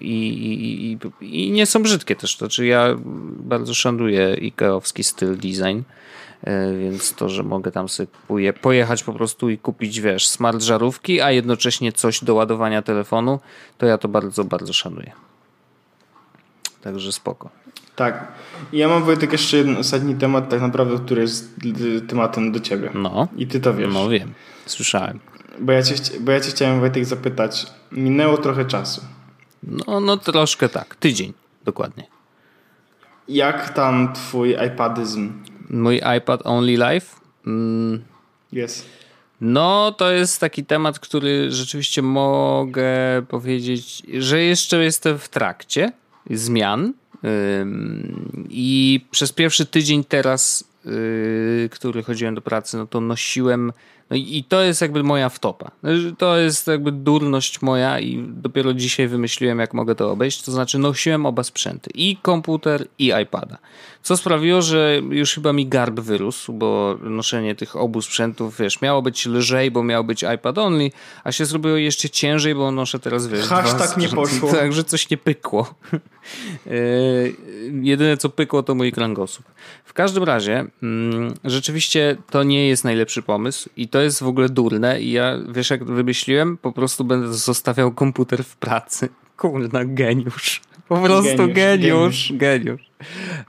i, 0.00 0.28
i, 0.28 0.98
i, 1.22 1.46
i 1.46 1.50
nie 1.50 1.66
są 1.66 1.82
brzydkie 1.82 2.16
też. 2.16 2.36
To 2.36 2.38
znaczy 2.38 2.66
ja 2.66 2.96
bardzo 3.38 3.74
szanuję 3.74 4.34
ikeowski 4.34 5.04
styl 5.04 5.36
design, 5.36 5.80
yy, 6.46 6.78
więc 6.78 7.14
to, 7.14 7.28
że 7.28 7.42
mogę 7.42 7.70
tam 7.70 7.88
sobie 7.88 8.06
poje, 8.28 8.52
pojechać 8.52 9.02
po 9.02 9.12
prostu 9.12 9.50
i 9.50 9.58
kupić, 9.58 10.00
wiesz, 10.00 10.28
smart 10.28 10.62
żarówki, 10.62 11.20
a 11.20 11.30
jednocześnie 11.30 11.92
coś 11.92 12.24
do 12.24 12.34
ładowania 12.34 12.82
telefonu, 12.82 13.40
to 13.78 13.86
ja 13.86 13.98
to 13.98 14.08
bardzo, 14.08 14.44
bardzo 14.44 14.72
szanuję. 14.72 15.12
Także 16.82 17.12
spoko. 17.12 17.50
Tak. 17.96 18.32
Ja 18.72 18.88
mam 18.88 19.04
Wojtek 19.04 19.32
jeszcze 19.32 19.56
jeden 19.56 19.76
ostatni 19.76 20.14
temat, 20.14 20.48
tak 20.48 20.60
naprawdę, 20.60 20.98
który 20.98 21.22
jest 21.22 21.54
tematem 22.08 22.52
do 22.52 22.60
ciebie. 22.60 22.90
No, 22.94 23.28
I 23.36 23.46
ty 23.46 23.60
to 23.60 23.74
wiesz. 23.74 23.94
no 23.94 24.08
wiem, 24.08 24.34
słyszałem. 24.66 25.20
Bo, 25.60 25.72
ja 25.72 25.82
cię, 25.82 25.94
bo 26.20 26.32
ja 26.32 26.40
cię 26.40 26.50
chciałem 26.50 26.80
Wojtek 26.80 27.04
zapytać. 27.04 27.66
Minęło 27.92 28.36
trochę 28.36 28.64
czasu. 28.64 29.00
No, 29.62 30.00
no 30.00 30.16
troszkę 30.16 30.68
tak, 30.68 30.96
tydzień 30.96 31.32
dokładnie. 31.64 32.06
Jak 33.28 33.74
tam 33.74 34.12
twój 34.12 34.56
iPadyzm 34.66 35.32
Mój 35.70 36.00
iPad 36.18 36.40
Only 36.44 36.72
Life? 36.72 37.16
Mm, 37.46 38.04
jest? 38.52 38.86
No, 39.40 39.92
to 39.92 40.10
jest 40.10 40.40
taki 40.40 40.64
temat, 40.64 40.98
który 40.98 41.50
rzeczywiście 41.52 42.02
mogę 42.02 42.88
powiedzieć, 43.28 44.02
że 44.18 44.42
jeszcze 44.42 44.84
jestem 44.84 45.18
w 45.18 45.28
trakcie 45.28 45.92
zmian. 46.30 46.92
I 48.48 49.00
przez 49.10 49.32
pierwszy 49.32 49.66
tydzień 49.66 50.04
teraz, 50.04 50.64
yy, 50.84 51.68
który 51.72 52.02
chodziłem 52.02 52.34
do 52.34 52.40
pracy, 52.40 52.76
no 52.76 52.86
to 52.86 53.00
nosiłem. 53.00 53.72
No 54.10 54.16
i 54.16 54.38
i 54.38 54.44
to 54.44 54.60
jest 54.60 54.80
jakby 54.80 55.02
moja 55.02 55.28
wtopa. 55.28 55.70
To 56.18 56.36
jest 56.38 56.66
jakby 56.66 56.92
durność 56.92 57.62
moja 57.62 58.00
i 58.00 58.24
dopiero 58.28 58.74
dzisiaj 58.74 59.08
wymyśliłem, 59.08 59.58
jak 59.58 59.74
mogę 59.74 59.94
to 59.94 60.10
obejść. 60.10 60.42
To 60.42 60.52
znaczy 60.52 60.78
nosiłem 60.78 61.26
oba 61.26 61.42
sprzęty. 61.42 61.90
I 61.94 62.16
komputer, 62.16 62.86
i 62.98 63.12
iPada. 63.22 63.58
Co 64.02 64.16
sprawiło, 64.16 64.62
że 64.62 65.00
już 65.10 65.34
chyba 65.34 65.52
mi 65.52 65.66
garb 65.66 66.00
wyrósł, 66.00 66.52
bo 66.52 66.98
noszenie 67.02 67.54
tych 67.54 67.76
obu 67.76 68.02
sprzętów, 68.02 68.58
wiesz, 68.58 68.80
miało 68.80 69.02
być 69.02 69.26
lżej, 69.26 69.70
bo 69.70 69.82
miał 69.82 70.04
być 70.04 70.24
iPad 70.34 70.58
only, 70.58 70.90
a 71.24 71.32
się 71.32 71.44
zrobiło 71.44 71.76
jeszcze 71.76 72.10
ciężej, 72.10 72.54
bo 72.54 72.70
noszę 72.70 72.98
teraz, 72.98 73.26
wiesz, 73.26 73.46
Hashtag 73.46 73.96
nie 73.96 74.08
poszło. 74.08 74.52
Także 74.60 74.84
coś 74.84 75.10
nie 75.10 75.16
pykło. 75.16 75.74
Yy, 76.66 77.34
Jedyne 77.90 78.16
co 78.16 78.28
pykło 78.28 78.62
to 78.62 78.74
mój 78.74 78.92
kręgosłup. 78.92 79.46
W 79.84 79.92
każdym 79.92 80.24
razie 80.24 80.66
mm, 80.82 81.34
rzeczywiście 81.44 82.16
to 82.30 82.42
nie 82.42 82.68
jest 82.68 82.84
najlepszy 82.84 83.22
pomysł 83.22 83.68
i 83.76 83.88
to 83.88 83.97
jest 84.00 84.22
w 84.22 84.26
ogóle 84.26 84.48
durne 84.48 85.00
i 85.00 85.10
ja 85.10 85.38
wiesz 85.48 85.70
jak 85.70 85.84
wymyśliłem? 85.84 86.56
Po 86.56 86.72
prostu 86.72 87.04
będę 87.04 87.34
zostawiał 87.34 87.92
komputer 87.92 88.44
w 88.44 88.56
pracy. 88.56 89.08
Kurna, 89.36 89.84
geniusz. 89.84 90.60
Po 90.88 90.96
prostu 90.96 91.36
Geniusz, 91.36 91.52
geniusz, 91.52 92.32
geniusz. 92.32 92.90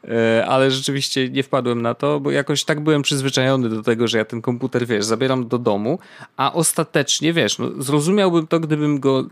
E, 0.07 0.45
Ale 0.45 0.71
rzeczywiście 0.71 1.29
nie 1.29 1.43
wpadłem 1.43 1.81
na 1.81 1.93
to, 1.93 2.19
bo 2.19 2.31
jakoś 2.31 2.63
tak 2.63 2.79
byłem 2.79 3.01
przyzwyczajony 3.01 3.69
do 3.69 3.83
tego, 3.83 4.07
że 4.07 4.17
ja 4.17 4.25
ten 4.25 4.41
komputer, 4.41 4.87
wiesz, 4.87 5.05
zabieram 5.05 5.47
do 5.47 5.57
domu, 5.57 5.99
a 6.37 6.53
ostatecznie, 6.53 7.33
wiesz, 7.33 7.59
no, 7.59 7.69
zrozumiałbym 7.79 8.47
to, 8.47 8.59
gdybym 8.59 8.99
go 8.99 9.25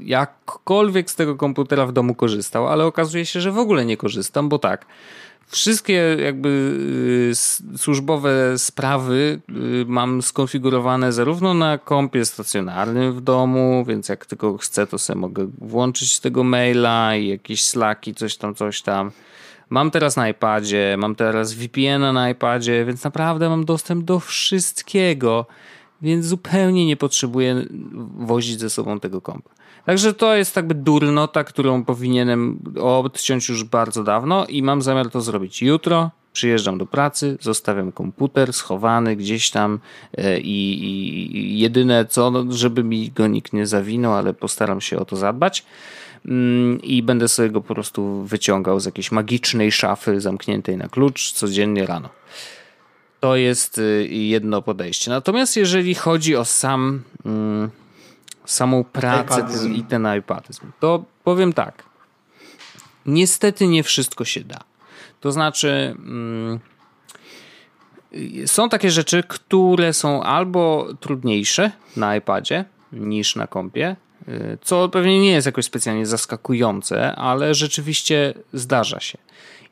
jakkolwiek 0.00 1.10
z 1.10 1.14
tego 1.14 1.36
komputera 1.36 1.86
w 1.86 1.92
domu 1.92 2.14
korzystał, 2.14 2.68
ale 2.68 2.84
okazuje 2.84 3.26
się, 3.26 3.40
że 3.40 3.52
w 3.52 3.58
ogóle 3.58 3.84
nie 3.84 3.96
korzystam, 3.96 4.48
bo 4.48 4.58
tak, 4.58 4.86
Wszystkie 5.48 6.16
jakby 6.24 6.48
y, 7.30 7.78
służbowe 7.78 8.58
sprawy 8.58 9.40
y, 9.50 9.84
mam 9.86 10.22
skonfigurowane 10.22 11.12
zarówno 11.12 11.54
na 11.54 11.78
kompie 11.78 12.24
stacjonarnym 12.24 13.12
w 13.12 13.20
domu, 13.20 13.84
więc 13.88 14.08
jak 14.08 14.26
tylko 14.26 14.56
chcę, 14.58 14.86
to 14.86 14.98
sobie 14.98 15.20
mogę 15.20 15.46
włączyć 15.58 16.20
tego 16.20 16.44
maila 16.44 17.16
i 17.16 17.28
jakieś 17.28 17.64
slaki, 17.64 18.14
coś 18.14 18.36
tam, 18.36 18.54
coś 18.54 18.82
tam. 18.82 19.10
Mam 19.70 19.90
teraz 19.90 20.16
na 20.16 20.28
iPadzie, 20.28 20.96
mam 20.98 21.14
teraz 21.14 21.52
VPN-a 21.52 22.12
na 22.12 22.30
iPadzie, 22.30 22.84
więc 22.84 23.04
naprawdę 23.04 23.48
mam 23.48 23.64
dostęp 23.64 24.04
do 24.04 24.20
wszystkiego, 24.20 25.46
więc 26.02 26.26
zupełnie 26.26 26.86
nie 26.86 26.96
potrzebuję 26.96 27.66
wozić 28.18 28.60
ze 28.60 28.70
sobą 28.70 29.00
tego 29.00 29.20
kompa. 29.20 29.55
Także 29.86 30.14
to 30.14 30.34
jest 30.34 30.56
jakby 30.56 30.74
durnota, 30.74 31.44
którą 31.44 31.84
powinienem 31.84 32.58
odciąć 32.80 33.48
już 33.48 33.64
bardzo 33.64 34.04
dawno 34.04 34.46
i 34.46 34.62
mam 34.62 34.82
zamiar 34.82 35.10
to 35.10 35.20
zrobić 35.20 35.62
jutro. 35.62 36.10
Przyjeżdżam 36.32 36.78
do 36.78 36.86
pracy, 36.86 37.38
zostawiam 37.40 37.92
komputer 37.92 38.52
schowany 38.52 39.16
gdzieś 39.16 39.50
tam 39.50 39.78
e, 40.18 40.40
i, 40.40 40.84
i 40.84 41.58
jedyne 41.58 42.06
co, 42.06 42.30
no, 42.30 42.44
żeby 42.52 42.84
mi 42.84 43.10
go 43.10 43.26
nikt 43.26 43.52
nie 43.52 43.66
zawinął, 43.66 44.14
ale 44.14 44.34
postaram 44.34 44.80
się 44.80 44.98
o 44.98 45.04
to 45.04 45.16
zadbać 45.16 45.64
mm, 46.26 46.82
i 46.82 47.02
będę 47.02 47.28
sobie 47.28 47.50
go 47.50 47.60
po 47.60 47.74
prostu 47.74 48.22
wyciągał 48.22 48.80
z 48.80 48.84
jakiejś 48.86 49.12
magicznej 49.12 49.72
szafy 49.72 50.20
zamkniętej 50.20 50.76
na 50.76 50.88
klucz 50.88 51.32
codziennie 51.32 51.86
rano. 51.86 52.08
To 53.20 53.36
jest 53.36 53.78
y, 53.78 54.08
jedno 54.10 54.62
podejście. 54.62 55.10
Natomiast 55.10 55.56
jeżeli 55.56 55.94
chodzi 55.94 56.36
o 56.36 56.44
sam 56.44 57.02
mm, 57.24 57.70
samą 58.46 58.84
pracę 58.84 59.42
ten, 59.42 59.74
i 59.74 59.82
ten 59.82 60.06
iPadyzm, 60.18 60.72
to 60.80 61.04
powiem 61.24 61.52
tak. 61.52 61.82
Niestety 63.06 63.66
nie 63.66 63.82
wszystko 63.82 64.24
się 64.24 64.40
da. 64.40 64.58
To 65.20 65.32
znaczy, 65.32 65.94
mm, 65.98 66.60
są 68.46 68.68
takie 68.68 68.90
rzeczy, 68.90 69.22
które 69.28 69.92
są 69.92 70.22
albo 70.22 70.86
trudniejsze 71.00 71.70
na 71.96 72.16
iPadzie 72.16 72.64
niż 72.92 73.36
na 73.36 73.46
kompie, 73.46 73.96
y, 74.28 74.58
co 74.62 74.88
pewnie 74.88 75.20
nie 75.20 75.30
jest 75.30 75.46
jakoś 75.46 75.64
specjalnie 75.64 76.06
zaskakujące, 76.06 77.16
ale 77.16 77.54
rzeczywiście 77.54 78.34
zdarza 78.52 79.00
się. 79.00 79.18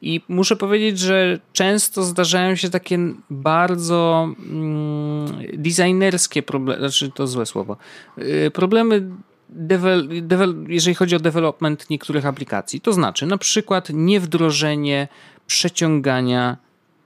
I 0.03 0.21
muszę 0.29 0.57
powiedzieć, 0.57 0.99
że 0.99 1.39
często 1.53 2.03
zdarzają 2.03 2.57
się 2.57 2.71
takie 2.71 2.99
bardzo 3.31 4.29
mm, 4.51 5.27
designerskie 5.53 6.43
problemy, 6.43 6.81
znaczy 6.81 7.11
to 7.11 7.27
złe 7.27 7.47
słowo, 7.47 7.77
yy, 8.17 8.51
problemy 8.51 9.11
Devel, 9.49 10.09
devel, 10.23 10.65
jeżeli 10.69 10.95
chodzi 10.95 11.17
o 11.17 11.19
development 11.19 11.91
niektórych 11.91 12.27
aplikacji. 12.27 12.81
To 12.81 12.93
znaczy 12.93 13.27
na 13.27 13.39
przykład 13.39 13.89
niewdrożenie 13.93 15.09
przeciągania 15.47 16.57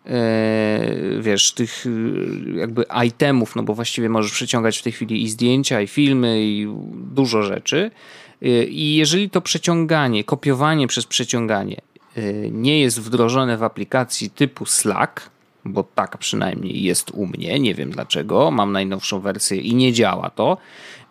e, 0.07 0.81
wiesz, 1.21 1.53
tych 1.53 1.87
y, 1.87 1.91
jakby 2.55 2.85
itemów, 3.07 3.57
no 3.57 3.63
bo 3.63 3.75
właściwie 3.75 4.09
możesz 4.09 4.33
przeciągać 4.33 4.79
w 4.79 4.83
tej 4.83 4.93
chwili 4.93 5.23
i 5.23 5.29
zdjęcia, 5.29 5.81
i 5.81 5.87
filmy, 5.87 6.43
i 6.43 6.69
dużo 6.95 7.43
rzeczy. 7.43 7.91
Y, 8.43 8.65
I 8.65 8.95
jeżeli 8.95 9.31
to 9.31 9.41
przeciąganie, 9.41 10.25
kopiowanie 10.25 10.87
przez 10.87 11.07
przeciąganie 11.07 11.81
nie 12.51 12.81
jest 12.81 13.01
wdrożone 13.01 13.57
w 13.57 13.63
aplikacji 13.63 14.31
typu 14.31 14.67
Slack, 14.67 15.31
bo 15.65 15.85
tak 15.95 16.19
przynajmniej 16.19 16.83
jest 16.83 17.11
u 17.11 17.27
mnie, 17.27 17.61
nie 17.61 17.75
wiem 17.75 17.91
dlaczego, 17.91 18.51
mam 18.51 18.73
najnowszą 18.73 19.21
wersję 19.21 19.57
i 19.57 19.75
nie 19.75 19.93
działa 19.93 20.31
to, 20.31 20.59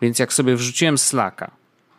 więc 0.02 0.18
jak 0.18 0.32
sobie 0.32 0.56
wrzuciłem 0.56 0.98
Slacka 0.98 1.50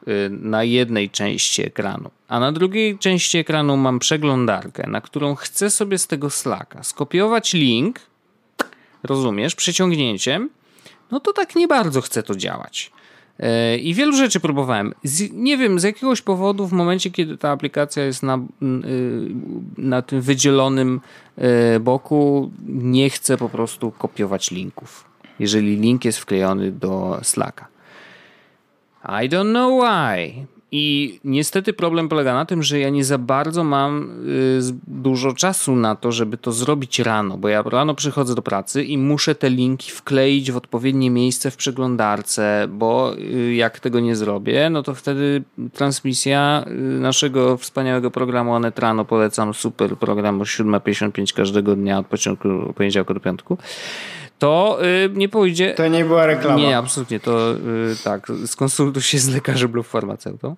y, 0.07 0.29
na 0.29 0.63
jednej 0.63 1.09
części 1.09 1.61
ekranu, 1.65 2.11
a 2.27 2.39
na 2.39 2.51
drugiej 2.51 2.97
części 2.97 3.37
ekranu 3.37 3.77
mam 3.77 3.99
przeglądarkę, 3.99 4.89
na 4.89 5.01
którą 5.01 5.35
chcę 5.35 5.69
sobie 5.69 5.97
z 5.97 6.07
tego 6.07 6.29
Slacka 6.29 6.83
skopiować 6.83 7.53
link, 7.53 7.99
rozumiesz, 9.03 9.55
przeciągnięciem, 9.55 10.49
no 11.11 11.19
to 11.19 11.33
tak 11.33 11.55
nie 11.55 11.67
bardzo 11.67 12.01
chce 12.01 12.23
to 12.23 12.35
działać. 12.35 12.91
E, 13.39 13.77
I 13.77 13.93
wielu 13.93 14.13
rzeczy 14.13 14.39
próbowałem. 14.39 14.93
Z, 15.03 15.33
nie 15.33 15.57
wiem, 15.57 15.79
z 15.79 15.83
jakiegoś 15.83 16.21
powodu 16.21 16.67
w 16.67 16.71
momencie, 16.71 17.11
kiedy 17.11 17.37
ta 17.37 17.51
aplikacja 17.51 18.05
jest 18.05 18.23
na, 18.23 18.37
y, 18.37 18.39
na 19.77 20.01
tym 20.01 20.21
wydzielonym 20.21 21.01
e, 21.37 21.79
boku, 21.79 22.51
nie 22.67 23.09
chcę 23.09 23.37
po 23.37 23.49
prostu 23.49 23.91
kopiować 23.91 24.51
linków. 24.51 25.05
Jeżeli 25.39 25.75
link 25.75 26.05
jest 26.05 26.19
wklejony 26.19 26.71
do 26.71 27.19
Slacka. 27.23 27.67
I 29.03 29.29
don't 29.29 29.49
know 29.49 29.83
why. 29.83 30.45
I 30.71 31.19
niestety 31.23 31.73
problem 31.73 32.09
polega 32.09 32.33
na 32.33 32.45
tym, 32.45 32.63
że 32.63 32.79
ja 32.79 32.89
nie 32.89 33.03
za 33.03 33.17
bardzo 33.17 33.63
mam 33.63 34.09
y, 34.27 34.59
dużo 34.87 35.33
czasu 35.33 35.75
na 35.75 35.95
to, 35.95 36.11
żeby 36.11 36.37
to 36.37 36.51
zrobić 36.51 36.99
rano, 36.99 37.37
bo 37.37 37.49
ja 37.49 37.61
rano 37.61 37.95
przychodzę 37.95 38.35
do 38.35 38.41
pracy 38.41 38.83
i 38.83 38.97
muszę 38.97 39.35
te 39.35 39.49
linki 39.49 39.91
wkleić 39.91 40.51
w 40.51 40.57
odpowiednie 40.57 41.09
miejsce 41.09 41.51
w 41.51 41.55
przeglądarce, 41.55 42.67
bo 42.69 43.13
y, 43.17 43.55
jak 43.55 43.79
tego 43.79 43.99
nie 43.99 44.15
zrobię, 44.15 44.69
no 44.69 44.83
to 44.83 44.95
wtedy 44.95 45.43
transmisja 45.73 46.65
y, 46.67 46.73
naszego 46.99 47.57
wspaniałego 47.57 48.11
programu 48.11 48.53
Onet 48.53 48.79
Rano, 48.79 49.05
polecam 49.05 49.53
super 49.53 49.97
program 49.97 50.41
o 50.41 50.43
7.55 50.43 51.35
każdego 51.35 51.75
dnia 51.75 51.99
od 51.99 52.07
początku 52.07 52.73
poniedziałku 52.75 53.13
do 53.13 53.19
piątku 53.19 53.57
to 54.39 54.79
y, 54.85 55.09
nie 55.13 55.29
pójdzie. 55.29 55.73
To 55.73 55.87
nie 55.87 56.05
była 56.05 56.25
reklama. 56.25 56.57
Nie, 56.59 56.77
absolutnie. 56.77 57.19
To 57.19 57.53
y, 57.53 57.57
tak, 58.03 58.27
skonsultuj 58.45 59.01
się 59.01 59.19
z 59.19 59.29
lekarzem 59.29 59.71
lub 59.71 59.87
farmaceutą. 59.87 60.55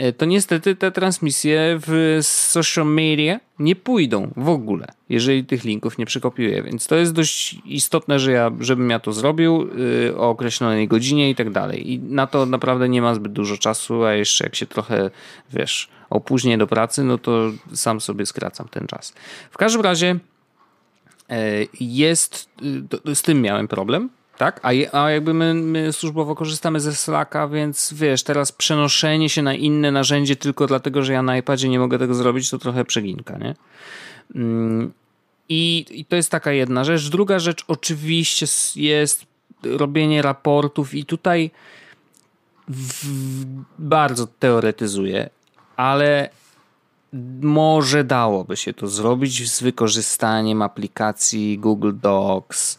Y, 0.00 0.12
to 0.12 0.24
niestety 0.24 0.76
te 0.76 0.92
transmisje 0.92 1.78
w 1.86 2.18
social 2.22 2.86
media 2.86 3.40
nie 3.58 3.76
pójdą 3.76 4.30
w 4.36 4.48
ogóle, 4.48 4.86
jeżeli 5.08 5.44
tych 5.44 5.64
linków 5.64 5.98
nie 5.98 6.06
przekopiuję. 6.06 6.62
Więc 6.62 6.86
to 6.86 6.96
jest 6.96 7.12
dość 7.12 7.56
istotne, 7.64 8.18
że 8.18 8.32
ja, 8.32 8.50
żebym 8.60 8.90
ja 8.90 8.98
to 8.98 9.12
zrobił 9.12 9.68
y, 10.08 10.16
o 10.16 10.30
określonej 10.30 10.88
godzinie 10.88 11.30
i 11.30 11.34
tak 11.34 11.50
dalej. 11.50 11.92
I 11.92 11.98
na 11.98 12.26
to 12.26 12.46
naprawdę 12.46 12.88
nie 12.88 13.02
ma 13.02 13.14
zbyt 13.14 13.32
dużo 13.32 13.56
czasu, 13.56 14.04
a 14.04 14.12
jeszcze 14.12 14.44
jak 14.44 14.54
się 14.54 14.66
trochę, 14.66 15.10
wiesz, 15.52 15.88
opóźnię 16.10 16.58
do 16.58 16.66
pracy, 16.66 17.04
no 17.04 17.18
to 17.18 17.50
sam 17.74 18.00
sobie 18.00 18.26
skracam 18.26 18.68
ten 18.68 18.86
czas. 18.86 19.14
W 19.50 19.56
każdym 19.56 19.82
razie 19.82 20.16
E, 20.16 20.33
jest, 21.80 22.48
y, 23.08 23.14
z 23.14 23.22
tym 23.22 23.42
miałem 23.42 23.68
problem, 23.68 24.10
tak? 24.38 24.60
A, 24.62 24.68
a 25.02 25.10
jakby 25.10 25.34
my, 25.34 25.54
my 25.54 25.92
służbowo 25.92 26.34
korzystamy 26.34 26.80
ze 26.80 26.94
Slacka, 26.94 27.48
więc 27.48 27.92
wiesz, 27.92 28.22
teraz 28.22 28.52
przenoszenie 28.52 29.28
się 29.28 29.42
na 29.42 29.54
inne 29.54 29.92
narzędzie 29.92 30.36
tylko 30.36 30.66
dlatego, 30.66 31.02
że 31.02 31.12
ja 31.12 31.22
na 31.22 31.36
iPadzie 31.36 31.68
nie 31.68 31.78
mogę 31.78 31.98
tego 31.98 32.14
zrobić, 32.14 32.50
to 32.50 32.58
trochę 32.58 32.84
przeginka, 32.84 33.38
nie? 33.38 33.54
Mm, 34.34 34.92
I, 35.48 35.86
I 35.90 36.04
to 36.04 36.16
jest 36.16 36.30
taka 36.30 36.52
jedna 36.52 36.84
rzecz. 36.84 37.08
Druga 37.08 37.38
rzecz 37.38 37.64
oczywiście 37.68 38.46
jest 38.76 39.26
robienie 39.62 40.22
raportów 40.22 40.94
i 40.94 41.04
tutaj 41.04 41.50
w, 42.68 43.06
bardzo 43.78 44.26
teoretyzuję, 44.26 45.30
ale 45.76 46.30
może 47.40 48.04
dałoby 48.04 48.56
się 48.56 48.74
to 48.74 48.88
zrobić 48.88 49.50
z 49.50 49.62
wykorzystaniem 49.62 50.62
aplikacji 50.62 51.58
Google 51.58 51.92
Docs 51.94 52.78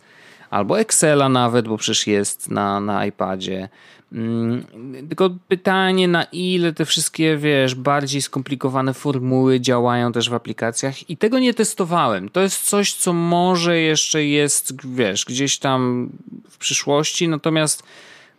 albo 0.50 0.80
Excela 0.80 1.30
nawet, 1.30 1.68
bo 1.68 1.78
przecież 1.78 2.08
jest 2.08 2.52
na, 2.52 2.80
na 2.80 3.06
iPadzie. 3.06 3.70
Mm, 4.12 4.66
tylko 5.08 5.30
pytanie, 5.48 6.08
na 6.08 6.24
ile 6.24 6.74
te 6.74 6.86
wszystkie, 6.86 7.38
wiesz, 7.38 7.76
bardziej 7.76 8.22
skomplikowane 8.22 8.94
formuły 8.94 9.60
działają 9.60 10.12
też 10.12 10.30
w 10.30 10.34
aplikacjach 10.34 11.10
i 11.10 11.18
tego 11.18 11.40
nie 11.40 11.54
testowałem. 11.54 12.30
To 12.30 12.42
jest 12.42 12.70
coś, 12.70 12.94
co 12.94 13.14
może 13.14 13.80
jeszcze 13.80 14.26
jest, 14.26 14.88
wiesz, 14.88 15.26
gdzieś 15.26 15.58
tam 15.58 16.10
w 16.50 16.58
przyszłości, 16.58 17.28
natomiast 17.28 17.84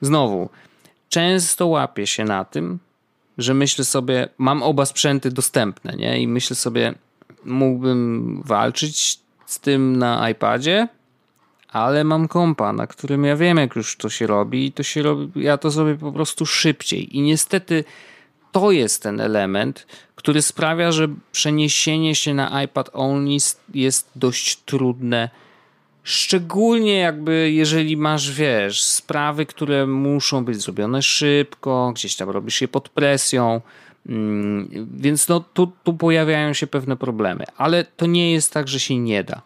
znowu, 0.00 0.48
często 1.08 1.66
łapię 1.66 2.06
się 2.06 2.24
na 2.24 2.44
tym, 2.44 2.78
że 3.38 3.54
myślę 3.54 3.84
sobie, 3.84 4.28
mam 4.38 4.62
oba 4.62 4.86
sprzęty 4.86 5.30
dostępne, 5.30 5.92
nie? 5.92 6.20
I 6.20 6.28
myślę 6.28 6.56
sobie, 6.56 6.94
mógłbym 7.44 8.42
walczyć 8.44 9.20
z 9.46 9.60
tym 9.60 9.96
na 9.96 10.30
iPadzie, 10.30 10.88
ale 11.68 12.04
mam 12.04 12.28
kompa, 12.28 12.72
na 12.72 12.86
którym 12.86 13.24
ja 13.24 13.36
wiem, 13.36 13.56
jak 13.56 13.76
już 13.76 13.96
to 13.96 14.08
się 14.10 14.26
robi 14.26 14.66
i 14.66 14.72
to 14.72 14.82
się 14.82 15.02
robi, 15.02 15.42
ja 15.42 15.58
to 15.58 15.70
zrobię 15.70 15.94
po 15.94 16.12
prostu 16.12 16.46
szybciej. 16.46 17.16
I 17.16 17.20
niestety 17.20 17.84
to 18.52 18.70
jest 18.70 19.02
ten 19.02 19.20
element, 19.20 19.86
który 20.14 20.42
sprawia, 20.42 20.92
że 20.92 21.08
przeniesienie 21.32 22.14
się 22.14 22.34
na 22.34 22.62
iPad 22.62 22.90
only 22.92 23.36
jest 23.74 24.10
dość 24.16 24.56
trudne 24.56 25.30
Szczególnie 26.08 26.98
jakby 26.98 27.52
jeżeli 27.52 27.96
masz, 27.96 28.32
wiesz, 28.32 28.82
sprawy, 28.82 29.46
które 29.46 29.86
muszą 29.86 30.44
być 30.44 30.62
zrobione 30.62 31.02
szybko, 31.02 31.92
gdzieś 31.94 32.16
tam 32.16 32.30
robisz 32.30 32.60
je 32.60 32.68
pod 32.68 32.88
presją, 32.88 33.60
mm, 34.08 34.86
więc 34.96 35.28
no 35.28 35.40
tu, 35.40 35.72
tu 35.84 35.94
pojawiają 35.94 36.52
się 36.52 36.66
pewne 36.66 36.96
problemy, 36.96 37.44
ale 37.56 37.84
to 37.84 38.06
nie 38.06 38.32
jest 38.32 38.52
tak, 38.52 38.68
że 38.68 38.80
się 38.80 38.98
nie 38.98 39.24
da. 39.24 39.42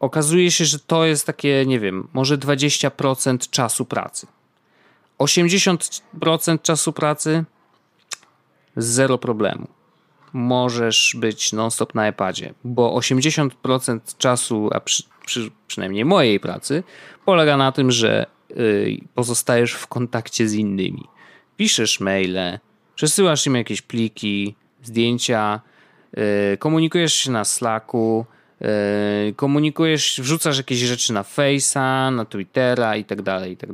Okazuje 0.00 0.50
się, 0.50 0.64
że 0.64 0.78
to 0.78 1.06
jest 1.06 1.26
takie, 1.26 1.66
nie 1.66 1.80
wiem, 1.80 2.08
może 2.12 2.38
20% 2.38 3.50
czasu 3.50 3.84
pracy. 3.84 4.26
80% 5.18 6.62
czasu 6.62 6.92
pracy 6.92 7.44
zero 8.76 9.18
problemu. 9.18 9.66
możesz 10.32 11.16
być 11.18 11.52
non-stop 11.52 11.94
na 11.94 12.08
iPadzie, 12.08 12.54
bo 12.64 12.98
80% 12.98 14.00
czasu, 14.18 14.70
a 14.72 14.80
przy, 14.80 15.02
przy, 15.28 15.50
przynajmniej 15.66 16.04
mojej 16.04 16.40
pracy, 16.40 16.82
polega 17.24 17.56
na 17.56 17.72
tym, 17.72 17.90
że 17.90 18.26
y, 18.50 19.00
pozostajesz 19.14 19.72
w 19.72 19.86
kontakcie 19.86 20.48
z 20.48 20.54
innymi. 20.54 21.04
Piszesz 21.56 22.00
maile, 22.00 22.58
przesyłasz 22.94 23.46
im 23.46 23.54
jakieś 23.54 23.82
pliki, 23.82 24.54
zdjęcia, 24.82 25.60
y, 26.54 26.56
komunikujesz 26.56 27.14
się 27.14 27.30
na 27.30 27.44
Slacku, 27.44 28.26
y, 29.28 29.34
komunikujesz, 29.34 30.20
wrzucasz 30.20 30.56
jakieś 30.56 30.78
rzeczy 30.78 31.12
na 31.12 31.22
Face'a, 31.22 32.12
na 32.12 32.24
Twittera 32.24 32.96
i 32.96 33.04
tak 33.04 33.22
dalej, 33.22 33.52
i 33.52 33.56
tak. 33.56 33.70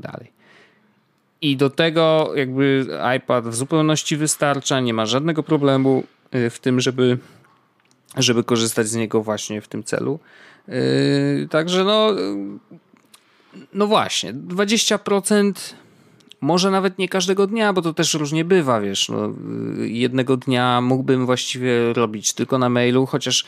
I 1.40 1.56
do 1.56 1.70
tego 1.70 2.32
jakby 2.36 2.86
iPad 3.16 3.48
w 3.48 3.54
zupełności 3.54 4.16
wystarcza, 4.16 4.80
nie 4.80 4.94
ma 4.94 5.06
żadnego 5.06 5.42
problemu 5.42 6.04
w 6.50 6.58
tym, 6.60 6.80
żeby, 6.80 7.18
żeby 8.16 8.44
korzystać 8.44 8.86
z 8.88 8.94
niego 8.94 9.22
właśnie 9.22 9.60
w 9.60 9.68
tym 9.68 9.84
celu. 9.84 10.18
Yy, 10.68 11.48
także 11.50 11.84
no, 11.84 12.10
no 13.72 13.86
właśnie, 13.86 14.34
20% 14.34 15.52
może 16.44 16.70
nawet 16.70 16.98
nie 16.98 17.08
każdego 17.08 17.46
dnia, 17.46 17.72
bo 17.72 17.82
to 17.82 17.94
też 17.94 18.14
różnie 18.14 18.44
bywa, 18.44 18.80
wiesz. 18.80 19.08
No, 19.08 19.34
y, 19.78 19.88
jednego 19.88 20.36
dnia 20.36 20.80
mógłbym 20.80 21.26
właściwie 21.26 21.92
robić 21.92 22.32
tylko 22.32 22.58
na 22.58 22.68
mailu, 22.68 23.06
chociaż 23.06 23.44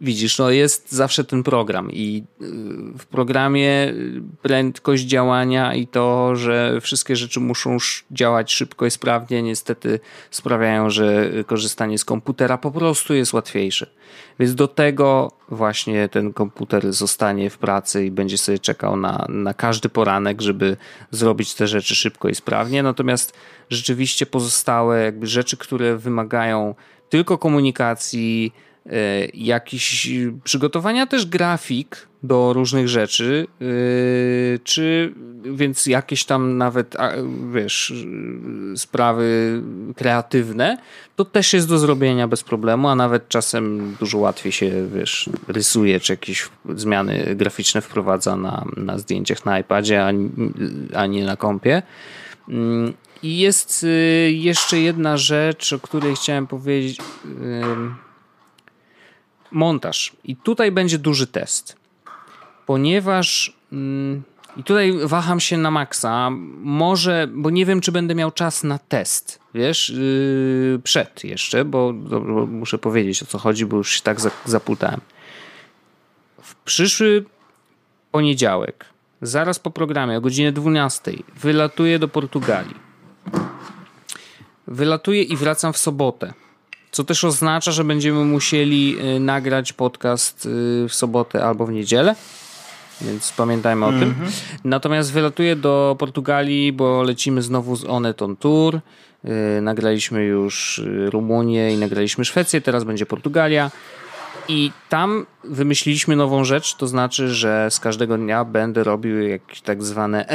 Widzisz, 0.00 0.38
no 0.38 0.50
jest 0.50 0.92
zawsze 0.92 1.24
ten 1.24 1.42
program 1.42 1.92
i 1.92 2.24
y, 2.42 2.44
w 2.98 3.06
programie 3.06 3.94
prędkość 4.42 5.02
działania 5.04 5.74
i 5.74 5.86
to, 5.86 6.36
że 6.36 6.80
wszystkie 6.80 7.16
rzeczy 7.16 7.40
muszą 7.40 7.76
działać 8.10 8.52
szybko 8.52 8.86
i 8.86 8.90
sprawnie, 8.90 9.42
niestety 9.42 10.00
sprawiają, 10.30 10.90
że 10.90 11.30
korzystanie 11.46 11.98
z 11.98 12.04
komputera 12.04 12.58
po 12.58 12.70
prostu 12.70 13.14
jest 13.14 13.32
łatwiejsze. 13.32 13.86
Więc 14.38 14.54
do 14.54 14.68
tego 14.68 15.32
właśnie 15.48 16.08
ten 16.08 16.32
komputer 16.32 16.92
zostanie 16.92 17.50
w 17.50 17.58
pracy 17.58 18.06
i 18.06 18.10
będzie 18.10 18.38
sobie 18.38 18.58
czekał 18.58 18.96
na, 18.96 19.26
na 19.28 19.54
każdy 19.54 19.88
poranek, 19.88 20.40
żeby 20.40 20.76
zrobić 21.10 21.54
te 21.54 21.66
rzeczy 21.66 21.94
szybko 21.94 22.28
i 22.28 22.34
sprawnie. 22.34 22.82
Natomiast 22.82 23.32
rzeczywiście 23.70 24.26
pozostałe 24.26 25.02
jakby 25.04 25.26
rzeczy, 25.26 25.56
które 25.56 25.96
wymagają 25.96 26.74
tylko 27.08 27.38
komunikacji, 27.38 28.52
jakiś 29.34 30.10
przygotowania 30.44 31.06
też 31.06 31.26
grafik 31.26 32.08
do 32.22 32.52
różnych 32.52 32.88
rzeczy, 32.88 33.46
e, 33.60 33.64
czy 34.64 35.14
więc 35.44 35.86
jakieś 35.86 36.24
tam 36.24 36.58
nawet, 36.58 36.96
wiesz, 37.52 37.92
sprawy 38.76 39.62
kreatywne, 39.96 40.78
to 41.16 41.24
też 41.24 41.52
jest 41.52 41.68
do 41.68 41.78
zrobienia 41.78 42.28
bez 42.28 42.42
problemu, 42.42 42.88
a 42.88 42.94
nawet 42.94 43.28
czasem 43.28 43.96
dużo 44.00 44.18
łatwiej 44.18 44.52
się, 44.52 44.88
wiesz, 44.94 45.30
rysuje, 45.48 46.00
czy 46.00 46.12
jakieś 46.12 46.48
zmiany 46.74 47.36
graficzne 47.36 47.80
wprowadza 47.80 48.36
na, 48.36 48.64
na 48.76 48.98
zdjęciach 48.98 49.44
na 49.44 49.58
iPadzie, 49.58 50.04
a, 50.04 50.10
a 50.94 51.06
nie 51.06 51.24
na 51.24 51.36
kompie. 51.36 51.82
Mm, 52.48 52.92
I 53.22 53.38
jest 53.38 53.84
y, 53.84 54.32
jeszcze 54.32 54.80
jedna 54.80 55.16
rzecz, 55.16 55.72
o 55.72 55.78
której 55.78 56.16
chciałem 56.16 56.46
powiedzieć 56.46 56.98
montaż. 59.50 60.12
I 60.24 60.36
tutaj 60.36 60.72
będzie 60.72 60.98
duży 60.98 61.26
test, 61.26 61.76
ponieważ. 62.66 63.56
Mm, 63.72 64.22
I 64.56 64.64
tutaj 64.64 64.92
waham 65.04 65.40
się 65.40 65.56
na 65.56 65.70
maksa. 65.70 66.30
Może, 66.60 67.28
bo 67.32 67.50
nie 67.50 67.66
wiem, 67.66 67.80
czy 67.80 67.92
będę 67.92 68.14
miał 68.14 68.30
czas 68.30 68.64
na 68.64 68.78
test, 68.78 69.40
wiesz, 69.54 69.90
yy, 69.90 70.80
przed 70.84 71.24
jeszcze, 71.24 71.64
bo, 71.64 71.92
bo, 71.92 72.46
muszę 72.46 72.78
powiedzieć 72.78 73.22
o 73.22 73.26
co 73.26 73.38
chodzi, 73.38 73.66
bo 73.66 73.76
już 73.76 73.90
się 73.90 74.02
tak 74.02 74.18
zaputałem. 74.44 75.00
W 76.42 76.54
przyszły 76.54 77.24
poniedziałek, 78.10 78.84
zaraz 79.22 79.58
po 79.58 79.70
programie 79.70 80.18
o 80.18 80.20
godzinie 80.20 80.52
12, 80.52 81.12
wylatuję 81.36 81.98
do 81.98 82.08
Portugalii. 82.08 82.74
Wylatuję 84.66 85.22
i 85.22 85.36
wracam 85.36 85.72
w 85.72 85.78
sobotę. 85.78 86.32
Co 86.98 87.04
też 87.04 87.24
oznacza, 87.24 87.72
że 87.72 87.84
będziemy 87.84 88.24
musieli 88.24 88.96
y, 89.16 89.20
nagrać 89.20 89.72
podcast 89.72 90.46
y, 90.46 90.48
w 90.88 90.94
sobotę 90.94 91.44
albo 91.44 91.66
w 91.66 91.72
niedzielę. 91.72 92.14
Więc 93.00 93.32
pamiętajmy 93.32 93.86
o 93.86 93.88
mm 93.88 94.00
-hmm. 94.00 94.02
tym. 94.02 94.10
Mhm. 94.10 94.32
Natomiast 94.64 95.12
wylatuję 95.12 95.56
do 95.56 95.96
Portugalii, 95.98 96.72
bo 96.72 97.02
lecimy 97.02 97.42
znowu 97.42 97.76
z 97.76 97.84
Oneton 97.84 98.36
Tour. 98.36 98.80
Yy, 99.24 99.30
nagraliśmy 99.62 100.24
już 100.24 100.82
Rumunię 101.10 101.74
i 101.74 101.76
nagraliśmy 101.76 102.24
Szwecję, 102.24 102.60
teraz 102.60 102.84
będzie 102.84 103.06
Portugalia. 103.06 103.70
I 104.48 104.72
tam 104.88 105.26
wymyśliliśmy 105.44 106.16
nową 106.16 106.44
rzecz, 106.44 106.74
to 106.74 106.86
znaczy, 106.86 107.34
że 107.34 107.68
z 107.70 107.80
każdego 107.80 108.18
dnia 108.18 108.44
będę 108.44 108.84
robił 108.84 109.22
jakieś 109.22 109.60
tak 109.60 109.82
zwane 109.82 110.26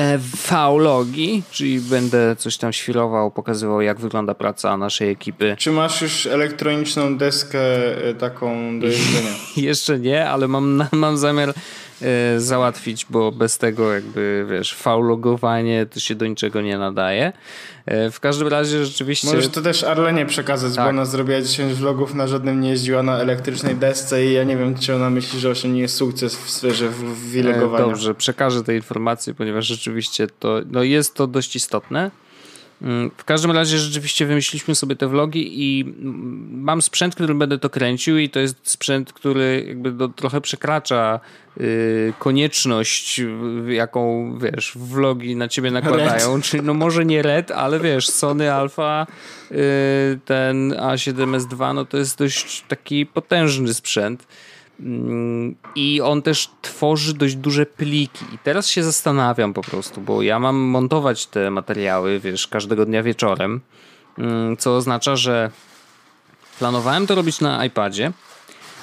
vlogi, 0.78 1.44
czyli 1.52 1.80
będę 1.80 2.36
coś 2.36 2.58
tam 2.58 2.74
świrował, 2.74 3.32
pokazywał 3.32 3.82
jak 3.82 4.00
wygląda 4.00 4.34
praca 4.34 4.78
naszej 4.78 5.10
ekipy. 5.10 5.56
Czy 5.60 5.72
masz 5.72 6.02
już 6.02 6.26
elektroniczną 6.26 7.18
deskę 7.18 7.60
e, 8.10 8.14
taką 8.14 8.80
do 8.80 8.88
jeżdżenia? 8.88 9.30
Jeszcze 9.58 10.00
nie, 10.00 10.30
ale 10.30 10.48
mam, 10.48 10.84
mam 10.92 11.18
zamiar 11.18 11.50
e, 11.50 11.54
załatwić, 12.38 13.06
bo 13.10 13.32
bez 13.32 13.58
tego 13.58 13.94
jakby, 13.94 14.46
wiesz, 14.50 14.74
faulogowanie 14.74 15.86
to 15.86 16.00
się 16.00 16.16
do 16.16 16.28
niczego 16.28 16.62
nie 16.62 16.78
nadaje. 16.78 17.34
E, 17.86 18.12
w 18.12 18.20
każdym 18.20 18.48
razie 18.48 18.86
rzeczywiście... 18.86 19.28
Możesz 19.28 19.48
to 19.48 19.62
też 19.62 19.84
Arlenie 19.84 20.26
przekazać, 20.26 20.76
tak. 20.76 20.86
bo 20.86 20.90
ona 20.90 21.06
zrobiła 21.06 21.42
10 21.42 21.74
vlogów, 21.74 22.14
na 22.14 22.28
żadnym 22.28 22.62
nie 22.62 22.70
jeździła 22.70 23.04
na 23.04 23.18
elektrycznej 23.18 23.76
desce 23.76 24.26
i 24.26 24.34
ja 24.34 24.44
nie 24.44 24.58
wiem, 24.58 24.76
czy 24.76 24.96
ona 24.96 25.10
myśli, 25.10 25.40
że 25.40 25.50
osiągnie 25.50 25.88
sukces 25.88 26.36
w 26.36 26.50
sferze 26.50 26.90
wilegowania. 27.32 27.86
Dobrze, 27.86 28.16
przekażę 28.16 28.64
te 28.64 28.76
informacje, 28.76 29.34
ponieważ 29.34 29.66
rzeczywiście 29.66 30.28
to 30.40 30.62
no 30.72 30.84
jest 30.84 31.16
to 31.16 31.28
dość 31.28 31.56
istotne. 31.56 32.12
Mm, 32.84 33.12
w 33.18 33.24
każdym 33.24 33.52
razie 33.52 33.78
rzeczywiście 33.78 34.26
wymyśliliśmy 34.26 34.76
sobie 34.76 34.96
te 34.96 35.08
vlogi 35.08 35.52
i 35.54 35.94
mam 36.52 36.82
sprzęt, 36.82 37.16
którym 37.16 37.40
będę 37.40 37.60
to 37.60 37.70
kręcił 37.70 38.18
i 38.18 38.30
to 38.30 38.40
jest 38.40 38.56
sprzęt, 38.64 39.14
który 39.14 39.66
jakby 39.68 39.92
do, 39.92 40.10
trochę 40.10 40.42
przekracza 40.42 41.20
y, 41.58 42.14
konieczność, 42.20 43.22
jaką 43.68 44.34
wiesz, 44.40 44.74
vlogi 44.76 45.36
na 45.36 45.48
ciebie 45.48 45.72
nakładają. 45.72 46.36
Red. 46.36 46.46
Czyli 46.46 46.64
no 46.64 46.74
może 46.74 47.06
nie 47.06 47.22
Red, 47.22 47.52
ale 47.52 47.80
wiesz, 47.80 48.10
Sony 48.10 48.54
Alpha, 48.54 49.08
y, 49.52 49.56
ten 50.26 50.72
A7S 50.72 51.46
II, 51.60 51.76
no 51.76 51.86
to 51.86 51.98
jest 51.98 52.18
dość 52.18 52.64
taki 52.68 53.06
potężny 53.06 53.74
sprzęt. 53.74 54.28
Mm, 54.80 55.56
I 55.76 56.02
on 56.02 56.22
też 56.22 56.50
tworzy 56.62 57.14
dość 57.14 57.36
duże 57.36 57.66
pliki. 57.66 58.26
I 58.34 58.38
teraz 58.38 58.68
się 58.68 58.84
zastanawiam 58.84 59.54
po 59.54 59.62
prostu, 59.62 60.02
bo 60.02 60.22
ja 60.22 60.40
mam 60.40 60.56
montować 60.56 61.26
te 61.26 61.52
materiały, 61.52 62.20
wiesz, 62.20 62.48
każdego 62.48 62.86
dnia 62.86 63.04
wieczorem, 63.04 63.62
mm, 64.18 64.58
co 64.58 64.76
oznacza, 64.76 65.16
że 65.16 65.52
planowałem 66.60 67.08
to 67.08 67.16
robić 67.16 67.42
na 67.42 67.66
iPadzie, 67.66 68.12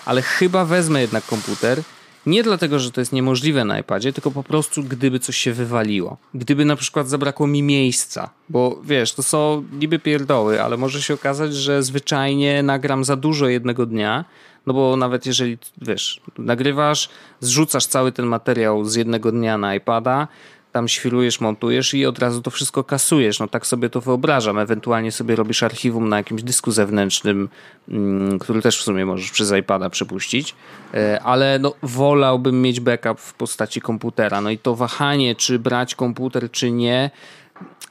ale 0.04 0.22
chyba 0.22 0.64
wezmę 0.64 1.00
jednak 1.00 1.26
komputer. 1.26 1.82
Nie 2.26 2.42
dlatego, 2.42 2.78
że 2.78 2.90
to 2.90 3.00
jest 3.00 3.12
niemożliwe 3.12 3.64
na 3.64 3.78
iPadzie, 3.78 4.12
tylko 4.12 4.30
po 4.30 4.42
prostu 4.42 4.84
gdyby 4.84 5.20
coś 5.20 5.36
się 5.36 5.52
wywaliło. 5.52 6.16
Gdyby 6.34 6.64
na 6.64 6.76
przykład 6.76 7.08
zabrakło 7.08 7.46
mi 7.46 7.62
miejsca, 7.62 8.30
bo 8.48 8.80
wiesz, 8.84 9.12
to 9.12 9.22
są 9.22 9.64
niby 9.72 9.98
pierdoły, 9.98 10.62
ale 10.62 10.76
może 10.76 11.02
się 11.02 11.14
okazać, 11.14 11.54
że 11.54 11.82
zwyczajnie 11.82 12.62
nagram 12.62 13.04
za 13.04 13.16
dużo 13.16 13.48
jednego 13.48 13.86
dnia, 13.86 14.24
no 14.66 14.74
bo 14.74 14.96
nawet 14.96 15.26
jeżeli, 15.26 15.58
wiesz, 15.82 16.20
nagrywasz, 16.38 17.08
zrzucasz 17.40 17.86
cały 17.86 18.12
ten 18.12 18.26
materiał 18.26 18.84
z 18.84 18.94
jednego 18.94 19.32
dnia 19.32 19.58
na 19.58 19.74
iPada, 19.74 20.28
tam 20.72 20.88
świrujesz, 20.88 21.40
montujesz 21.40 21.94
i 21.94 22.06
od 22.06 22.18
razu 22.18 22.42
to 22.42 22.50
wszystko 22.50 22.84
kasujesz. 22.84 23.40
No 23.40 23.48
tak 23.48 23.66
sobie 23.66 23.90
to 23.90 24.00
wyobrażam. 24.00 24.58
Ewentualnie 24.58 25.12
sobie 25.12 25.36
robisz 25.36 25.62
archiwum 25.62 26.08
na 26.08 26.16
jakimś 26.16 26.42
dysku 26.42 26.70
zewnętrznym, 26.70 27.48
mm, 27.88 28.38
który 28.38 28.62
też 28.62 28.78
w 28.78 28.82
sumie 28.82 29.06
możesz 29.06 29.30
przez 29.30 29.52
iPada 29.52 29.90
przepuścić, 29.90 30.54
e, 30.94 31.20
ale 31.22 31.58
no 31.58 31.74
wolałbym 31.82 32.62
mieć 32.62 32.80
backup 32.80 33.20
w 33.20 33.34
postaci 33.34 33.80
komputera. 33.80 34.40
No 34.40 34.50
i 34.50 34.58
to 34.58 34.74
wahanie, 34.74 35.34
czy 35.34 35.58
brać 35.58 35.94
komputer, 35.94 36.50
czy 36.50 36.70
nie, 36.70 37.10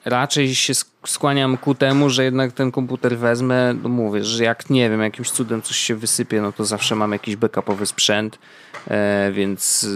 raczej 0.06 0.56
się 0.56 0.74
skłaniam 1.06 1.58
ku 1.58 1.76
temu, 1.76 2.10
że 2.10 2.24
jednak 2.24 2.52
ten 2.52 2.72
komputer 2.72 3.18
wezmę, 3.18 3.76
no 3.84 3.90
mówię, 3.90 4.24
że 4.24 4.44
jak 4.44 4.70
nie 4.70 4.90
wiem, 4.90 5.02
jakimś 5.02 5.32
cudem 5.32 5.62
coś 5.62 5.78
się 5.78 5.96
wysypie, 5.96 6.42
no 6.42 6.52
to 6.52 6.66
zawsze 6.66 6.96
mam 6.96 7.12
jakiś 7.12 7.36
backupowy 7.36 7.86
sprzęt, 7.86 8.40
e, 8.88 9.32
więc 9.32 9.88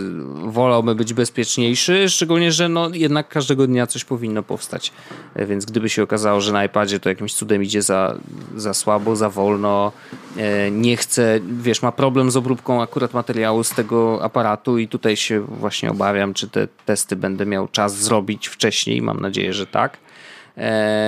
wolałbym 0.43 0.97
być 0.97 1.13
bezpieczniejszy, 1.13 2.09
szczególnie, 2.09 2.51
że 2.51 2.69
no 2.69 2.89
jednak 2.93 3.27
każdego 3.27 3.67
dnia 3.67 3.87
coś 3.87 4.03
powinno 4.03 4.43
powstać, 4.43 4.91
e, 5.35 5.45
więc 5.45 5.65
gdyby 5.65 5.89
się 5.89 6.03
okazało, 6.03 6.41
że 6.41 6.53
na 6.53 6.65
iPadzie 6.65 6.99
to 6.99 7.09
jakimś 7.09 7.33
cudem 7.33 7.63
idzie 7.63 7.81
za, 7.81 8.17
za 8.55 8.73
słabo, 8.73 9.15
za 9.15 9.29
wolno, 9.29 9.91
e, 10.37 10.71
nie 10.71 10.97
chce, 10.97 11.39
wiesz, 11.61 11.81
ma 11.81 11.91
problem 11.91 12.31
z 12.31 12.37
obróbką 12.37 12.81
akurat 12.81 13.13
materiału 13.13 13.63
z 13.63 13.69
tego 13.69 14.23
aparatu 14.23 14.77
i 14.77 14.87
tutaj 14.87 15.15
się 15.15 15.39
właśnie 15.39 15.91
obawiam, 15.91 16.33
czy 16.33 16.49
te 16.49 16.67
testy 16.85 17.15
będę 17.15 17.45
miał 17.45 17.67
czas 17.67 17.95
zrobić 17.95 18.47
wcześniej, 18.47 19.01
mam 19.01 19.19
nadzieję, 19.19 19.53
że 19.53 19.67
tak, 19.67 19.97
E, 19.97 20.12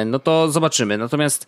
no 0.05 0.19
to 0.19 0.51
zobaczymy. 0.51 0.97
Natomiast 0.97 1.47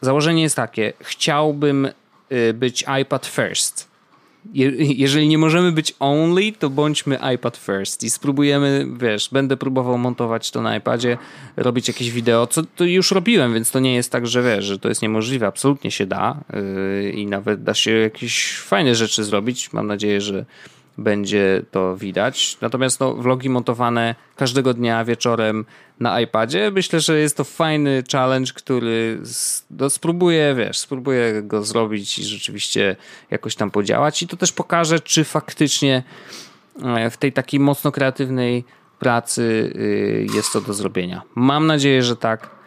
założenie 0.00 0.42
jest 0.42 0.56
takie, 0.56 0.92
chciałbym 1.00 1.88
y, 2.32 2.54
być 2.54 2.84
iPad 3.02 3.26
first. 3.26 3.90
Je, 4.54 4.70
jeżeli 4.76 5.28
nie 5.28 5.38
możemy 5.38 5.72
być 5.72 5.94
only, 5.98 6.52
to 6.52 6.70
bądźmy 6.70 7.18
iPad 7.34 7.56
first 7.56 8.02
i 8.02 8.10
spróbujemy, 8.10 8.86
wiesz, 8.96 9.28
będę 9.32 9.56
próbował 9.56 9.98
montować 9.98 10.50
to 10.50 10.62
na 10.62 10.76
iPadzie, 10.76 11.18
robić 11.56 11.88
jakieś 11.88 12.10
wideo, 12.10 12.46
co 12.46 12.62
to 12.76 12.84
już 12.84 13.10
robiłem, 13.10 13.54
więc 13.54 13.70
to 13.70 13.80
nie 13.80 13.94
jest 13.94 14.12
tak, 14.12 14.26
że 14.26 14.42
wiesz, 14.42 14.64
że 14.64 14.78
to 14.78 14.88
jest 14.88 15.02
niemożliwe, 15.02 15.46
absolutnie 15.46 15.90
się 15.90 16.06
da 16.06 16.40
yy, 16.52 17.10
i 17.10 17.26
nawet 17.26 17.62
da 17.62 17.74
się 17.74 17.90
jakieś 17.90 18.58
fajne 18.58 18.94
rzeczy 18.94 19.24
zrobić. 19.24 19.72
Mam 19.72 19.86
nadzieję, 19.86 20.20
że 20.20 20.44
będzie 21.00 21.62
to 21.70 21.96
widać. 21.96 22.58
Natomiast 22.60 23.00
no, 23.00 23.14
vlogi 23.14 23.50
montowane 23.50 24.14
każdego 24.36 24.74
dnia 24.74 25.04
wieczorem 25.04 25.64
na 26.00 26.20
iPadzie, 26.20 26.70
myślę, 26.70 27.00
że 27.00 27.18
jest 27.18 27.36
to 27.36 27.44
fajny 27.44 28.02
challenge, 28.12 28.52
który 28.54 29.20
no, 29.70 29.90
spróbuję, 29.90 30.54
wiesz, 30.54 30.78
spróbuję 30.78 31.42
go 31.42 31.64
zrobić 31.64 32.18
i 32.18 32.24
rzeczywiście 32.24 32.96
jakoś 33.30 33.54
tam 33.54 33.70
podziałać 33.70 34.22
i 34.22 34.26
to 34.26 34.36
też 34.36 34.52
pokaże, 34.52 35.00
czy 35.00 35.24
faktycznie 35.24 36.02
e, 36.82 37.10
w 37.10 37.16
tej 37.16 37.32
takiej 37.32 37.60
mocno 37.60 37.92
kreatywnej 37.92 38.64
pracy 38.98 39.72
y, 39.76 40.26
jest 40.34 40.52
to 40.52 40.60
do 40.60 40.74
zrobienia. 40.74 41.22
Mam 41.34 41.66
nadzieję, 41.66 42.02
że 42.02 42.16
tak 42.16 42.59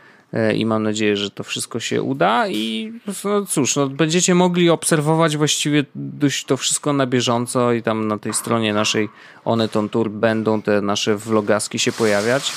i 0.55 0.65
mam 0.65 0.83
nadzieję, 0.83 1.17
że 1.17 1.31
to 1.31 1.43
wszystko 1.43 1.79
się 1.79 2.01
uda 2.01 2.47
i 2.47 2.93
no 3.07 3.45
cóż, 3.45 3.75
no, 3.75 3.87
będziecie 3.87 4.35
mogli 4.35 4.69
obserwować 4.69 5.37
właściwie 5.37 5.85
dość 5.95 6.45
to 6.45 6.57
wszystko 6.57 6.93
na 6.93 7.05
bieżąco 7.05 7.73
i 7.73 7.83
tam 7.83 8.07
na 8.07 8.17
tej 8.17 8.33
stronie 8.33 8.73
naszej 8.73 9.09
Oneton 9.45 9.89
Tour 9.89 10.09
będą 10.09 10.61
te 10.61 10.81
nasze 10.81 11.15
vlogaski 11.15 11.79
się 11.79 11.91
pojawiać. 11.91 12.51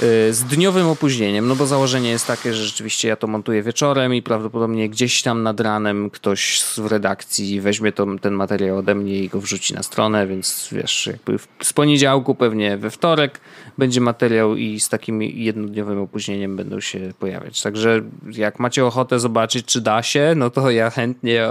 Y, 0.00 0.34
z 0.34 0.44
dniowym 0.44 0.86
opóźnieniem, 0.86 1.48
no 1.48 1.56
bo 1.56 1.66
założenie 1.66 2.10
jest 2.10 2.26
takie, 2.26 2.54
że 2.54 2.64
rzeczywiście 2.64 3.08
ja 3.08 3.16
to 3.16 3.26
montuję 3.26 3.62
wieczorem 3.62 4.14
i 4.14 4.22
prawdopodobnie 4.22 4.88
gdzieś 4.88 5.22
tam 5.22 5.42
nad 5.42 5.60
ranem 5.60 6.10
ktoś 6.10 6.62
w 6.76 6.86
redakcji 6.86 7.60
weźmie 7.60 7.92
to, 7.92 8.06
ten 8.20 8.34
materiał 8.34 8.78
ode 8.78 8.94
mnie 8.94 9.18
i 9.18 9.28
go 9.28 9.40
wrzuci 9.40 9.74
na 9.74 9.82
stronę, 9.82 10.26
więc 10.26 10.68
wiesz, 10.72 11.06
jakby 11.06 11.38
z 11.62 11.72
poniedziałku 11.72 12.34
pewnie 12.34 12.76
we 12.76 12.90
wtorek 12.90 13.40
będzie 13.78 14.00
materiał 14.00 14.56
i 14.56 14.80
z 14.80 14.88
takim 14.88 15.22
jednodniowym 15.22 16.00
opóźnieniem 16.00 16.56
będą 16.56 16.80
się 16.80 17.12
pojawiać. 17.18 17.62
Także 17.62 18.02
jak 18.30 18.58
macie 18.58 18.86
ochotę 18.86 19.20
zobaczyć, 19.20 19.66
czy 19.66 19.80
da 19.80 20.02
się, 20.02 20.32
no 20.36 20.50
to 20.50 20.70
ja 20.70 20.90
chętnie, 20.90 21.48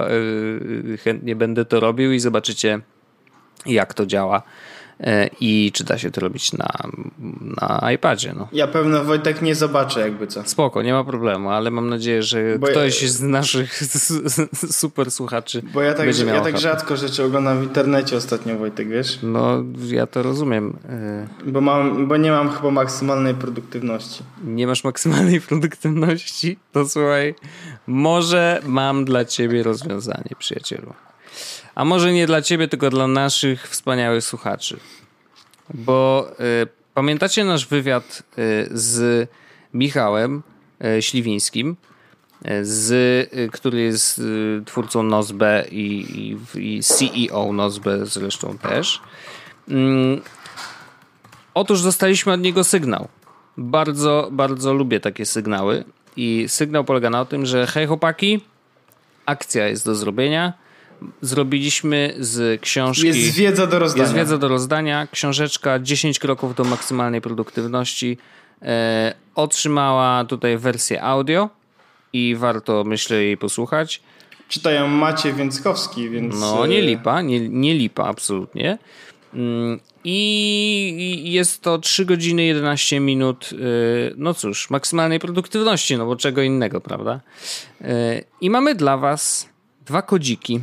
y, 0.93 0.97
chętnie 1.03 1.35
będę 1.35 1.65
to 1.65 1.79
robił 1.79 2.11
i 2.11 2.19
zobaczycie 2.19 2.79
jak 3.65 3.93
to 3.93 4.05
działa 4.05 4.43
i 5.39 5.72
czy 5.74 5.84
da 5.84 5.97
się 5.97 6.12
to 6.12 6.22
robić 6.22 6.54
na, 6.54 6.68
na 7.58 7.91
iPadzie. 7.91 8.34
No. 8.38 8.47
Ja 8.54 8.68
pewno 8.68 9.04
Wojtek 9.04 9.41
nie 9.41 9.56
zobaczę 9.56 9.99
jakby 9.99 10.28
co. 10.28 10.43
Spoko, 10.45 10.82
nie 10.82 10.93
ma 10.93 11.04
problemu, 11.04 11.49
ale 11.49 11.72
mam 11.72 11.89
nadzieję, 11.89 12.24
że 12.24 12.60
Bo 12.60 12.68
ktoś 12.68 13.02
ja... 13.02 13.10
z 13.10 13.22
naszych 13.22 13.80
super 14.82 15.12
słuchaczy 15.12 15.62
Bo 15.74 15.82
ja 15.82 15.93
tak, 15.93 16.06
będzie 16.06 16.26
miał 16.26 16.36
ja 16.36 16.41
tak 16.41 16.58
rzadko 16.58 16.97
rzeczy 16.97 17.24
oglądam 17.24 17.60
w 17.60 17.64
internecie 17.64 18.18
ostatnio 18.18 18.58
Wojtek, 18.58 18.89
wiesz? 18.89 19.20
No, 19.24 19.64
ja 19.88 20.08
to 20.08 20.24
rozumiem. 20.24 20.78
E, 20.89 21.28
bo, 21.45 21.62
mam, 21.62 22.08
bo 22.08 22.18
nie 22.18 22.32
mam 22.32 22.49
chyba 22.49 22.72
maksymalnej 22.72 23.36
produktywności. 23.36 24.24
Nie 24.43 24.68
masz 24.68 24.84
maksymalnej 24.84 25.41
produktywności? 25.47 26.58
To 26.72 26.89
słuchaj, 26.89 27.36
może 27.88 28.62
mam 28.66 29.06
dla 29.06 29.26
ciebie 29.26 29.64
rozwiązanie, 29.64 30.30
przyjacielu. 30.39 30.93
A 31.76 31.86
może 31.86 32.13
nie 32.13 32.28
dla 32.28 32.41
ciebie, 32.41 32.67
tylko 32.67 32.89
dla 32.89 33.07
naszych 33.07 33.69
wspaniałych 33.69 34.24
słuchaczy. 34.24 34.80
Bo 35.74 36.28
y, 36.63 36.67
pamiętacie 36.93 37.43
nasz 37.43 37.67
wywiad 37.67 38.24
y, 38.38 38.69
z 38.72 39.30
Michałem 39.74 40.43
y, 40.97 41.01
Śliwińskim, 41.01 41.76
y, 42.45 42.65
z, 42.65 42.91
y, 43.34 43.49
który 43.51 43.82
jest 43.82 44.19
y, 44.19 44.61
twórcą 44.65 45.03
Nozbe 45.03 45.65
i, 45.72 46.05
i, 46.55 46.76
i, 46.76 46.84
CEO 46.84 47.53
Nozbe 47.53 48.05
zresztą 48.05 48.57
też. 48.57 49.01
Mm, 49.69 50.22
otóż 51.53 51.82
dostaliśmy 51.82 52.34
od 52.34 52.41
niego 52.41 52.63
sygnał. 52.63 53.07
Bardzo, 53.57 54.30
bardzo 54.32 54.74
lubię 54.74 54.99
takie 54.99 55.26
sygnały. 55.26 55.84
I 56.15 56.45
sygnał 56.47 56.84
polega 56.84 57.09
na 57.09 57.26
tym, 57.26 57.45
że 57.45 57.67
hej 57.67 57.88
chłopaki, 57.88 58.41
akcja 59.26 59.67
jest 59.67 59.86
do 59.86 59.95
zrobienia 59.95 60.53
zrobiliśmy 61.22 62.16
z 62.20 62.62
książki. 62.62 63.08
Jest 63.08 63.34
wiedza 63.34 63.68
do 63.68 63.80
rozdania. 63.80 64.04
Jest 64.04 64.16
wiedza 64.16 64.38
do 64.38 64.47
rozdania. 64.47 65.08
Książeczka 65.12 65.80
10 65.80 66.20
kroków 66.20 66.56
do 66.56 66.64
maksymalnej 66.64 67.22
produktywności. 67.22 68.18
E, 68.62 69.14
otrzymała 69.36 70.26
tutaj 70.26 70.58
wersję 70.58 71.04
audio 71.04 71.49
i 72.14 72.36
warto, 72.36 72.84
myślę, 72.84 73.24
jej 73.24 73.38
posłuchać. 73.38 74.02
Czytają 74.47 74.88
Macie 74.88 75.34
Więckowski, 75.34 76.10
więc. 76.10 76.39
No, 76.39 76.66
nie 76.66 76.78
e, 76.78 76.82
lipa, 76.82 77.22
nie, 77.22 77.49
nie 77.49 77.74
lipa, 77.74 78.04
absolutnie. 78.04 78.78
Mm, 79.34 79.80
I 80.04 81.22
jest 81.26 81.62
to 81.62 81.78
3 81.78 82.06
godziny 82.06 82.43
11 82.43 82.99
minut, 82.99 83.49
e, 83.54 83.56
no 84.18 84.34
cóż, 84.34 84.70
maksymalnej 84.70 85.20
produktywności, 85.20 85.97
no 85.97 86.06
bo 86.06 86.16
czego 86.16 86.41
innego, 86.41 86.82
prawda? 86.82 87.22
E, 87.82 88.22
I 88.41 88.49
mamy 88.49 88.76
dla 88.76 88.97
Was 88.97 89.49
dwa 89.86 90.02
kodziki 90.02 90.60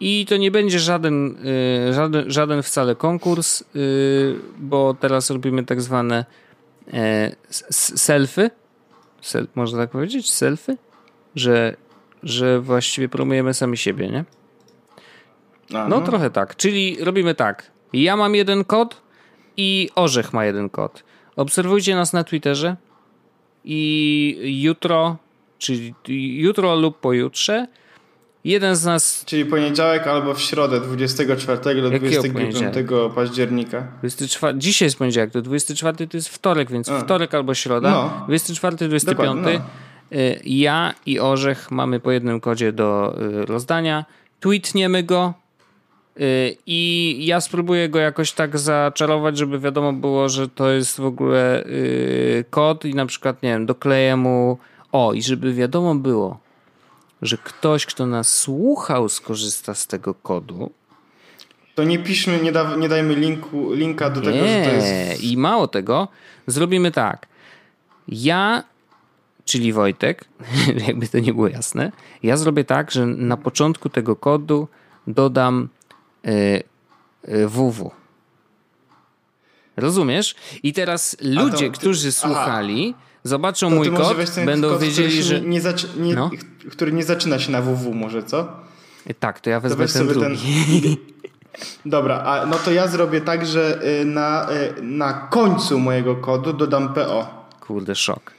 i 0.00 0.26
to 0.26 0.36
nie 0.36 0.50
będzie 0.50 0.78
żaden, 0.78 1.36
y, 1.46 1.94
żaden, 1.94 2.30
żaden 2.30 2.62
wcale 2.62 2.94
konkurs, 2.94 3.64
y, 3.76 4.36
bo 4.58 4.94
teraz 5.00 5.30
robimy 5.30 5.64
tak 5.64 5.80
zwane 5.80 6.24
e, 6.92 7.36
selfy. 7.70 8.50
Sel, 9.20 9.46
można 9.54 9.78
tak 9.78 9.90
powiedzieć? 9.90 10.30
Selfy? 10.30 10.76
Że, 11.34 11.76
że 12.22 12.60
właściwie 12.60 13.08
promujemy 13.08 13.54
sami 13.54 13.76
siebie, 13.76 14.08
nie? 14.08 14.24
Aha. 15.74 15.86
No 15.88 16.00
trochę 16.00 16.30
tak. 16.30 16.56
Czyli 16.56 16.96
robimy 17.00 17.34
tak. 17.34 17.70
Ja 17.92 18.16
mam 18.16 18.34
jeden 18.34 18.64
kod 18.64 19.02
i 19.56 19.90
Orzech 19.94 20.32
ma 20.32 20.44
jeden 20.44 20.70
kod. 20.70 21.04
Obserwujcie 21.36 21.94
nas 21.94 22.12
na 22.12 22.24
Twitterze 22.24 22.76
i 23.64 24.60
jutro, 24.62 25.16
czyli 25.58 25.94
jutro 26.40 26.76
lub 26.76 27.00
pojutrze 27.00 27.66
Jeden 28.44 28.76
z 28.76 28.84
nas. 28.84 29.24
Czyli 29.26 29.44
poniedziałek 29.44 30.06
albo 30.06 30.34
w 30.34 30.40
środę 30.40 30.80
24 30.80 31.82
do 31.82 31.90
25 31.90 32.56
października. 33.14 33.86
24... 33.98 34.58
Dzisiaj 34.58 34.86
jest 34.86 34.98
poniedziałek, 34.98 35.30
to 35.30 35.42
24 35.42 36.08
to 36.08 36.16
jest 36.16 36.28
wtorek, 36.28 36.70
więc 36.70 36.88
A. 36.88 37.00
wtorek 37.00 37.34
albo 37.34 37.54
środa. 37.54 37.90
No. 37.90 38.24
24, 38.26 38.76
25. 38.88 39.40
No. 39.42 39.50
Y, 39.50 40.40
ja 40.44 40.94
i 41.06 41.20
Orzech 41.20 41.70
mamy 41.70 42.00
po 42.00 42.10
jednym 42.10 42.40
kodzie 42.40 42.72
do 42.72 43.18
y, 43.42 43.46
rozdania. 43.46 44.04
Tweetniemy 44.40 45.02
go. 45.02 45.34
Y, 46.20 46.56
I 46.66 47.16
ja 47.26 47.40
spróbuję 47.40 47.88
go 47.88 47.98
jakoś 47.98 48.32
tak 48.32 48.58
zaczarować, 48.58 49.38
żeby 49.38 49.58
wiadomo 49.58 49.92
było, 49.92 50.28
że 50.28 50.48
to 50.48 50.70
jest 50.70 51.00
w 51.00 51.04
ogóle 51.04 51.64
kod 52.50 52.84
i 52.84 52.94
na 52.94 53.06
przykład, 53.06 53.42
nie 53.42 53.48
wiem, 53.48 53.66
dokleję 53.66 54.16
mu. 54.16 54.58
O, 54.92 55.12
i 55.12 55.22
żeby 55.22 55.54
wiadomo 55.54 55.94
było, 55.94 56.38
że 57.22 57.38
ktoś, 57.38 57.86
kto 57.86 58.06
nas 58.06 58.36
słuchał, 58.36 59.08
skorzysta 59.08 59.74
z 59.74 59.86
tego 59.86 60.14
kodu. 60.14 60.70
To 61.74 61.84
nie 61.84 61.98
piszmy, 61.98 62.40
nie, 62.42 62.52
da, 62.52 62.76
nie 62.76 62.88
dajmy 62.88 63.14
linku, 63.14 63.72
linka 63.72 64.10
do 64.10 64.20
nie. 64.20 64.26
tego, 64.26 64.46
że 64.46 64.64
to 64.64 64.70
jest. 64.70 65.22
I 65.22 65.36
mało 65.36 65.68
tego, 65.68 66.08
zrobimy 66.46 66.90
tak. 66.90 67.26
Ja, 68.08 68.64
czyli 69.44 69.72
Wojtek, 69.72 70.24
jakby 70.86 71.08
to 71.08 71.18
nie 71.18 71.34
było 71.34 71.48
jasne, 71.48 71.92
ja 72.22 72.36
zrobię 72.36 72.64
tak, 72.64 72.90
że 72.90 73.06
na 73.06 73.36
początku 73.36 73.88
tego 73.88 74.16
kodu 74.16 74.68
dodam 75.06 75.68
y, 76.26 76.30
y, 77.28 77.48
www. 77.48 77.90
Rozumiesz? 79.76 80.34
I 80.62 80.72
teraz 80.72 81.16
ludzie, 81.20 81.50
to, 81.50 81.58
ty, 81.58 81.70
którzy 81.70 82.12
słuchali, 82.12 82.94
aha 82.96 83.10
zobaczą 83.24 83.70
to 83.70 83.76
mój 83.76 83.90
kod, 83.90 84.16
będą 84.44 84.70
kod, 84.70 84.80
wiedzieli, 84.80 85.22
że... 85.22 85.40
Nie, 85.40 85.60
zac... 85.60 85.86
nie 85.96 86.14
no? 86.14 86.30
Który 86.70 86.92
nie 86.92 87.04
zaczyna 87.04 87.38
się 87.38 87.52
na 87.52 87.62
www 87.62 87.94
może, 87.94 88.22
co? 88.22 88.48
Tak, 89.18 89.40
to 89.40 89.50
ja 89.50 89.60
wezmę 89.60 89.86
to 89.86 89.92
ten 89.92 90.08
drugi. 90.08 90.20
Ten... 90.22 90.96
Dobra, 91.86 92.22
a 92.22 92.46
no 92.46 92.56
to 92.56 92.72
ja 92.72 92.88
zrobię 92.88 93.20
tak, 93.20 93.46
że 93.46 93.82
y, 94.00 94.04
na, 94.04 94.48
y, 94.78 94.82
na 94.82 95.12
końcu 95.12 95.78
mojego 95.78 96.16
kodu 96.16 96.52
dodam 96.52 96.94
PO. 96.94 97.46
Kurde, 97.60 97.94
szok. 97.94 98.32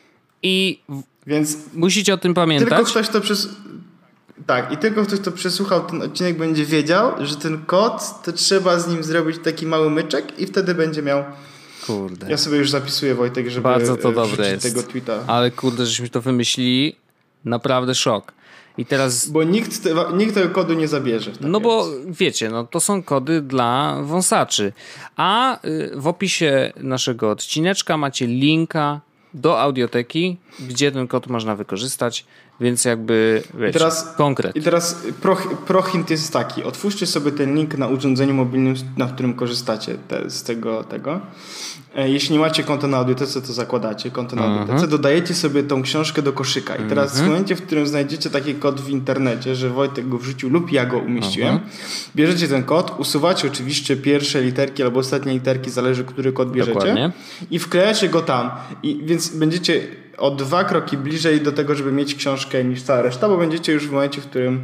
I 0.43 0.79
Więc 1.27 1.57
musicie 1.73 2.13
o 2.13 2.17
tym 2.17 2.33
pamiętać. 2.33 2.69
Tylko 2.69 2.85
ktoś 2.85 3.09
to 3.09 3.21
przez... 3.21 3.49
Tak, 4.45 4.71
i 4.71 4.77
tylko 4.77 5.03
ktoś, 5.03 5.19
kto 5.19 5.31
przesłuchał 5.31 5.85
ten 5.85 6.01
odcinek, 6.01 6.37
będzie 6.37 6.65
wiedział, 6.65 7.11
że 7.25 7.35
ten 7.35 7.65
kod, 7.65 8.23
to 8.23 8.31
trzeba 8.31 8.79
z 8.79 8.87
nim 8.87 9.03
zrobić 9.03 9.37
taki 9.43 9.65
mały 9.65 9.89
myczek 9.89 10.39
i 10.39 10.45
wtedy 10.45 10.75
będzie 10.75 11.01
miał 11.01 11.23
Kurde. 11.87 12.29
Ja 12.29 12.37
sobie 12.37 12.57
już 12.57 12.69
zapisuję, 12.69 13.15
Wojtek, 13.15 13.49
żeby 13.49 13.63
Bardzo 13.63 13.97
to 13.97 14.11
dobre 14.11 14.51
jest. 14.51 14.63
tego 14.63 14.83
tweeta. 14.83 15.23
Ale 15.27 15.51
kurde, 15.51 15.85
żeśmy 15.85 16.09
to 16.09 16.21
wymyślili. 16.21 16.95
Naprawdę 17.45 17.95
szok. 17.95 18.33
I 18.77 18.85
teraz... 18.85 19.29
Bo 19.29 19.43
nikt, 19.43 19.83
te, 19.83 19.89
nikt 20.13 20.33
tego 20.33 20.49
kodu 20.49 20.73
nie 20.73 20.87
zabierze. 20.87 21.31
No 21.41 21.59
bo 21.59 21.87
wiecie, 22.07 22.49
no 22.49 22.63
to 22.63 22.79
są 22.79 23.03
kody 23.03 23.41
dla 23.41 23.97
wąsaczy. 24.03 24.73
A 25.15 25.59
y, 25.65 25.91
w 25.95 26.07
opisie 26.07 26.73
naszego 26.77 27.31
odcineczka 27.31 27.97
macie 27.97 28.27
linka 28.27 29.01
do 29.33 29.61
audioteki, 29.61 30.37
gdzie 30.59 30.91
ten 30.91 31.07
kod 31.07 31.27
można 31.27 31.55
wykorzystać. 31.55 32.25
Więc 32.61 32.85
jakby, 32.85 33.43
wiecie, 33.53 33.69
I 33.69 33.73
teraz, 33.73 34.15
konkret. 34.17 34.55
I 34.55 34.61
teraz 34.61 35.03
pro, 35.21 35.37
prohint 35.67 36.09
jest 36.09 36.33
taki. 36.33 36.63
Otwórzcie 36.63 37.07
sobie 37.07 37.31
ten 37.31 37.55
link 37.55 37.77
na 37.77 37.87
urządzeniu 37.87 38.33
mobilnym, 38.33 38.75
na 38.97 39.07
którym 39.07 39.33
korzystacie 39.33 39.97
te, 40.07 40.29
z 40.29 40.43
tego, 40.43 40.83
tego. 40.83 41.21
E, 41.95 42.09
Jeśli 42.09 42.33
nie 42.33 42.39
macie 42.39 42.63
konta 42.63 42.87
na 42.87 42.97
audiotece, 42.97 43.41
to 43.41 43.53
zakładacie 43.53 44.11
konto 44.11 44.35
na 44.35 44.43
audiotece, 44.43 44.87
dodajecie 44.87 45.33
sobie 45.33 45.63
tą 45.63 45.81
książkę 45.81 46.21
do 46.21 46.33
koszyka. 46.33 46.75
I 46.75 46.89
teraz 46.89 47.21
w 47.21 47.27
momencie, 47.27 47.55
w 47.55 47.61
którym 47.61 47.87
znajdziecie 47.87 48.29
taki 48.29 48.55
kod 48.55 48.81
w 48.81 48.89
internecie, 48.89 49.55
że 49.55 49.69
Wojtek 49.69 50.09
go 50.09 50.17
wrzucił 50.17 50.49
lub 50.49 50.71
ja 50.71 50.85
go 50.85 50.97
umieściłem, 50.97 51.59
bierzecie 52.15 52.47
ten 52.47 52.63
kod, 52.63 52.99
usuwacie 52.99 53.47
oczywiście 53.47 53.95
pierwsze 53.95 54.41
literki 54.41 54.83
albo 54.83 54.99
ostatnie 54.99 55.33
literki, 55.33 55.69
zależy 55.69 56.03
który 56.03 56.33
kod 56.33 56.51
bierzecie 56.51 56.73
Dokładnie. 56.73 57.11
i 57.51 57.59
wklejacie 57.59 58.09
go 58.09 58.21
tam. 58.21 58.51
I 58.83 59.01
więc 59.05 59.29
będziecie 59.29 59.81
o 60.17 60.31
dwa 60.31 60.63
kroki 60.63 60.97
bliżej 60.97 61.41
do 61.41 61.51
tego, 61.51 61.75
żeby 61.75 61.91
mieć 61.91 62.15
książkę 62.15 62.63
niż 62.63 62.81
cała 62.81 63.01
reszta, 63.01 63.29
bo 63.29 63.37
będziecie 63.37 63.73
już 63.73 63.87
w 63.87 63.91
momencie, 63.91 64.21
w 64.21 64.25
którym 64.25 64.61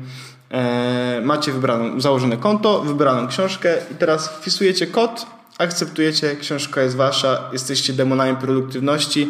e, 0.52 1.22
macie 1.24 1.52
wybraną, 1.52 2.02
założone 2.02 2.38
konto, 2.38 2.82
wybraną 2.82 3.28
książkę 3.28 3.76
i 3.92 3.96
teraz 3.96 4.28
wpisujecie 4.30 4.88
kod, 4.88 5.37
akceptujecie, 5.58 6.36
książka 6.36 6.82
jest 6.82 6.96
wasza, 6.96 7.50
jesteście 7.54 7.94
demonami 7.94 8.38
produktywności, 8.38 9.28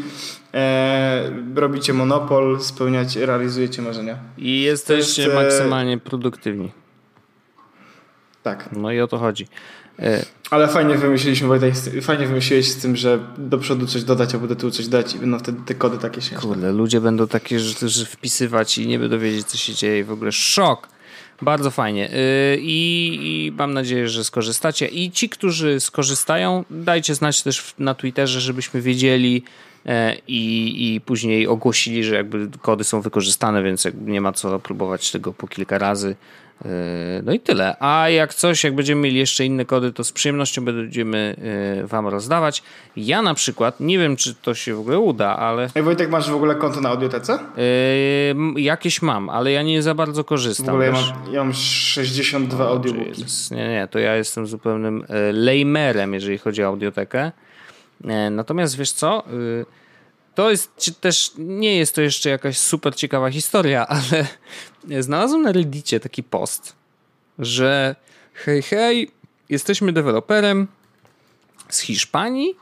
e, 0.53 1.31
robicie 1.55 1.93
monopol, 1.93 2.61
spełniacie, 2.61 3.25
realizujecie 3.25 3.81
marzenia. 3.81 4.17
I 4.37 4.61
jesteście 4.61 5.21
jest, 5.21 5.35
maksymalnie 5.35 5.97
produktywni. 5.97 6.71
Tak. 8.43 8.69
No 8.71 8.91
i 8.91 8.99
o 8.99 9.07
to 9.07 9.17
chodzi. 9.17 9.47
E, 9.99 10.25
Ale 10.49 10.67
fajnie 10.67 10.97
wymyśliliśmy, 10.97 11.47
Wojtek, 11.47 11.73
fajnie 12.01 12.27
wymyśliłeś 12.27 12.71
z 12.71 12.77
tym, 12.81 12.95
że 12.95 13.19
do 13.37 13.57
przodu 13.57 13.87
coś 13.87 14.03
dodać, 14.03 14.33
albo 14.33 14.47
do 14.47 14.55
tyłu 14.55 14.71
coś 14.71 14.87
dać 14.87 15.15
i 15.15 15.19
będą 15.19 15.39
wtedy 15.39 15.57
te 15.65 15.75
kody 15.75 15.97
takie 15.97 16.21
się. 16.21 16.35
Kurde, 16.35 16.71
ludzie 16.71 17.01
będą 17.01 17.27
takie 17.27 17.59
że, 17.59 17.89
że 17.89 18.05
wpisywać 18.05 18.77
i 18.77 18.87
nie 18.87 18.99
będą 18.99 19.19
wiedzieć, 19.19 19.47
co 19.47 19.57
się 19.57 19.73
dzieje. 19.73 20.05
W 20.05 20.11
ogóle 20.11 20.31
szok. 20.31 20.87
Bardzo 21.41 21.71
fajnie. 21.71 22.01
Yy, 22.01 22.57
I, 22.61 23.19
I 23.21 23.51
mam 23.51 23.73
nadzieję, 23.73 24.09
że 24.09 24.23
skorzystacie. 24.23 24.87
I 24.87 25.11
ci, 25.11 25.29
którzy 25.29 25.79
skorzystają, 25.79 26.63
dajcie 26.69 27.15
znać 27.15 27.43
też 27.43 27.73
na 27.79 27.95
Twitterze, 27.95 28.41
żebyśmy 28.41 28.81
wiedzieli 28.81 29.43
e, 29.85 30.15
i, 30.27 30.95
i 30.95 31.01
później 31.01 31.47
ogłosili, 31.47 32.03
że 32.03 32.15
jakby 32.15 32.49
kody 32.61 32.83
są 32.83 33.01
wykorzystane, 33.01 33.63
więc 33.63 33.87
nie 34.05 34.21
ma 34.21 34.33
co 34.33 34.59
próbować 34.59 35.11
tego 35.11 35.33
po 35.33 35.47
kilka 35.47 35.77
razy. 35.77 36.15
Yy, 36.65 36.71
No 37.23 37.33
i 37.33 37.39
tyle. 37.39 37.75
A 37.79 38.09
jak 38.09 38.33
coś, 38.33 38.63
jak 38.63 38.75
będziemy 38.75 39.01
mieli 39.01 39.17
jeszcze 39.17 39.45
inne 39.45 39.65
kody, 39.65 39.93
to 39.93 40.03
z 40.03 40.11
przyjemnością 40.11 40.65
będziemy 40.65 41.35
yy, 41.81 41.87
wam 41.87 42.07
rozdawać. 42.07 42.63
Ja 42.95 43.21
na 43.21 43.33
przykład, 43.33 43.79
nie 43.79 43.97
wiem 43.99 44.15
czy 44.15 44.35
to 44.35 44.53
się 44.53 44.75
w 44.75 44.79
ogóle 44.79 44.99
uda, 44.99 45.37
ale 45.37 45.69
Ej, 45.75 45.83
Wojtek, 45.83 46.09
masz 46.09 46.29
w 46.29 46.35
ogóle 46.35 46.55
konto 46.55 46.81
na 46.81 46.89
audiotece? 46.89 47.39
Yy, 48.55 48.61
jakieś 48.61 49.01
mam, 49.01 49.29
ale 49.29 49.51
ja 49.51 49.63
nie 49.63 49.81
za 49.81 49.95
bardzo 49.95 50.23
W 50.23 50.25
korzystam. 50.25 50.69
ogóle 50.69 50.85
ja 50.85 50.91
mam, 50.91 51.33
ja 51.33 51.43
mam 51.43 51.53
62 51.53 52.67
audiobooki. 52.67 53.09
Jezus, 53.09 53.51
Nie, 53.51 53.69
nie, 53.69 53.87
to 53.91 53.99
ja 53.99 54.15
jestem 54.15 54.47
zupełnym 54.47 55.03
e, 55.09 55.31
lejmerem, 55.31 56.13
jeżeli 56.13 56.37
chodzi 56.37 56.63
o 56.63 56.67
audiotekę. 56.67 57.31
Natomiast 58.31 58.77
wiesz 58.77 58.91
co? 58.91 59.23
Y, 59.33 59.65
To 60.37 60.51
jest 60.51 61.01
też, 61.01 61.31
nie 61.37 61.77
jest 61.77 61.95
to 61.95 62.01
jeszcze 62.01 62.29
jakaś 62.29 62.57
super 62.57 62.95
ciekawa 62.95 63.31
historia, 63.31 63.87
ale 63.95 64.27
znalazłem 64.99 65.41
na 65.41 65.51
Reddicie 65.51 65.99
taki 65.99 66.23
post, 66.23 66.75
że 67.39 67.95
hej, 68.33 68.61
hej, 68.61 69.11
jesteśmy 69.49 69.93
deweloperem 69.93 70.67
z 71.69 71.79
Hiszpanii 71.79 72.55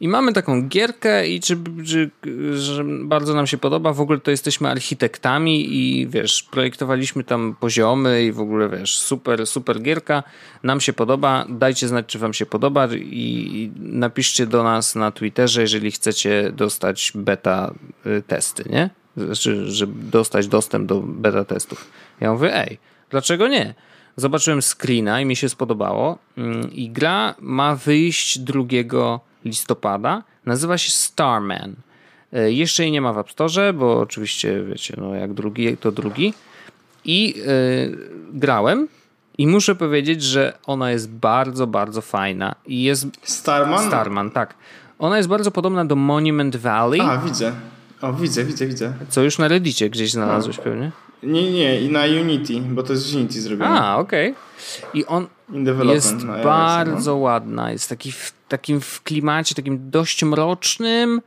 i 0.00 0.08
mamy 0.08 0.32
taką 0.32 0.68
gierkę 0.68 1.28
i 1.28 1.40
czy, 1.40 1.58
czy, 1.86 2.10
że 2.58 2.84
bardzo 2.84 3.34
nam 3.34 3.46
się 3.46 3.58
podoba, 3.58 3.92
w 3.92 4.00
ogóle 4.00 4.18
to 4.18 4.30
jesteśmy 4.30 4.68
architektami 4.68 5.74
i 5.76 6.06
wiesz, 6.06 6.42
projektowaliśmy 6.42 7.24
tam 7.24 7.56
poziomy 7.60 8.24
i 8.24 8.32
w 8.32 8.40
ogóle 8.40 8.68
wiesz, 8.68 8.98
super, 8.98 9.46
super 9.46 9.82
gierka, 9.82 10.22
nam 10.62 10.80
się 10.80 10.92
podoba, 10.92 11.46
dajcie 11.48 11.88
znać 11.88 12.06
czy 12.06 12.18
wam 12.18 12.34
się 12.34 12.46
podoba 12.46 12.88
i, 12.94 13.70
napiszcie 13.76 14.46
do 14.46 14.62
nas 14.62 14.94
na 14.94 15.10
Twitterze, 15.10 15.60
jeżeli 15.60 15.90
chcecie 15.90 16.52
dostać 16.52 17.12
beta 17.14 17.74
y, 18.06 18.22
testy, 18.26 18.64
nie? 18.70 18.90
Znaczy, 19.16 19.70
żeby 19.70 20.10
dostać 20.10 20.48
dostęp 20.48 20.88
do 20.88 21.00
beta 21.00 21.44
testów. 21.44 21.90
Ja 22.20 22.32
mówię, 22.32 22.56
ej, 22.56 22.78
dlaczego 23.10 23.48
nie? 23.48 23.74
Zobaczyłem 24.16 24.62
screena 24.62 25.20
i 25.20 25.24
mi 25.24 25.36
się 25.36 25.48
spodobało. 25.48 26.18
Mm, 26.36 26.72
I 26.72 26.90
gra 26.90 27.34
ma 27.40 27.76
wyjść 27.76 28.38
2 28.38 28.62
listopada. 29.44 30.22
Nazywa 30.46 30.78
się 30.78 30.90
Starman. 30.90 31.74
E, 32.32 32.52
Jeszcze 32.52 32.82
jej 32.82 32.92
nie 32.92 33.00
ma 33.00 33.12
w 33.12 33.18
App 33.18 33.30
Store, 33.30 33.72
bo 33.72 34.00
oczywiście, 34.00 34.64
wiecie, 34.64 34.94
no 34.98 35.14
jak 35.14 35.34
drugi, 35.34 35.76
to 35.76 35.92
drugi. 35.92 36.34
I 37.04 37.34
e, 37.46 37.48
grałem 38.32 38.88
i 39.38 39.46
muszę 39.46 39.74
powiedzieć, 39.74 40.22
że 40.22 40.58
ona 40.66 40.90
jest 40.90 41.10
bardzo, 41.10 41.66
bardzo 41.66 42.00
fajna. 42.02 42.54
I 42.66 42.82
jest 42.82 43.06
Starman? 43.22 43.86
Starman, 43.86 44.30
tak. 44.30 44.54
Ona 44.98 45.16
jest 45.16 45.28
bardzo 45.28 45.50
podobna 45.50 45.84
do 45.84 45.96
Monument 45.96 46.56
Valley, 46.56 47.00
A, 47.00 47.18
widzę. 47.18 47.52
O, 48.00 48.12
widzę, 48.12 48.44
widzę, 48.44 48.66
widzę. 48.66 48.92
co 49.08 49.22
już 49.22 49.38
na 49.38 49.48
Reddicie 49.48 49.90
gdzieś 49.90 50.10
znalazłeś 50.12 50.58
pewnie. 50.58 50.90
Nie, 51.22 51.52
nie, 51.52 51.80
i 51.80 51.88
na 51.88 52.04
Unity, 52.04 52.60
bo 52.60 52.82
to 52.82 52.92
jest 52.92 53.12
w 53.12 53.16
Unity 53.16 53.40
zrobione. 53.40 53.80
A, 53.80 53.96
okej. 53.96 54.34
I 54.94 55.06
on 55.06 55.26
jest 55.84 56.14
iOS, 56.14 56.44
bardzo 56.44 57.10
no. 57.10 57.16
ładna. 57.16 57.72
Jest 57.72 57.88
taki 57.88 58.12
w, 58.12 58.32
takim 58.48 58.80
w 58.80 59.02
klimacie, 59.02 59.54
takim 59.54 59.90
dość 59.90 60.24
mrocznym 60.24 61.20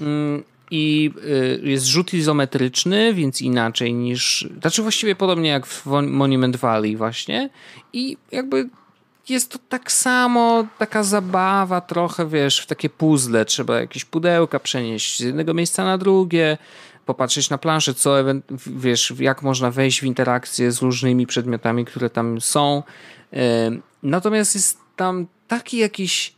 mm, 0.00 0.42
i 0.70 1.10
y, 1.24 1.68
jest 1.68 1.86
rzut 1.86 2.14
izometryczny, 2.14 3.14
więc 3.14 3.42
inaczej 3.42 3.94
niż... 3.94 4.48
Znaczy 4.60 4.82
właściwie 4.82 5.14
podobnie 5.14 5.50
jak 5.50 5.66
w 5.66 5.86
Monument 6.02 6.56
Valley 6.56 6.96
właśnie. 6.96 7.50
I 7.92 8.16
jakby 8.32 8.68
jest 9.28 9.52
to 9.52 9.58
tak 9.68 9.92
samo, 9.92 10.66
taka 10.78 11.02
zabawa 11.02 11.80
trochę, 11.80 12.28
wiesz, 12.28 12.60
w 12.60 12.66
takie 12.66 12.88
puzzle. 12.88 13.44
Trzeba 13.44 13.80
jakieś 13.80 14.04
pudełka 14.04 14.60
przenieść 14.60 15.18
z 15.18 15.20
jednego 15.20 15.54
miejsca 15.54 15.84
na 15.84 15.98
drugie, 15.98 16.58
popatrzeć 17.06 17.50
na 17.50 17.58
planszę, 17.58 17.94
co, 17.94 18.16
wiesz, 18.66 19.12
jak 19.18 19.42
można 19.42 19.70
wejść 19.70 20.00
w 20.00 20.04
interakcję 20.04 20.72
z 20.72 20.82
różnymi 20.82 21.26
przedmiotami, 21.26 21.84
które 21.84 22.10
tam 22.10 22.40
są. 22.40 22.82
Natomiast 24.02 24.54
jest 24.54 24.78
tam 24.96 25.26
taki 25.48 25.78
jakiś 25.78 26.36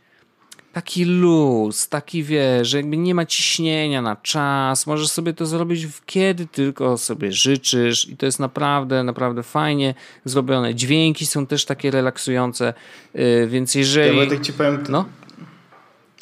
taki 0.73 1.05
luz, 1.05 1.89
taki 1.89 2.23
wiesz, 2.23 2.67
że 2.67 2.77
jakby 2.77 2.97
nie 2.97 3.15
ma 3.15 3.25
ciśnienia 3.25 4.01
na 4.01 4.15
czas, 4.15 4.87
możesz 4.87 5.11
sobie 5.11 5.33
to 5.33 5.45
zrobić 5.45 5.87
kiedy 6.05 6.47
tylko 6.47 6.97
sobie 6.97 7.31
życzysz 7.31 8.09
i 8.09 8.17
to 8.17 8.25
jest 8.25 8.39
naprawdę, 8.39 9.03
naprawdę 9.03 9.43
fajnie 9.43 9.93
zrobione. 10.25 10.75
Dźwięki 10.75 11.25
są 11.25 11.45
też 11.45 11.65
takie 11.65 11.91
relaksujące, 11.91 12.73
yy, 13.13 13.47
więc 13.47 13.75
Ja 13.75 13.79
jeżeli... 13.79 14.15
Wojtek 14.15 14.41
ci 14.41 14.53
powiem... 14.53 14.83
No, 14.89 15.05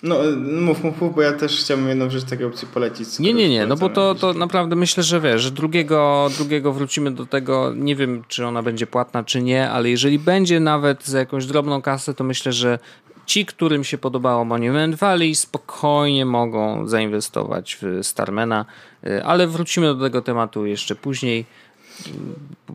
No, 0.03 0.15
mów, 0.61 0.83
mów, 0.83 1.01
mów, 1.01 1.15
bo 1.15 1.21
ja 1.21 1.33
też 1.33 1.59
chciałbym 1.59 1.87
jedną 1.87 2.09
rzecz 2.09 2.23
takiej 2.23 2.45
opcji 2.45 2.67
polecić. 2.73 3.19
nie, 3.19 3.33
nie, 3.33 3.49
nie, 3.49 3.65
no 3.65 3.75
bo 3.75 3.89
to, 3.89 4.15
to 4.15 4.33
naprawdę 4.33 4.75
myślę, 4.75 5.03
że 5.03 5.21
wiesz, 5.21 5.41
że 5.41 5.51
drugiego, 5.51 6.29
drugiego 6.37 6.73
wrócimy 6.73 7.11
do 7.11 7.25
tego, 7.25 7.73
nie 7.75 7.95
wiem 7.95 8.23
czy 8.27 8.45
ona 8.45 8.63
będzie 8.63 8.87
płatna 8.87 9.23
czy 9.23 9.41
nie, 9.41 9.69
ale 9.69 9.89
jeżeli 9.89 10.19
będzie 10.19 10.59
nawet 10.59 11.05
za 11.05 11.19
jakąś 11.19 11.45
drobną 11.45 11.81
kasę, 11.81 12.13
to 12.13 12.23
myślę, 12.23 12.53
że 12.53 12.79
ci, 13.25 13.45
którym 13.45 13.83
się 13.83 13.97
podobało 13.97 14.45
Monument 14.45 14.95
Valley 14.95 15.35
spokojnie 15.35 16.25
mogą 16.25 16.87
zainwestować 16.87 17.77
w 17.81 18.05
Starmana, 18.05 18.65
y, 19.07 19.23
ale 19.23 19.47
wrócimy 19.47 19.87
do 19.87 20.03
tego 20.03 20.21
tematu 20.21 20.65
jeszcze 20.65 20.95
później, 20.95 21.45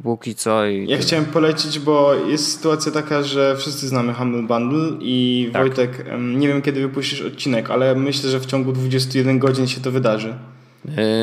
póki 0.02 0.34
co 0.34 0.66
i 0.66 0.86
Ja 0.88 0.98
chciałem 0.98 1.24
polecić, 1.24 1.78
bo 1.78 2.14
jest 2.14 2.52
sytuacja 2.52 2.92
taka, 2.92 3.22
że 3.22 3.56
wszyscy 3.56 3.88
znamy 3.88 4.14
Humble 4.14 4.42
Bundle 4.42 4.98
i 5.00 5.50
Tak. 5.52 5.62
Wojtek, 5.62 6.04
nie 6.18 6.48
wiem 6.48 6.62
kiedy 6.62 6.80
wypuścisz 6.80 7.20
odcinek, 7.20 7.70
ale 7.70 7.94
myślę, 7.94 8.30
że 8.30 8.40
w 8.40 8.46
ciągu 8.46 8.72
21 8.72 9.38
godzin 9.38 9.66
się 9.66 9.80
to 9.80 9.90
wydarzy. 9.90 10.34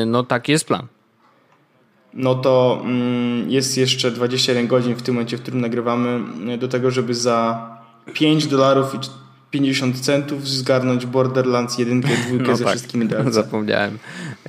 Y, 0.02 0.06
no 0.06 0.22
taki 0.22 0.52
jest 0.52 0.64
plan. 0.64 0.86
No 2.14 2.34
to 2.34 2.80
mm, 2.84 3.50
jest 3.50 3.78
jeszcze 3.78 4.10
21 4.10 4.66
godzin 4.66 4.94
w 4.94 5.02
tym 5.02 5.14
momencie, 5.14 5.36
w 5.36 5.42
którym 5.42 5.60
nagrywamy, 5.60 6.20
do 6.58 6.68
tego, 6.68 6.90
żeby 6.90 7.14
za 7.14 7.68
5 8.12 8.46
dolarów 8.46 8.94
i 8.94 8.98
50 9.50 10.00
centów 10.00 10.48
zgarnąć 10.48 11.06
Borderlands 11.06 11.78
1 11.78 11.98
i 11.98 12.00
2 12.00 12.10
No 12.40 12.56
ze 12.56 12.64
tak, 12.64 12.72
wszystkimi 12.76 13.06
DLC. 13.08 13.34
Zapomniałem. 13.34 13.98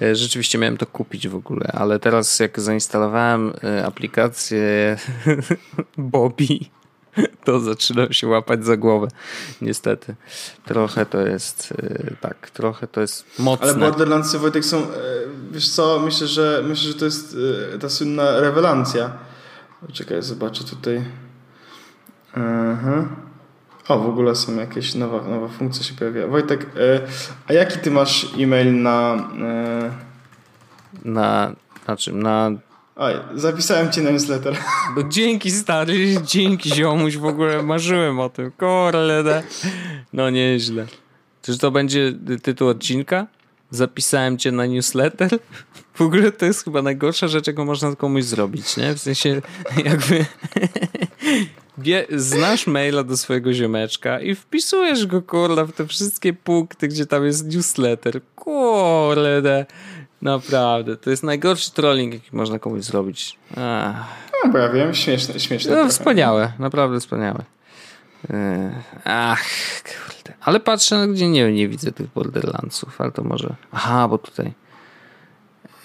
E, 0.02 0.16
Rzeczywiście 0.16 0.58
miałem 0.58 0.78
to 0.78 0.86
kupić 0.86 1.28
w 1.28 1.36
ogóle, 1.36 1.68
ale 1.74 2.00
teraz 2.00 2.40
jak 2.40 2.60
zainstalowałem 2.60 3.54
e, 3.64 3.86
aplikację 3.86 4.98
Bobby, 5.98 6.60
to 7.44 7.60
zaczynam 7.60 8.14
się 8.14 8.28
łapać 8.28 8.66
za 8.66 8.78
głowę. 8.78 9.08
Niestety. 9.62 10.16
Trochę 10.66 11.06
to 11.06 11.28
jest 11.28 11.74
e, 11.84 12.16
tak, 12.22 12.50
trochę 12.50 12.88
to 12.88 13.02
jest 13.02 13.26
mocne. 13.40 13.68
Ale 13.70 13.80
Borderlandsy, 13.80 14.40
Wojtek, 14.40 14.66
są, 14.66 14.88
wiesz 15.52 15.70
co, 15.70 16.00
myślę, 16.00 16.28
że 16.28 16.64
myślę, 16.68 16.92
że 16.92 16.98
to 16.98 17.06
jest 17.06 17.38
ta 17.82 17.90
słynna 17.90 18.40
rewelacja. 18.40 19.12
Czekaj, 19.94 20.24
zobaczę 20.24 20.64
tutaj. 20.64 21.04
Aha. 22.34 23.08
O, 23.88 24.00
w 24.00 24.06
ogóle 24.10 24.36
są 24.36 24.56
jakieś 24.56 24.96
nowa, 24.96 25.28
nowa 25.30 25.48
funkcja 25.48 25.84
się 25.84 25.94
pojawia. 25.94 26.28
Wojtek, 26.28 26.64
e, 26.64 27.00
a 27.48 27.54
jaki 27.54 27.80
ty 27.80 27.92
masz 27.92 28.28
e-mail 28.40 28.82
na... 28.82 29.30
E, 29.42 29.92
Na, 31.06 31.56
na 31.88 31.98
czym? 31.98 32.24
Na 32.24 32.52
Oj, 32.96 33.14
zapisałem 33.36 33.92
cię 33.92 34.02
na 34.02 34.12
newsletter. 34.12 34.58
No 34.96 35.04
dzięki 35.04 35.52
stary, 35.52 36.16
dzięki 36.24 36.76
ziomuś, 36.76 37.18
w 37.18 37.26
ogóle 37.26 37.64
marzyłem 37.64 38.20
o 38.20 38.30
tym. 38.30 38.52
Kurde. 38.52 39.44
No 40.14 40.30
nieźle. 40.30 40.86
Czyż 41.42 41.58
to 41.58 41.72
będzie 41.72 42.14
tytuł 42.44 42.68
odcinka? 42.68 43.28
Zapisałem 43.72 44.38
cię 44.38 44.52
na 44.52 44.66
newsletter? 44.66 45.30
W 45.96 46.02
ogóle 46.02 46.32
to 46.32 46.46
jest 46.46 46.64
chyba 46.64 46.82
najgorsza 46.82 47.28
rzecz, 47.28 47.48
jaką 47.48 47.66
można 47.66 47.96
komuś 47.96 48.24
zrobić, 48.24 48.78
nie? 48.78 48.94
W 48.94 49.00
sensie 49.00 49.42
jakby 49.86 50.26
wie, 51.78 52.08
znasz 52.10 52.68
maila 52.68 53.04
do 53.04 53.18
swojego 53.18 53.54
ziomeczka 53.54 54.20
i 54.20 54.36
wpisujesz 54.36 55.06
go, 55.06 55.22
kurde, 55.22 55.66
w 55.66 55.74
te 55.74 55.88
wszystkie 55.88 56.34
punkty, 56.34 56.88
gdzie 56.88 57.06
tam 57.06 57.26
jest 57.26 57.54
newsletter. 57.54 58.22
Kurde. 58.36 59.66
Naprawdę, 60.22 60.98
to 60.98 61.10
jest 61.10 61.24
najgorszy 61.24 61.72
trolling, 61.72 62.14
jaki 62.14 62.36
można 62.36 62.60
komuś 62.60 62.82
zrobić. 62.82 63.38
Ach. 63.58 64.08
No, 64.44 64.52
bo 64.52 64.58
ja 64.58 64.70
wiem, 64.70 64.94
śmieszne, 64.94 65.40
śmieszne. 65.40 65.72
No, 65.72 65.78
trochę. 65.78 65.90
wspaniałe, 65.90 66.54
naprawdę 66.60 67.00
wspaniałe. 67.00 67.44
Yy, 68.30 68.36
Ach, 69.06 69.44
kurde. 69.84 70.34
Ale 70.42 70.60
patrzę, 70.60 71.08
gdzie 71.08 71.28
nie, 71.28 71.54
nie 71.54 71.68
widzę 71.68 71.92
tych 71.92 72.08
Borderlandsów, 72.08 73.02
ale 73.02 73.12
to 73.12 73.24
może... 73.24 73.56
Aha, 73.72 74.08
bo 74.08 74.18
tutaj 74.18 74.54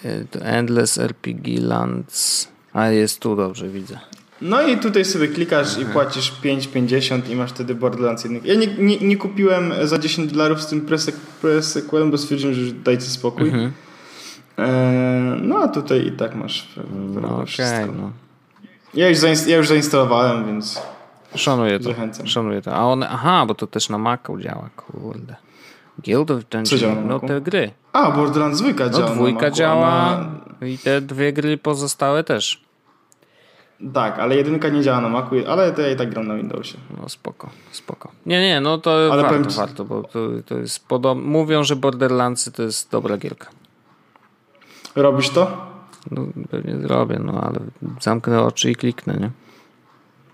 yy, 0.03 0.27
to 0.31 0.39
Endless 0.39 0.97
RPG 0.97 1.61
Lands... 1.61 2.47
A 2.73 2.87
jest 2.87 3.19
tu, 3.19 3.35
dobrze, 3.35 3.69
widzę. 3.69 3.99
No 4.41 4.61
i 4.67 4.77
tutaj 4.77 5.05
sobie 5.05 5.27
klikasz 5.27 5.77
i 5.77 5.85
płacisz 5.85 6.33
5,50 6.43 7.29
i 7.29 7.35
masz 7.35 7.51
wtedy 7.51 7.75
Borderlands 7.75 8.23
1. 8.23 8.41
Ja 8.43 8.55
nie, 8.55 8.67
nie, 8.67 8.97
nie 8.97 9.17
kupiłem 9.17 9.73
za 9.83 9.97
10 9.99 10.31
dolarów 10.31 10.61
z 10.61 10.67
tym 10.67 10.87
presequelem, 11.41 12.11
bo 12.11 12.17
stwierdziłem, 12.17 12.55
że 12.55 12.71
dajcie 12.71 13.03
spokój. 13.05 13.47
Mhm. 13.49 13.71
Eee, 14.57 15.41
no 15.41 15.57
a 15.59 15.67
tutaj 15.67 16.07
i 16.07 16.11
tak 16.11 16.35
masz 16.35 16.67
No, 17.21 17.35
Okej, 17.35 17.47
wszystko. 17.47 17.85
no. 17.97 18.11
Ja, 18.93 19.09
już 19.09 19.17
zainst- 19.17 19.47
ja 19.47 19.57
już 19.57 19.67
zainstalowałem, 19.67 20.45
więc 20.45 20.81
Szanuję 21.35 21.79
to. 21.79 21.89
Zachęcam. 21.89 22.27
Szanuję 22.27 22.61
to. 22.61 22.75
A 22.75 22.85
one, 22.85 23.09
aha, 23.09 23.45
bo 23.47 23.55
to 23.55 23.67
też 23.67 23.89
na 23.89 23.97
Macu 23.97 24.39
działa, 24.39 24.69
kurde. 24.75 25.35
Guild 26.03 26.31
of 26.31 26.41
Co 26.63 26.77
działa 26.77 26.93
Dungeon, 26.95 27.07
na 27.07 27.13
no 27.13 27.19
te 27.19 27.41
gry. 27.41 27.71
A, 27.93 28.11
Borderlands 28.11 28.59
dwójka 28.61 28.85
No 28.85 28.89
działa. 28.91 29.09
na 29.09 29.15
dwójka 29.15 29.51
działa 29.51 30.25
Na... 30.61 30.67
i 30.67 30.77
te 30.77 31.01
dwie 31.01 31.33
gry 31.33 31.57
pozostałe 31.57 32.23
też. 32.23 32.66
Tak, 33.93 34.19
ale 34.19 34.35
jedynka 34.35 34.69
nie 34.69 34.81
działa 34.81 35.01
na 35.01 35.09
Macu, 35.09 35.35
ale 35.47 35.71
to 35.71 35.81
ja 35.81 35.91
i 35.91 35.95
tak 35.95 36.09
gram 36.09 36.27
na 36.27 36.35
Windowsie. 36.35 36.77
No 37.01 37.09
spoko, 37.09 37.49
spoko. 37.71 38.11
Nie, 38.25 38.41
nie, 38.41 38.61
no 38.61 38.77
to 38.77 38.91
Ale 39.11 39.23
powiem 39.23 39.43
warto, 39.43 39.51
ci- 39.51 39.57
warto, 39.57 39.85
bo 39.85 40.03
to, 40.03 40.19
to 40.45 40.57
jest 40.57 40.87
podobne. 40.87 41.23
Mówią, 41.23 41.63
że 41.63 41.75
Borderlandsy 41.75 42.51
to 42.51 42.63
jest 42.63 42.91
dobra 42.91 43.17
gierka. 43.17 43.47
Robisz 44.95 45.29
to? 45.29 45.67
No 46.11 46.21
pewnie 46.49 46.77
zrobię, 46.81 47.19
no 47.23 47.41
ale 47.41 47.59
zamknę 48.01 48.41
oczy 48.43 48.71
i 48.71 48.75
kliknę, 48.75 49.13
nie? 49.13 49.31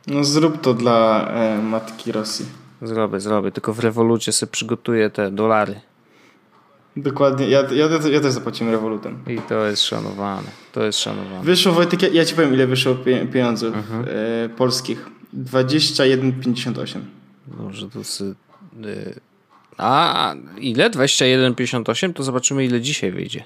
No 0.07 0.23
zrób 0.23 0.61
to 0.61 0.73
dla 0.73 1.27
e, 1.27 1.61
matki 1.61 2.11
Rosji. 2.11 2.45
Zrobię, 2.81 3.19
zrobię, 3.19 3.51
tylko 3.51 3.73
w 3.73 3.79
rewolucie 3.79 4.31
sobie 4.31 4.51
przygotuję 4.51 5.09
te 5.09 5.31
dolary. 5.31 5.81
Dokładnie, 6.97 7.49
ja, 7.49 7.61
ja, 7.71 7.89
ja 8.11 8.19
też 8.19 8.31
zapłaciłem 8.31 8.73
rewolutem. 8.73 9.17
I 9.27 9.37
to 9.49 9.65
jest 9.65 9.83
szanowane, 9.83 10.47
to 10.71 10.83
jest 10.83 10.99
szanowane. 10.99 11.43
Wyszło 11.43 11.73
Wojtek, 11.73 12.01
ja- 12.01 12.09
ja 12.09 12.25
ci 12.25 12.35
powiem 12.35 12.53
ile 12.53 12.67
wyszło 12.67 12.95
pie, 12.95 13.25
pieniądzów 13.25 13.75
Mhm. 13.75 14.05
e, 14.45 14.49
polskich. 14.49 15.09
21,58. 15.33 17.01
Dobrze, 17.47 17.89
to 17.89 18.03
sy... 18.03 18.35
y, 18.85 19.19
A, 19.77 20.29
a 20.29 20.35
ile? 20.59 20.89
21,58? 20.89 22.13
To 22.13 22.23
zobaczymy 22.23 22.65
ile 22.65 22.81
dzisiaj 22.81 23.11
wyjdzie. 23.11 23.43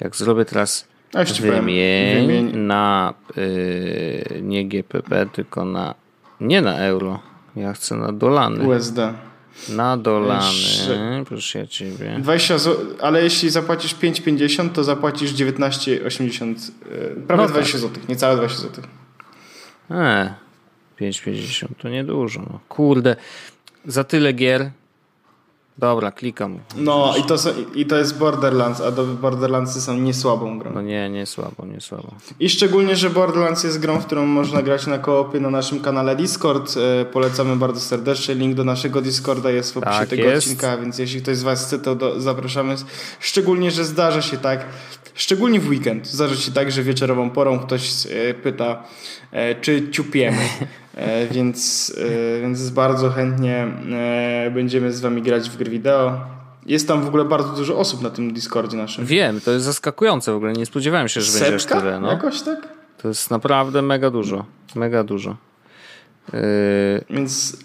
Jak 0.00 0.16
zrobię 0.16 0.44
teraz 0.44 0.88
A 1.14 1.24
wymień, 1.24 2.26
Wymień. 2.26 2.56
na 2.56 3.14
y, 3.38 4.40
nie 4.42 4.68
GPP, 4.68 5.26
tylko 5.32 5.64
na 5.64 5.94
nie 6.40 6.62
na 6.62 6.78
euro. 6.78 7.20
Ja 7.56 7.72
chcę 7.72 7.96
na 7.96 8.12
dolany. 8.12 8.64
USD. 8.68 8.98
Na 9.68 9.96
dolany, 9.96 10.54
Jeszcze- 10.54 11.24
proszę 11.28 11.58
ja 11.58 11.66
ciebie. 11.66 12.16
20 12.18 12.58
zł, 12.58 12.86
ale 13.00 13.22
jeśli 13.22 13.50
zapłacisz 13.50 13.94
5,50 13.94 14.72
to 14.72 14.84
zapłacisz 14.84 15.32
19,80 15.32 16.54
e, 16.92 17.20
prawie 17.26 17.42
No 17.42 17.48
20 17.48 17.78
zł, 17.78 18.02
niecałe 18.08 18.36
20 18.36 18.62
zł. 18.62 18.84
E, 19.90 20.34
5,50 21.00 21.66
to 21.78 21.88
niedużo. 21.88 22.40
No. 22.52 22.60
Kurde, 22.68 23.16
za 23.86 24.04
tyle 24.04 24.32
gier. 24.32 24.70
Dobra, 25.78 26.12
klikam. 26.12 26.58
No 26.76 27.14
i 27.18 27.22
to, 27.22 27.38
są, 27.38 27.50
i 27.74 27.86
to 27.86 27.96
jest 27.96 28.18
Borderlands, 28.18 28.80
a 28.80 28.90
do 28.90 29.04
Borderlandsy 29.04 29.80
są 29.80 29.96
niesłabą 29.96 30.58
grą. 30.58 30.70
No 30.74 30.82
nie, 30.82 31.10
nie 31.10 31.26
słabo, 31.26 31.66
nie 31.66 31.80
słabo. 31.80 32.08
I 32.40 32.48
szczególnie, 32.48 32.96
że 32.96 33.10
Borderlands 33.10 33.64
jest 33.64 33.80
grą, 33.80 34.00
w 34.00 34.06
którą 34.06 34.26
można 34.26 34.62
grać 34.62 34.86
na 34.86 34.98
koopie 34.98 35.40
na 35.40 35.50
naszym 35.50 35.80
kanale 35.80 36.16
Discord. 36.16 36.74
E, 37.00 37.04
polecamy 37.04 37.56
bardzo 37.56 37.80
serdecznie. 37.80 38.34
Link 38.34 38.54
do 38.54 38.64
naszego 38.64 39.02
Discorda 39.02 39.50
jest 39.50 39.74
w 39.74 39.76
opisie 39.76 39.92
Tak 39.98 40.08
tego 40.08 40.22
jest. 40.22 40.46
odcinka, 40.46 40.76
więc 40.76 40.98
jeśli 40.98 41.22
ktoś 41.22 41.36
z 41.36 41.42
Was 41.42 41.66
chce, 41.66 41.78
to 41.78 41.94
do, 41.94 42.20
zapraszamy. 42.20 42.76
Szczególnie, 43.20 43.70
że 43.70 43.84
zdarza 43.84 44.22
się 44.22 44.36
tak, 44.36 44.64
szczególnie 45.14 45.60
w 45.60 45.68
weekend, 45.68 46.06
zdarza 46.06 46.36
się 46.36 46.52
tak, 46.52 46.72
że 46.72 46.82
wieczorową 46.82 47.30
porą 47.30 47.58
ktoś 47.58 48.06
e, 48.06 48.34
pyta, 48.34 48.82
czy 49.60 49.90
ciupiemy. 49.90 50.38
E, 50.96 51.26
więc, 51.26 51.92
e, 52.38 52.40
więc 52.40 52.70
bardzo 52.70 53.10
chętnie 53.10 53.66
e, 53.92 54.50
będziemy 54.54 54.92
z 54.92 55.00
Wami 55.00 55.22
grać 55.22 55.50
w 55.50 55.56
gry 55.56 55.70
wideo. 55.70 56.20
Jest 56.66 56.88
tam 56.88 57.02
w 57.02 57.08
ogóle 57.08 57.24
bardzo 57.24 57.52
dużo 57.52 57.78
osób 57.78 58.02
na 58.02 58.10
tym 58.10 58.32
Discordzie 58.32 58.76
naszym. 58.76 59.06
Wiem, 59.06 59.40
to 59.40 59.50
jest 59.50 59.64
zaskakujące 59.64 60.32
w 60.32 60.36
ogóle. 60.36 60.52
Nie 60.52 60.66
spodziewałem 60.66 61.08
się, 61.08 61.20
że 61.20 61.38
będzie 61.38 61.54
aż 61.54 61.64
tyle. 61.64 62.00
No. 62.00 62.10
Jakoś 62.12 62.42
tak? 62.42 62.68
To 63.02 63.08
jest 63.08 63.30
naprawdę 63.30 63.82
mega 63.82 64.10
dużo. 64.10 64.44
Mega 64.74 65.04
dużo. 65.04 65.36
Yy, 66.32 66.40
Więc 67.10 67.56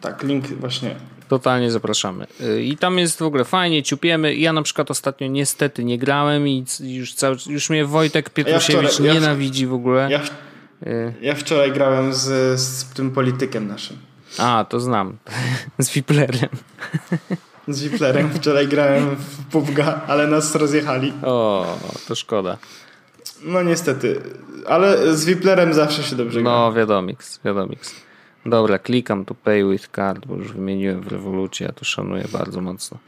tak, 0.00 0.22
link 0.22 0.46
właśnie. 0.46 0.96
Totalnie 1.28 1.70
zapraszamy. 1.70 2.26
Yy, 2.40 2.62
I 2.62 2.76
tam 2.76 2.98
jest 2.98 3.18
w 3.18 3.22
ogóle 3.22 3.44
fajnie, 3.44 3.82
ciupiemy. 3.82 4.34
Ja 4.34 4.52
na 4.52 4.62
przykład 4.62 4.90
ostatnio 4.90 5.26
niestety 5.26 5.84
nie 5.84 5.98
grałem 5.98 6.48
i 6.48 6.64
już, 6.80 7.14
cały, 7.14 7.36
już 7.46 7.70
mnie 7.70 7.84
Wojtek 7.84 8.30
Pietrusiewicz 8.30 8.90
wczoraj- 8.90 9.04
ja 9.04 9.12
w- 9.12 9.14
nienawidzi 9.14 9.66
w 9.66 9.72
ogóle. 9.74 10.08
Ja, 10.10 10.20
Yy, 10.86 11.14
ja 11.20 11.34
wczoraj 11.34 11.72
grałem 11.72 12.14
z, 12.14 12.60
z 12.60 12.84
tym 12.84 13.10
politykiem 13.10 13.68
naszym. 13.68 13.96
a, 14.38 14.64
to 14.68 14.80
znam. 14.80 15.16
Z 15.78 15.90
Wiplerem. 15.90 16.48
Z 17.68 17.82
Wiplerem 17.82 18.30
wczoraj 18.34 18.68
grałem 18.68 19.16
w 19.16 19.52
PUBG'a, 19.52 20.00
ale 20.06 20.26
nas 20.26 20.54
rozjechali. 20.54 21.12
O, 21.22 21.66
to 22.08 22.14
szkoda. 22.14 22.56
No 23.42 23.62
niestety, 23.62 24.20
ale 24.66 25.16
z 25.16 25.24
Wiplerem 25.24 25.74
zawsze 25.74 26.02
się 26.02 26.16
dobrze 26.16 26.42
gra. 26.42 26.50
No, 26.50 26.72
wiadomix, 26.72 27.40
wiadomix. 27.44 27.94
Dobra, 28.46 28.78
klikam 28.78 29.24
tu 29.24 29.34
Pay 29.34 29.64
with 29.70 29.88
Card, 29.96 30.26
bo 30.26 30.34
już 30.36 30.52
wymieniłem 30.52 31.00
w 31.00 31.06
rewolucji, 31.06 31.66
ja 31.66 31.72
to 31.72 31.84
szanuję 31.84 32.24
bardzo 32.32 32.60
mocno. 32.60 32.98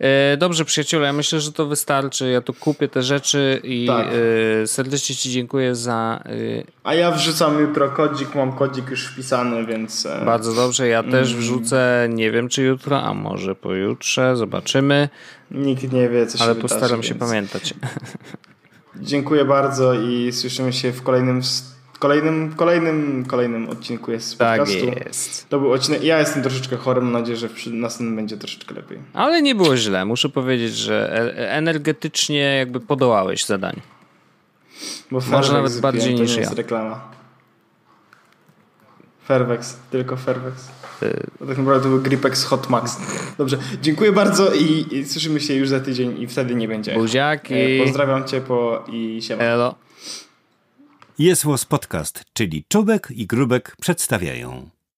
E, 0.00 0.36
dobrze, 0.36 0.64
przyjaciele, 0.64 1.06
ja 1.06 1.12
myślę, 1.12 1.40
że 1.40 1.52
to 1.52 1.66
wystarczy. 1.66 2.30
Ja 2.30 2.40
tu 2.40 2.54
kupię 2.54 2.88
te 2.88 3.02
rzeczy 3.02 3.60
i 3.64 3.86
Tak. 3.86 4.06
e, 4.62 4.66
serdecznie 4.66 5.16
Ci 5.16 5.30
dziękuję 5.30 5.74
za. 5.74 6.20
E, 6.26 6.30
A 6.84 6.94
ja 6.94 7.10
wrzucam 7.10 7.60
jutro 7.60 7.88
kodzik, 7.90 8.34
mam 8.34 8.52
kodzik 8.52 8.90
już 8.90 9.06
wpisany, 9.06 9.66
więc... 9.66 10.06
e, 10.06 10.24
bardzo 10.24 10.54
dobrze, 10.54 10.88
ja 10.88 11.02
też 11.02 11.28
Mm. 11.30 11.40
wrzucę, 11.40 12.08
nie 12.10 12.30
wiem 12.30 12.48
czy 12.48 12.62
jutro, 12.62 13.02
a 13.02 13.14
może 13.14 13.54
pojutrze, 13.54 14.36
zobaczymy, 14.36 15.08
Nikt 15.50 15.92
nie 15.92 16.08
wie, 16.08 16.26
co 16.26 16.38
się 16.38 16.44
ale 16.44 16.54
wydarzy, 16.54 16.74
postaram 16.74 17.02
się 17.02 17.14
więc 17.14 17.24
pamiętać. 17.30 17.74
Dziękuję 18.96 19.44
bardzo 19.44 19.94
i 19.94 20.32
słyszymy 20.32 20.72
się 20.72 20.92
w 20.92 21.02
kolejnym... 21.02 21.40
Kolejnym, 21.98 22.54
kolejnym, 22.56 23.24
kolejnym 23.26 23.68
odcinku 23.68 24.10
jest 24.12 24.28
z 24.28 24.36
Tak 24.36 24.60
podcastu. 24.60 24.86
jest. 25.06 25.48
To 25.48 25.58
był 25.60 25.72
odcinek. 25.72 26.02
Ja 26.04 26.18
jestem 26.18 26.42
troszeczkę 26.42 26.76
chory, 26.76 27.00
mam 27.00 27.12
nadzieję, 27.12 27.36
że 27.36 27.48
przy 27.48 27.70
następnym 27.70 28.16
będzie 28.16 28.36
troszeczkę 28.36 28.74
lepiej. 28.74 28.98
Ale 29.14 29.42
nie 29.42 29.54
było 29.54 29.76
źle, 29.76 30.04
muszę 30.04 30.28
powiedzieć, 30.28 30.74
że 30.76 31.12
e- 31.36 31.50
energetycznie 31.52 32.38
jakby 32.58 32.80
podołałeś 32.80 33.44
zadaniu. 33.44 33.80
Bo 35.10 35.20
Może 35.30 35.52
nawet 35.52 35.72
wypiłem, 35.72 35.82
bardziej 35.92 36.14
to 36.16 36.22
niż 36.22 36.34
ja. 36.34 36.40
jest 36.40 36.52
reklama. 36.54 37.00
Fairvex, 39.24 39.76
tylko 39.90 40.16
Fairvex. 40.16 40.68
Bo 41.40 41.46
tak 41.46 41.58
naprawdę 41.58 41.82
to 41.82 41.88
był 41.88 42.00
Gripex 42.02 42.44
Hot 42.44 42.70
Max. 42.70 42.96
Dobrze, 43.38 43.58
dziękuję 43.82 44.12
bardzo 44.12 44.54
i, 44.54 44.86
i 44.90 45.04
słyszymy 45.04 45.40
się 45.40 45.54
już 45.54 45.68
za 45.68 45.80
tydzień 45.80 46.20
i 46.22 46.26
wtedy 46.26 46.54
nie 46.54 46.68
będzie. 46.68 46.94
Buziaki. 46.94 47.54
E, 47.54 47.84
Pozdrawiam 47.84 48.24
cię 48.24 48.40
po 48.40 48.84
i 48.92 49.18
siema. 49.22 49.42
Elo. 49.42 49.74
Jest 51.18 51.44
Podcast, 51.64 52.24
czyli 52.32 52.64
Czubek 52.68 53.08
i 53.10 53.26
Grubek 53.26 53.76
przedstawiają. 53.80 54.77